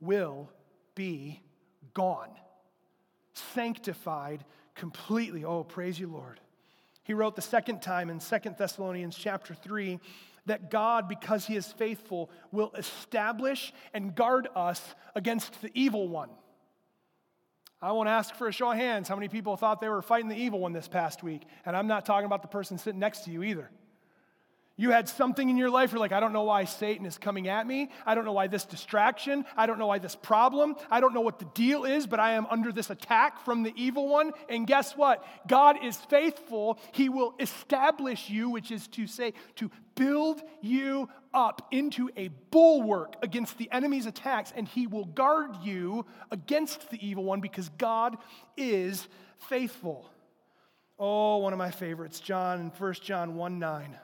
will 0.01 0.51
be 0.95 1.43
gone, 1.93 2.31
sanctified 3.55 4.47
completely. 4.75 5.45
Oh, 5.45 5.62
praise 5.62 6.01
you, 6.01 6.09
Lord. 6.09 6.41
He 7.11 7.15
wrote 7.15 7.35
the 7.35 7.43
second 7.43 7.83
time 7.83 8.09
in 8.09 8.21
Second 8.21 8.57
Thessalonians 8.57 9.17
chapter 9.17 9.53
3 9.53 9.99
that 10.47 10.71
God, 10.71 11.09
because 11.09 11.45
he 11.45 11.57
is 11.57 11.67
faithful, 11.67 12.31
will 12.53 12.71
establish 12.79 13.73
and 13.93 14.15
guard 14.15 14.47
us 14.55 14.81
against 15.17 15.61
the 15.61 15.73
evil 15.75 16.07
one. 16.07 16.31
I 17.83 17.91
won't 17.91 18.09
ask 18.09 18.33
for 18.37 18.47
a 18.47 18.53
show 18.53 18.71
of 18.71 18.77
hands 18.77 19.09
how 19.09 19.17
many 19.17 19.27
people 19.27 19.57
thought 19.57 19.81
they 19.81 19.89
were 19.89 20.03
fighting 20.03 20.29
the 20.29 20.37
evil 20.37 20.61
one 20.61 20.73
this 20.73 20.87
past 20.87 21.25
week. 21.25 21.43
And 21.67 21.77
I'm 21.77 21.89
not 21.89 22.07
talking 22.07 22.27
about 22.27 22.43
the 22.43 22.49
person 22.49 22.79
sitting 22.79 23.01
next 23.01 23.25
to 23.25 23.33
you 23.33 23.43
either. 23.43 23.73
You 24.81 24.93
had 24.93 25.11
something 25.11 25.51
in 25.51 25.59
your 25.59 25.68
life, 25.68 25.93
you're 25.93 26.01
like, 26.01 26.11
I 26.11 26.20
don't 26.20 26.33
know 26.33 26.45
why 26.45 26.64
Satan 26.64 27.05
is 27.05 27.18
coming 27.18 27.49
at 27.49 27.66
me. 27.66 27.91
I 28.07 28.14
don't 28.14 28.24
know 28.24 28.33
why 28.33 28.47
this 28.47 28.64
distraction. 28.64 29.45
I 29.55 29.66
don't 29.66 29.78
know 29.78 29.89
why 29.89 29.99
this 29.99 30.16
problem. 30.16 30.74
I 30.91 31.01
don't 31.01 31.12
know 31.12 31.20
what 31.20 31.39
the 31.39 31.45
deal 31.53 31.85
is, 31.85 32.07
but 32.07 32.18
I 32.18 32.33
am 32.33 32.47
under 32.47 32.72
this 32.72 32.89
attack 32.89 33.45
from 33.45 33.62
the 33.62 33.74
evil 33.76 34.09
one. 34.09 34.33
And 34.49 34.66
guess 34.66 34.97
what? 34.97 35.22
God 35.47 35.85
is 35.85 35.99
faithful. 35.99 36.78
He 36.93 37.11
will 37.11 37.35
establish 37.39 38.31
you, 38.31 38.49
which 38.49 38.70
is 38.70 38.89
to 38.89 39.07
say, 39.07 39.35
to 39.57 39.70
build 39.97 40.41
you 40.62 41.11
up 41.35 41.68
into 41.70 42.09
a 42.16 42.28
bulwark 42.51 43.16
against 43.22 43.59
the 43.59 43.70
enemy's 43.70 44.07
attacks, 44.07 44.51
and 44.57 44.66
He 44.66 44.87
will 44.87 45.05
guard 45.05 45.57
you 45.62 46.07
against 46.31 46.89
the 46.89 47.07
evil 47.07 47.24
one 47.24 47.43
because 47.43 47.68
God 47.76 48.16
is 48.57 49.07
faithful. 49.41 50.11
Oh, 50.99 51.37
one 51.37 51.53
of 51.53 51.59
my 51.59 51.70
favorites, 51.70 52.18
John, 52.18 52.72
1 52.78 52.95
John 52.95 53.35
1 53.35 53.59
9 53.59 53.99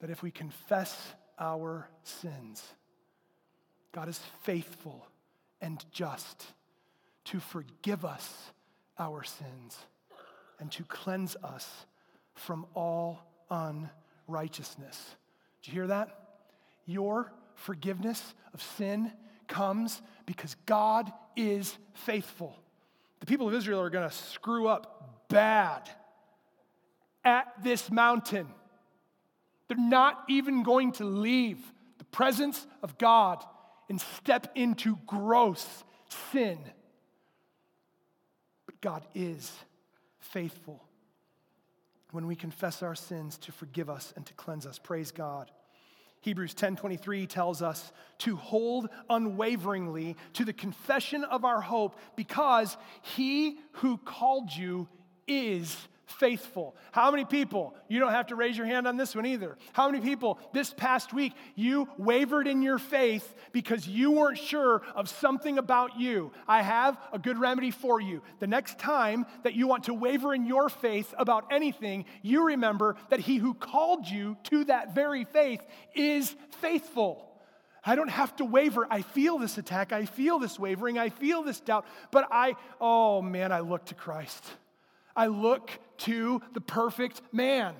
that 0.00 0.10
if 0.10 0.22
we 0.22 0.30
confess 0.30 1.14
our 1.38 1.88
sins, 2.02 2.62
God 3.92 4.08
is 4.08 4.20
faithful 4.42 5.06
and 5.60 5.84
just 5.92 6.46
to 7.24 7.40
forgive 7.40 8.04
us 8.04 8.50
our 8.98 9.22
sins 9.24 9.78
and 10.58 10.70
to 10.72 10.84
cleanse 10.84 11.36
us 11.42 11.86
from 12.34 12.66
all 12.74 13.20
unrighteousness. 13.50 15.16
Do 15.62 15.70
you 15.70 15.74
hear 15.74 15.86
that? 15.88 16.08
Your 16.86 17.32
forgiveness 17.54 18.34
of 18.54 18.62
sin 18.62 19.12
comes 19.48 20.00
because 20.26 20.56
God 20.66 21.12
is 21.36 21.76
faithful. 21.92 22.56
The 23.20 23.26
people 23.26 23.48
of 23.48 23.54
Israel 23.54 23.80
are 23.80 23.90
going 23.90 24.08
to 24.08 24.14
screw 24.14 24.66
up 24.66 25.28
bad 25.28 25.88
at 27.24 27.52
this 27.62 27.90
mountain. 27.90 28.46
They're 29.70 29.78
not 29.78 30.24
even 30.26 30.64
going 30.64 30.90
to 30.94 31.04
leave 31.04 31.58
the 31.98 32.04
presence 32.06 32.66
of 32.82 32.98
God 32.98 33.44
and 33.88 34.00
step 34.00 34.50
into 34.56 34.98
gross 35.06 35.84
sin. 36.32 36.58
But 38.66 38.80
God 38.80 39.06
is 39.14 39.52
faithful 40.18 40.82
when 42.10 42.26
we 42.26 42.34
confess 42.34 42.82
our 42.82 42.96
sins 42.96 43.38
to 43.38 43.52
forgive 43.52 43.88
us 43.88 44.12
and 44.16 44.26
to 44.26 44.34
cleanse 44.34 44.66
us. 44.66 44.80
Praise 44.80 45.12
God. 45.12 45.52
Hebrews 46.22 46.54
10:23 46.54 47.28
tells 47.28 47.62
us 47.62 47.92
to 48.18 48.34
hold 48.34 48.88
unwaveringly 49.08 50.16
to 50.32 50.44
the 50.44 50.52
confession 50.52 51.22
of 51.22 51.44
our 51.44 51.60
hope 51.60 51.96
because 52.16 52.76
he 53.02 53.60
who 53.74 53.98
called 53.98 54.52
you 54.52 54.88
is 55.28 55.76
faithful. 56.10 56.76
How 56.92 57.10
many 57.10 57.24
people, 57.24 57.74
you 57.88 58.00
don't 58.00 58.12
have 58.12 58.28
to 58.28 58.36
raise 58.36 58.56
your 58.56 58.66
hand 58.66 58.86
on 58.86 58.96
this 58.96 59.14
one 59.14 59.26
either. 59.26 59.56
How 59.72 59.90
many 59.90 60.02
people 60.02 60.38
this 60.52 60.72
past 60.72 61.12
week 61.12 61.32
you 61.54 61.88
wavered 61.96 62.46
in 62.46 62.62
your 62.62 62.78
faith 62.78 63.34
because 63.52 63.86
you 63.86 64.10
weren't 64.10 64.38
sure 64.38 64.82
of 64.94 65.08
something 65.08 65.58
about 65.58 65.98
you? 65.98 66.32
I 66.46 66.62
have 66.62 66.98
a 67.12 67.18
good 67.18 67.38
remedy 67.38 67.70
for 67.70 68.00
you. 68.00 68.22
The 68.38 68.46
next 68.46 68.78
time 68.78 69.26
that 69.44 69.54
you 69.54 69.66
want 69.66 69.84
to 69.84 69.94
waver 69.94 70.34
in 70.34 70.46
your 70.46 70.68
faith 70.68 71.14
about 71.18 71.46
anything, 71.50 72.04
you 72.22 72.46
remember 72.46 72.96
that 73.10 73.20
he 73.20 73.36
who 73.36 73.54
called 73.54 74.06
you 74.06 74.36
to 74.44 74.64
that 74.64 74.94
very 74.94 75.24
faith 75.24 75.64
is 75.94 76.34
faithful. 76.60 77.26
I 77.84 77.94
don't 77.94 78.08
have 78.08 78.36
to 78.36 78.44
waver. 78.44 78.86
I 78.90 79.02
feel 79.02 79.38
this 79.38 79.56
attack. 79.56 79.92
I 79.92 80.04
feel 80.04 80.38
this 80.38 80.58
wavering. 80.58 80.98
I 80.98 81.08
feel 81.08 81.42
this 81.42 81.60
doubt. 81.60 81.86
But 82.10 82.28
I, 82.30 82.56
oh 82.80 83.22
man, 83.22 83.52
I 83.52 83.60
look 83.60 83.86
to 83.86 83.94
Christ. 83.94 84.44
I 85.20 85.26
look 85.26 85.70
to 85.98 86.40
the 86.54 86.62
perfect 86.62 87.20
man. 87.30 87.74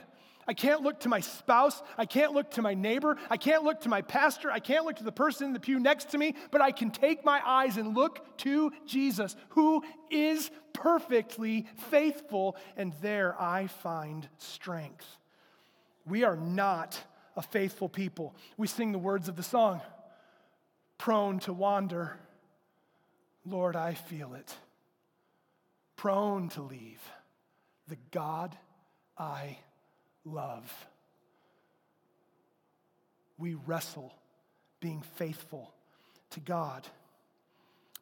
I 0.46 0.52
can't 0.52 0.82
look 0.82 1.00
to 1.00 1.08
my 1.08 1.20
spouse. 1.20 1.82
I 1.96 2.04
can't 2.04 2.34
look 2.34 2.50
to 2.50 2.60
my 2.60 2.74
neighbor. 2.74 3.16
I 3.30 3.38
can't 3.38 3.64
look 3.64 3.80
to 3.80 3.88
my 3.88 4.02
pastor. 4.02 4.50
I 4.50 4.58
can't 4.58 4.84
look 4.84 4.96
to 4.96 5.04
the 5.04 5.10
person 5.10 5.46
in 5.46 5.52
the 5.54 5.60
pew 5.60 5.80
next 5.80 6.10
to 6.10 6.18
me, 6.18 6.34
but 6.50 6.60
I 6.60 6.70
can 6.70 6.90
take 6.90 7.24
my 7.24 7.40
eyes 7.42 7.78
and 7.78 7.96
look 7.96 8.36
to 8.38 8.70
Jesus, 8.84 9.36
who 9.50 9.82
is 10.10 10.50
perfectly 10.74 11.66
faithful, 11.90 12.58
and 12.76 12.92
there 13.00 13.40
I 13.40 13.68
find 13.68 14.28
strength. 14.36 15.06
We 16.04 16.24
are 16.24 16.36
not 16.36 17.02
a 17.38 17.42
faithful 17.42 17.88
people. 17.88 18.34
We 18.58 18.66
sing 18.66 18.92
the 18.92 18.98
words 18.98 19.30
of 19.30 19.36
the 19.36 19.42
song 19.42 19.80
prone 20.98 21.38
to 21.40 21.54
wander. 21.54 22.18
Lord, 23.46 23.76
I 23.76 23.94
feel 23.94 24.34
it. 24.34 24.54
Prone 25.96 26.50
to 26.50 26.60
leave 26.60 27.00
the 27.90 27.98
God 28.12 28.56
I 29.18 29.58
love. 30.24 30.72
We 33.36 33.54
wrestle 33.54 34.14
being 34.80 35.02
faithful 35.16 35.74
to 36.30 36.40
God. 36.40 36.86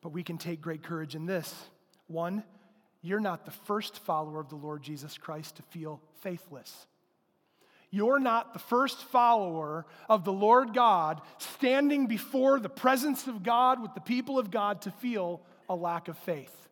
But 0.03 0.13
we 0.13 0.23
can 0.23 0.39
take 0.39 0.61
great 0.61 0.83
courage 0.83 1.17
in 1.17 1.27
this. 1.27 1.53
One, 2.07 2.45
you're 3.03 3.19
not 3.19 3.45
the 3.45 3.51
first 3.51 3.99
follower 4.01 4.41
of 4.41 4.51
the 4.51 4.57
Lord 4.57 4.83
Jesus 4.83 5.17
Christ 5.19 5.57
to 5.57 5.63
feel 5.63 6.01
faithless. 6.21 6.87
You're 7.91 8.21
not 8.21 8.53
the 8.53 8.59
first 8.59 9.03
follower 9.05 9.87
of 10.09 10.25
the 10.25 10.33
Lord 10.33 10.75
God 10.75 11.23
standing 11.39 12.07
before 12.07 12.61
the 12.61 12.69
presence 12.69 13.27
of 13.27 13.43
God 13.43 13.81
with 13.81 13.95
the 13.95 14.01
people 14.01 14.39
of 14.39 14.51
God 14.51 14.83
to 14.83 14.91
feel 14.91 15.41
a 15.69 15.75
lack 15.75 16.09
of 16.09 16.19
faith. 16.19 16.68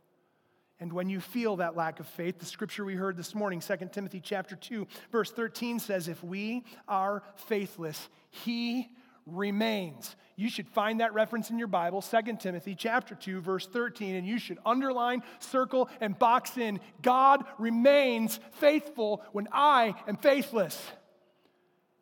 And 0.78 0.92
when 0.92 1.08
you 1.08 1.20
feel 1.20 1.56
that 1.56 1.74
lack 1.74 2.00
of 2.00 2.06
faith, 2.06 2.38
the 2.38 2.44
scripture 2.44 2.84
we 2.84 2.94
heard 2.94 3.16
this 3.16 3.34
morning, 3.34 3.60
2 3.60 3.76
Timothy 3.92 4.20
chapter 4.20 4.56
2, 4.56 4.86
verse 5.10 5.30
13 5.30 5.78
says, 5.78 6.06
If 6.06 6.22
we 6.22 6.64
are 6.86 7.22
faithless, 7.36 8.08
he 8.30 8.90
remains. 9.26 10.16
You 10.36 10.50
should 10.50 10.68
find 10.68 11.00
that 11.00 11.14
reference 11.14 11.50
in 11.50 11.58
your 11.58 11.68
Bible, 11.68 12.02
2 12.02 12.36
Timothy 12.38 12.74
chapter 12.74 13.14
2, 13.14 13.40
verse 13.40 13.66
13, 13.66 14.16
and 14.16 14.26
you 14.26 14.38
should 14.38 14.58
underline, 14.66 15.22
circle, 15.38 15.88
and 16.00 16.18
box 16.18 16.58
in 16.58 16.78
God 17.00 17.44
remains 17.58 18.38
faithful 18.52 19.22
when 19.32 19.48
I 19.52 19.94
am 20.06 20.16
faithless. 20.16 20.80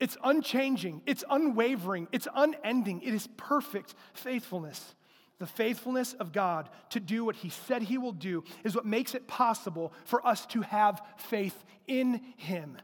It's 0.00 0.16
unchanging, 0.24 1.02
it's 1.06 1.22
unwavering, 1.30 2.08
it's 2.10 2.26
unending, 2.34 3.02
it 3.02 3.14
is 3.14 3.28
perfect 3.36 3.94
faithfulness. 4.12 4.94
The 5.38 5.46
faithfulness 5.46 6.14
of 6.14 6.32
God 6.32 6.68
to 6.90 7.00
do 7.00 7.24
what 7.24 7.36
He 7.36 7.48
said 7.48 7.82
He 7.82 7.98
will 7.98 8.12
do 8.12 8.44
is 8.62 8.74
what 8.74 8.86
makes 8.86 9.14
it 9.14 9.26
possible 9.26 9.92
for 10.04 10.24
us 10.26 10.46
to 10.46 10.62
have 10.62 11.02
faith 11.16 11.64
in 11.86 12.20
Him. 12.36 12.76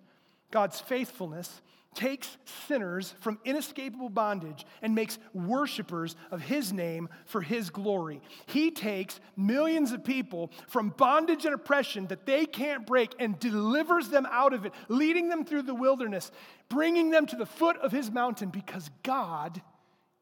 God's 0.51 0.80
faithfulness 0.80 1.62
takes 1.94 2.36
sinners 2.68 3.14
from 3.20 3.38
inescapable 3.44 4.09
bondage 4.09 4.64
and 4.80 4.94
makes 4.94 5.18
worshipers 5.34 6.14
of 6.30 6.40
his 6.40 6.72
name 6.72 7.09
for 7.24 7.42
his 7.42 7.70
glory. 7.70 8.20
He 8.46 8.70
takes 8.70 9.18
millions 9.36 9.90
of 9.90 10.05
people 10.05 10.53
from 10.68 10.90
bondage 10.90 11.44
and 11.44 11.55
oppression 11.55 12.07
that 12.07 12.26
they 12.26 12.46
can't 12.46 12.86
break 12.86 13.14
and 13.18 13.38
delivers 13.40 14.09
them 14.09 14.26
out 14.30 14.53
of 14.53 14.66
it, 14.66 14.72
leading 14.88 15.28
them 15.28 15.44
through 15.44 15.62
the 15.62 15.74
wilderness, 15.74 16.30
bringing 16.68 17.11
them 17.11 17.26
to 17.26 17.36
the 17.36 17.46
foot 17.46 17.76
of 17.78 17.90
his 17.90 18.11
mountain 18.11 18.51
because 18.51 18.88
God 19.03 19.61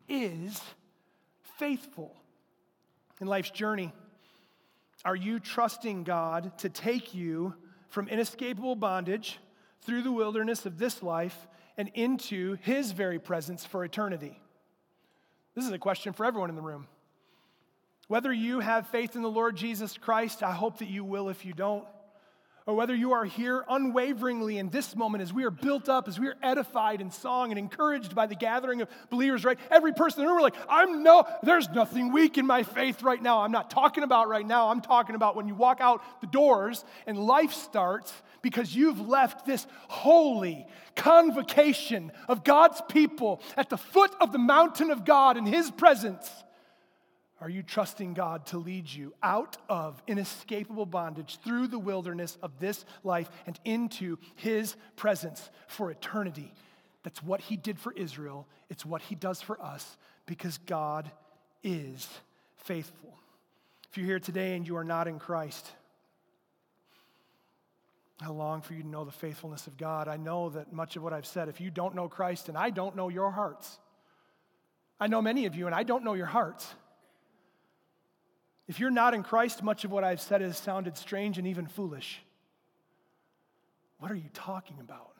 is 0.09 0.61
faithful 1.59 2.18
in 3.21 3.27
life's 3.27 3.51
journey? 3.51 3.93
Are 5.05 5.17
you 5.17 5.39
trusting 5.39 6.05
God 6.05 6.57
to 6.59 6.69
take 6.69 7.15
you 7.15 7.55
from 7.89 8.09
inescapable 8.09 8.77
bondage 8.77 9.39
through 9.83 10.03
the 10.03 10.13
wilderness 10.13 10.67
of 10.67 10.79
this 10.79 11.03
life 11.03 11.47
and 11.77 11.91
into 11.95 12.57
His 12.63 12.93
very 12.93 13.19
presence 13.19 13.65
for 13.65 13.85
eternity? 13.85 14.41
This 15.55 15.65
is 15.65 15.73
a 15.73 15.79
question 15.79 16.13
for 16.13 16.25
everyone 16.27 16.51
in 16.51 16.57
the 16.57 16.63
room. 16.63 16.87
Whether 18.09 18.33
you 18.33 18.61
have 18.61 18.89
faith 18.89 19.17
in 19.17 19.23
the 19.23 19.31
Lord 19.31 19.57
Jesus 19.57 19.99
Christ, 19.99 20.43
I 20.43 20.53
hope 20.53 20.79
that 20.79 20.89
you 20.89 21.05
will 21.05 21.29
if 21.29 21.45
you 21.45 21.53
don't 21.53 21.85
or 22.69 22.75
whether 22.75 22.95
you 22.95 23.15
are 23.15 23.25
here 23.25 23.65
unwaveringly 23.67 24.59
in 24.59 24.69
this 24.69 24.95
moment 24.95 25.23
as 25.23 25.33
we 25.33 25.43
are 25.43 25.51
built 25.51 25.89
up, 25.89 26.07
as 26.07 26.21
we 26.21 26.29
are 26.29 26.37
edified 26.43 27.01
in 27.01 27.11
song 27.11 27.51
and 27.51 27.59
encouraged 27.59 28.15
by 28.15 28.27
the 28.27 28.35
gathering 28.35 28.83
of 28.83 28.89
believers, 29.09 29.43
right? 29.43 29.59
Every 29.71 29.95
person 29.95 30.21
in 30.21 30.27
the 30.27 30.29
room, 30.31 30.37
we're 30.37 30.43
like, 30.43 30.55
I'm 30.69 31.03
no, 31.03 31.25
there's 31.43 31.71
nothing 31.71 32.13
weak 32.13 32.37
in 32.37 32.47
my 32.47 32.65
faith 32.65 33.03
right 33.03 33.23
now. 33.23 33.41
I'm 33.41 33.53
not 33.53 33.71
talking 33.71 34.05
about 34.05 34.29
right 34.29 34.47
now. 34.47 34.69
I'm 34.69 34.83
talking 34.83 35.15
about 35.15 35.35
when 35.35 35.49
you 35.49 35.55
walk 35.55 35.81
out 35.81 36.03
the 36.21 36.27
doors 36.27 36.85
and 37.07 37.19
life 37.19 37.55
starts 37.55 38.13
because 38.43 38.77
you've 38.77 39.01
left 39.01 39.47
this 39.47 39.67
holy 39.89 40.67
convocation 40.95 42.13
of 42.29 42.45
God's 42.45 42.83
people 42.87 43.41
at 43.57 43.71
the 43.71 43.79
foot 43.79 44.15
of 44.21 44.31
the 44.31 44.39
mountain 44.39 44.91
of 44.91 45.07
God 45.07 45.39
in 45.39 45.47
His 45.47 45.71
presence. 45.71 46.31
Are 47.41 47.49
you 47.49 47.63
trusting 47.63 48.15
God 48.15 48.47
to 48.47 48.59
lead 48.59 48.91
you 48.91 49.15
out 49.23 49.57
of 49.69 50.03
inescapable 50.09 50.87
bondage 50.87 51.39
through 51.45 51.69
the 51.69 51.79
wilderness 51.79 52.37
of 52.43 52.59
this 52.59 52.85
life 53.05 53.31
and 53.47 53.59
into 53.65 54.17
His 54.35 54.75
presence 54.97 55.49
for 55.69 55.91
eternity? 55.91 56.53
That's 57.05 57.23
what 57.23 57.41
He 57.41 57.57
did 57.57 57.79
for 57.79 57.93
Israel. 57.93 58.47
It's 58.69 58.85
what 58.85 59.03
He 59.03 59.15
does 59.15 59.41
for 59.41 59.61
us 59.63 59.97
because 60.27 60.59
God 60.67 61.11
is 61.63 62.09
faithful. 62.57 63.15
If 63.91 63.97
you're 63.97 64.07
here 64.07 64.21
today 64.21 64.57
and 64.57 64.67
you 64.67 64.77
are 64.77 64.85
not 64.85 65.07
in 65.07 65.21
Christ, 65.21 65.71
I 68.21 68.29
long 68.29 68.63
for 68.63 68.75
you 68.75 68.83
to 68.83 68.89
know 68.89 69.05
the 69.05 69.13
faithfulness 69.13 69.69
of 69.69 69.77
God. 69.77 70.09
I 70.09 70.17
know 70.17 70.49
that 70.51 70.73
much 70.73 70.97
of 70.97 71.05
what 71.05 71.13
I've 71.13 71.25
said, 71.25 71.49
if 71.49 71.61
you 71.61 71.71
don't 71.71 71.95
know 71.95 72.09
Christ 72.09 72.49
and 72.49 72.59
I 72.59 72.71
don't 72.71 72.97
know 72.97 73.09
your 73.09 73.31
hearts, 73.31 73.79
I 74.99 75.07
know 75.07 75.23
many 75.23 75.47
of 75.47 75.55
you 75.55 75.67
and 75.67 75.75
I 75.75 75.85
don't 75.85 76.03
know 76.03 76.15
your 76.15 76.27
hearts. 76.27 76.67
If 78.69 78.79
you're 78.79 78.91
not 78.91 79.15
in 79.15 79.23
Christ, 79.23 79.63
much 79.63 79.85
of 79.85 79.91
what 79.91 80.05
I've 80.05 80.21
said 80.21 80.43
has 80.43 80.59
sounded 80.59 80.97
strange 80.99 81.39
and 81.39 81.47
even 81.47 81.67
foolish. 81.67 82.23
What 83.99 84.13
are 84.13 84.17
you 84.17 84.29
talking 84.35 84.77
about? 84.81 85.15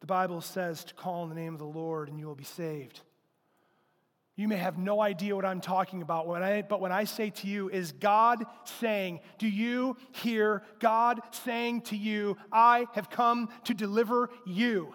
The 0.00 0.06
Bible 0.06 0.40
says 0.40 0.84
to 0.84 0.94
call 0.94 1.22
on 1.22 1.28
the 1.28 1.34
name 1.34 1.52
of 1.52 1.58
the 1.58 1.66
Lord 1.66 2.08
and 2.08 2.18
you 2.18 2.26
will 2.26 2.34
be 2.34 2.44
saved. 2.44 3.00
You 4.36 4.46
may 4.46 4.56
have 4.56 4.78
no 4.78 5.02
idea 5.02 5.34
what 5.34 5.44
I'm 5.44 5.60
talking 5.60 6.00
about, 6.00 6.28
when 6.28 6.44
I, 6.44 6.62
but 6.62 6.80
when 6.80 6.92
I 6.92 7.04
say 7.04 7.30
to 7.30 7.48
you, 7.48 7.68
is 7.70 7.90
God 7.90 8.46
saying, 8.78 9.18
Do 9.38 9.48
you 9.48 9.96
hear 10.12 10.62
God 10.78 11.20
saying 11.44 11.82
to 11.82 11.96
you, 11.96 12.36
I 12.52 12.86
have 12.92 13.10
come 13.10 13.48
to 13.64 13.74
deliver 13.74 14.30
you? 14.46 14.94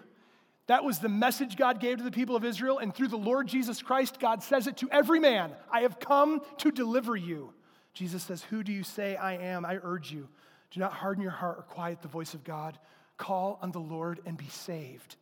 That 0.66 0.84
was 0.84 0.98
the 0.98 1.08
message 1.08 1.56
God 1.56 1.78
gave 1.78 1.98
to 1.98 2.04
the 2.04 2.10
people 2.10 2.36
of 2.36 2.44
Israel, 2.44 2.78
and 2.78 2.94
through 2.94 3.08
the 3.08 3.16
Lord 3.16 3.46
Jesus 3.46 3.82
Christ, 3.82 4.18
God 4.18 4.42
says 4.42 4.66
it 4.66 4.78
to 4.78 4.88
every 4.90 5.20
man 5.20 5.52
I 5.70 5.80
have 5.80 6.00
come 6.00 6.40
to 6.58 6.70
deliver 6.70 7.16
you. 7.16 7.52
Jesus 7.92 8.22
says, 8.22 8.42
Who 8.44 8.62
do 8.62 8.72
you 8.72 8.82
say 8.82 9.16
I 9.16 9.34
am? 9.34 9.66
I 9.66 9.78
urge 9.82 10.10
you, 10.10 10.28
do 10.70 10.80
not 10.80 10.92
harden 10.92 11.22
your 11.22 11.32
heart 11.32 11.58
or 11.58 11.62
quiet 11.62 12.02
the 12.02 12.08
voice 12.08 12.34
of 12.34 12.44
God. 12.44 12.78
Call 13.16 13.58
on 13.62 13.70
the 13.70 13.78
Lord 13.78 14.20
and 14.26 14.36
be 14.36 14.48
saved. 14.48 15.16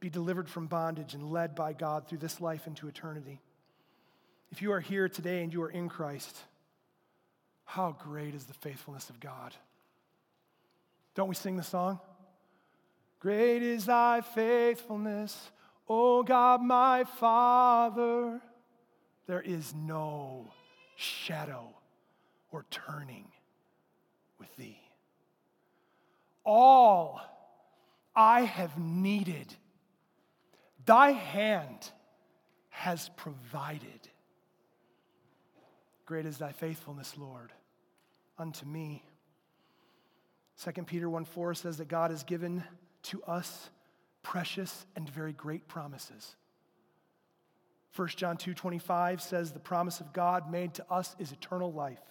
Be 0.00 0.08
delivered 0.08 0.48
from 0.48 0.66
bondage 0.66 1.14
and 1.14 1.30
led 1.30 1.54
by 1.54 1.72
God 1.72 2.08
through 2.08 2.18
this 2.18 2.40
life 2.40 2.66
into 2.66 2.88
eternity. 2.88 3.40
If 4.50 4.62
you 4.62 4.72
are 4.72 4.80
here 4.80 5.08
today 5.08 5.42
and 5.42 5.52
you 5.52 5.62
are 5.62 5.70
in 5.70 5.88
Christ, 5.88 6.36
how 7.64 7.96
great 7.98 8.34
is 8.34 8.44
the 8.44 8.54
faithfulness 8.54 9.10
of 9.10 9.20
God? 9.20 9.54
Don't 11.14 11.28
we 11.28 11.34
sing 11.34 11.56
the 11.56 11.62
song? 11.62 12.00
Great 13.24 13.62
is 13.62 13.86
thy 13.86 14.20
faithfulness, 14.20 15.50
O 15.88 16.22
God 16.22 16.60
my 16.60 17.04
Father. 17.04 18.38
There 19.26 19.40
is 19.40 19.74
no 19.74 20.52
shadow 20.94 21.70
or 22.52 22.66
turning 22.70 23.24
with 24.38 24.54
thee. 24.56 24.78
All 26.44 27.18
I 28.14 28.42
have 28.42 28.78
needed, 28.78 29.54
thy 30.84 31.12
hand 31.12 31.92
has 32.68 33.08
provided. 33.16 34.10
Great 36.04 36.26
is 36.26 36.36
thy 36.36 36.52
faithfulness, 36.52 37.14
Lord, 37.16 37.54
unto 38.38 38.66
me. 38.66 39.02
2 40.62 40.82
Peter 40.82 41.08
1 41.08 41.24
4 41.24 41.54
says 41.54 41.78
that 41.78 41.88
God 41.88 42.10
has 42.10 42.22
given 42.22 42.62
to 43.04 43.22
us 43.24 43.70
precious 44.22 44.86
and 44.96 45.08
very 45.08 45.32
great 45.32 45.68
promises. 45.68 46.36
1 47.94 48.08
John 48.16 48.36
2:25 48.36 49.20
says 49.20 49.52
the 49.52 49.60
promise 49.60 50.00
of 50.00 50.12
God 50.12 50.50
made 50.50 50.74
to 50.74 50.90
us 50.90 51.14
is 51.18 51.30
eternal 51.30 51.72
life. 51.72 52.02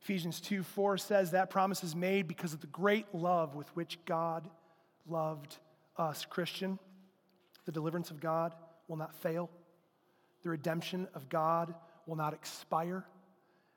Ephesians 0.00 0.40
2 0.40 0.62
4 0.62 0.96
says 0.96 1.32
that 1.32 1.50
promise 1.50 1.84
is 1.84 1.94
made 1.94 2.26
because 2.26 2.54
of 2.54 2.60
the 2.60 2.66
great 2.68 3.14
love 3.14 3.54
with 3.54 3.68
which 3.76 3.98
God 4.06 4.48
loved 5.06 5.58
us. 5.96 6.24
Christian, 6.24 6.78
the 7.66 7.72
deliverance 7.72 8.10
of 8.10 8.20
God 8.20 8.54
will 8.88 8.96
not 8.96 9.14
fail. 9.14 9.50
The 10.42 10.48
redemption 10.48 11.06
of 11.14 11.28
God 11.28 11.74
will 12.06 12.16
not 12.16 12.32
expire. 12.32 13.04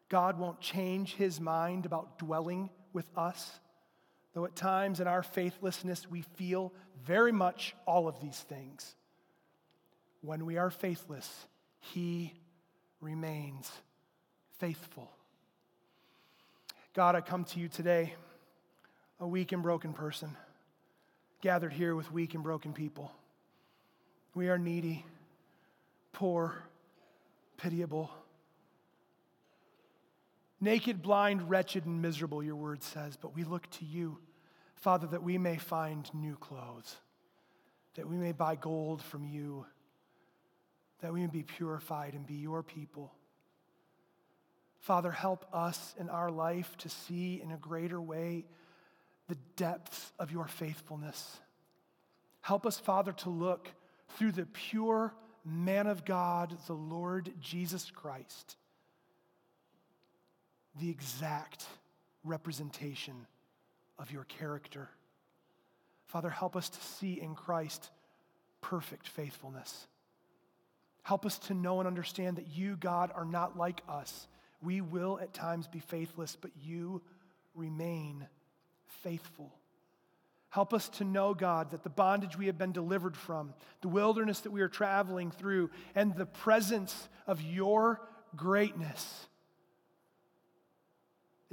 God 0.07 0.39
won't 0.39 0.61
change 0.61 1.15
his 1.15 1.41
mind 1.41 1.85
about 1.85 2.17
dwelling 2.19 2.69
with 2.93 3.05
us. 3.17 3.59
Though 4.33 4.45
at 4.45 4.55
times 4.55 4.99
in 4.99 5.07
our 5.07 5.23
faithlessness 5.23 6.09
we 6.09 6.21
feel 6.21 6.73
very 7.05 7.31
much 7.31 7.75
all 7.85 8.07
of 8.07 8.19
these 8.19 8.39
things, 8.39 8.95
when 10.21 10.45
we 10.45 10.57
are 10.57 10.71
faithless, 10.71 11.29
He 11.79 12.33
remains 12.99 13.71
faithful. 14.57 15.11
God, 16.93 17.15
I 17.15 17.21
come 17.21 17.43
to 17.45 17.59
you 17.59 17.67
today, 17.67 18.13
a 19.19 19.27
weak 19.27 19.51
and 19.51 19.61
broken 19.61 19.93
person, 19.93 20.35
gathered 21.41 21.73
here 21.73 21.95
with 21.95 22.11
weak 22.11 22.33
and 22.33 22.43
broken 22.43 22.73
people. 22.73 23.11
We 24.33 24.49
are 24.49 24.57
needy, 24.57 25.05
poor, 26.11 26.55
pitiable. 27.57 28.09
Naked, 30.63 31.01
blind, 31.01 31.49
wretched, 31.49 31.85
and 31.85 32.01
miserable, 32.01 32.41
your 32.41 32.55
word 32.55 32.81
says, 32.83 33.17
but 33.17 33.35
we 33.35 33.43
look 33.43 33.69
to 33.71 33.85
you, 33.85 34.19
Father, 34.75 35.07
that 35.07 35.21
we 35.21 35.37
may 35.37 35.57
find 35.57 36.09
new 36.13 36.37
clothes, 36.37 36.95
that 37.95 38.07
we 38.07 38.15
may 38.15 38.31
buy 38.31 38.55
gold 38.55 39.01
from 39.01 39.25
you, 39.25 39.65
that 41.01 41.11
we 41.11 41.19
may 41.19 41.27
be 41.27 41.43
purified 41.43 42.13
and 42.13 42.25
be 42.25 42.35
your 42.35 42.63
people. 42.63 43.13
Father, 44.79 45.11
help 45.11 45.45
us 45.51 45.95
in 45.99 46.09
our 46.09 46.31
life 46.31 46.77
to 46.77 46.87
see 46.87 47.41
in 47.43 47.51
a 47.51 47.57
greater 47.57 47.99
way 47.99 48.45
the 49.27 49.37
depths 49.57 50.13
of 50.17 50.31
your 50.31 50.47
faithfulness. 50.47 51.41
Help 52.39 52.65
us, 52.65 52.79
Father, 52.79 53.11
to 53.11 53.29
look 53.29 53.67
through 54.15 54.31
the 54.31 54.45
pure 54.45 55.13
man 55.43 55.87
of 55.87 56.05
God, 56.05 56.57
the 56.67 56.73
Lord 56.73 57.33
Jesus 57.41 57.91
Christ 57.91 58.55
the 60.79 60.89
exact 60.89 61.65
representation 62.23 63.27
of 63.99 64.11
your 64.11 64.23
character. 64.25 64.89
Father, 66.05 66.29
help 66.29 66.55
us 66.55 66.69
to 66.69 66.81
see 66.81 67.19
in 67.19 67.35
Christ 67.35 67.89
perfect 68.61 69.07
faithfulness. 69.07 69.87
Help 71.03 71.25
us 71.25 71.37
to 71.37 71.53
know 71.53 71.79
and 71.79 71.87
understand 71.87 72.37
that 72.37 72.47
you, 72.55 72.77
God, 72.77 73.11
are 73.13 73.25
not 73.25 73.57
like 73.57 73.81
us. 73.89 74.27
We 74.61 74.79
will 74.79 75.19
at 75.21 75.33
times 75.33 75.67
be 75.67 75.79
faithless, 75.79 76.37
but 76.39 76.51
you 76.63 77.01
remain 77.53 78.25
faithful. 79.03 79.53
Help 80.49 80.73
us 80.73 80.87
to 80.87 81.03
know, 81.03 81.33
God, 81.33 81.71
that 81.71 81.83
the 81.83 81.89
bondage 81.89 82.37
we 82.37 82.45
have 82.45 82.57
been 82.57 82.71
delivered 82.71 83.17
from, 83.17 83.53
the 83.81 83.87
wilderness 83.87 84.41
that 84.41 84.51
we 84.51 84.61
are 84.61 84.69
traveling 84.69 85.31
through, 85.31 85.71
and 85.95 86.15
the 86.15 86.27
presence 86.27 87.09
of 87.27 87.41
your 87.41 87.99
greatness 88.35 89.27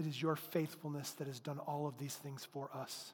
it 0.01 0.07
is 0.07 0.20
your 0.20 0.34
faithfulness 0.34 1.11
that 1.12 1.26
has 1.26 1.38
done 1.38 1.59
all 1.59 1.86
of 1.86 1.98
these 1.98 2.14
things 2.14 2.42
for 2.42 2.70
us. 2.74 3.12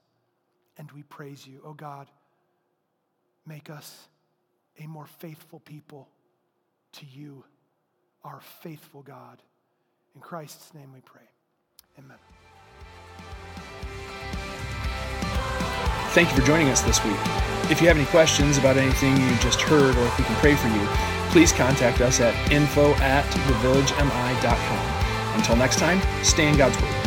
And 0.79 0.91
we 0.93 1.03
praise 1.03 1.45
you. 1.45 1.61
Oh 1.65 1.73
God, 1.73 2.07
make 3.45 3.71
us 3.71 4.07
a 4.79 4.87
more 4.87 5.07
faithful 5.07 5.59
people 5.59 6.09
to 6.93 7.07
you, 7.07 7.43
our 8.23 8.41
faithful 8.41 9.03
God. 9.03 9.43
In 10.15 10.21
Christ's 10.21 10.73
name 10.75 10.93
we 10.95 11.01
pray. 11.01 11.23
Amen. 11.99 12.19
Thank 16.11 16.31
you 16.31 16.37
for 16.37 16.47
joining 16.47 16.69
us 16.69 16.83
this 16.83 17.05
week. 17.05 17.17
If 17.69 17.83
you 17.83 17.89
have 17.89 17.97
any 17.97 18.07
questions 18.07 18.59
about 18.59 18.77
anything 18.77 19.17
you 19.17 19.37
just 19.41 19.61
heard 19.61 19.97
or 19.97 20.07
if 20.07 20.19
we 20.19 20.25
can 20.25 20.37
pray 20.37 20.55
for 20.55 20.69
you, 20.69 20.87
please 21.31 21.53
contact 21.53 22.01
us 22.01 22.21
at 22.21 22.53
info 22.53 22.95
at 22.95 23.25
thevillagemi.com. 23.25 25.06
Until 25.37 25.55
next 25.55 25.79
time, 25.79 26.01
stay 26.25 26.49
in 26.49 26.57
God's 26.57 26.81
Word. 26.81 27.06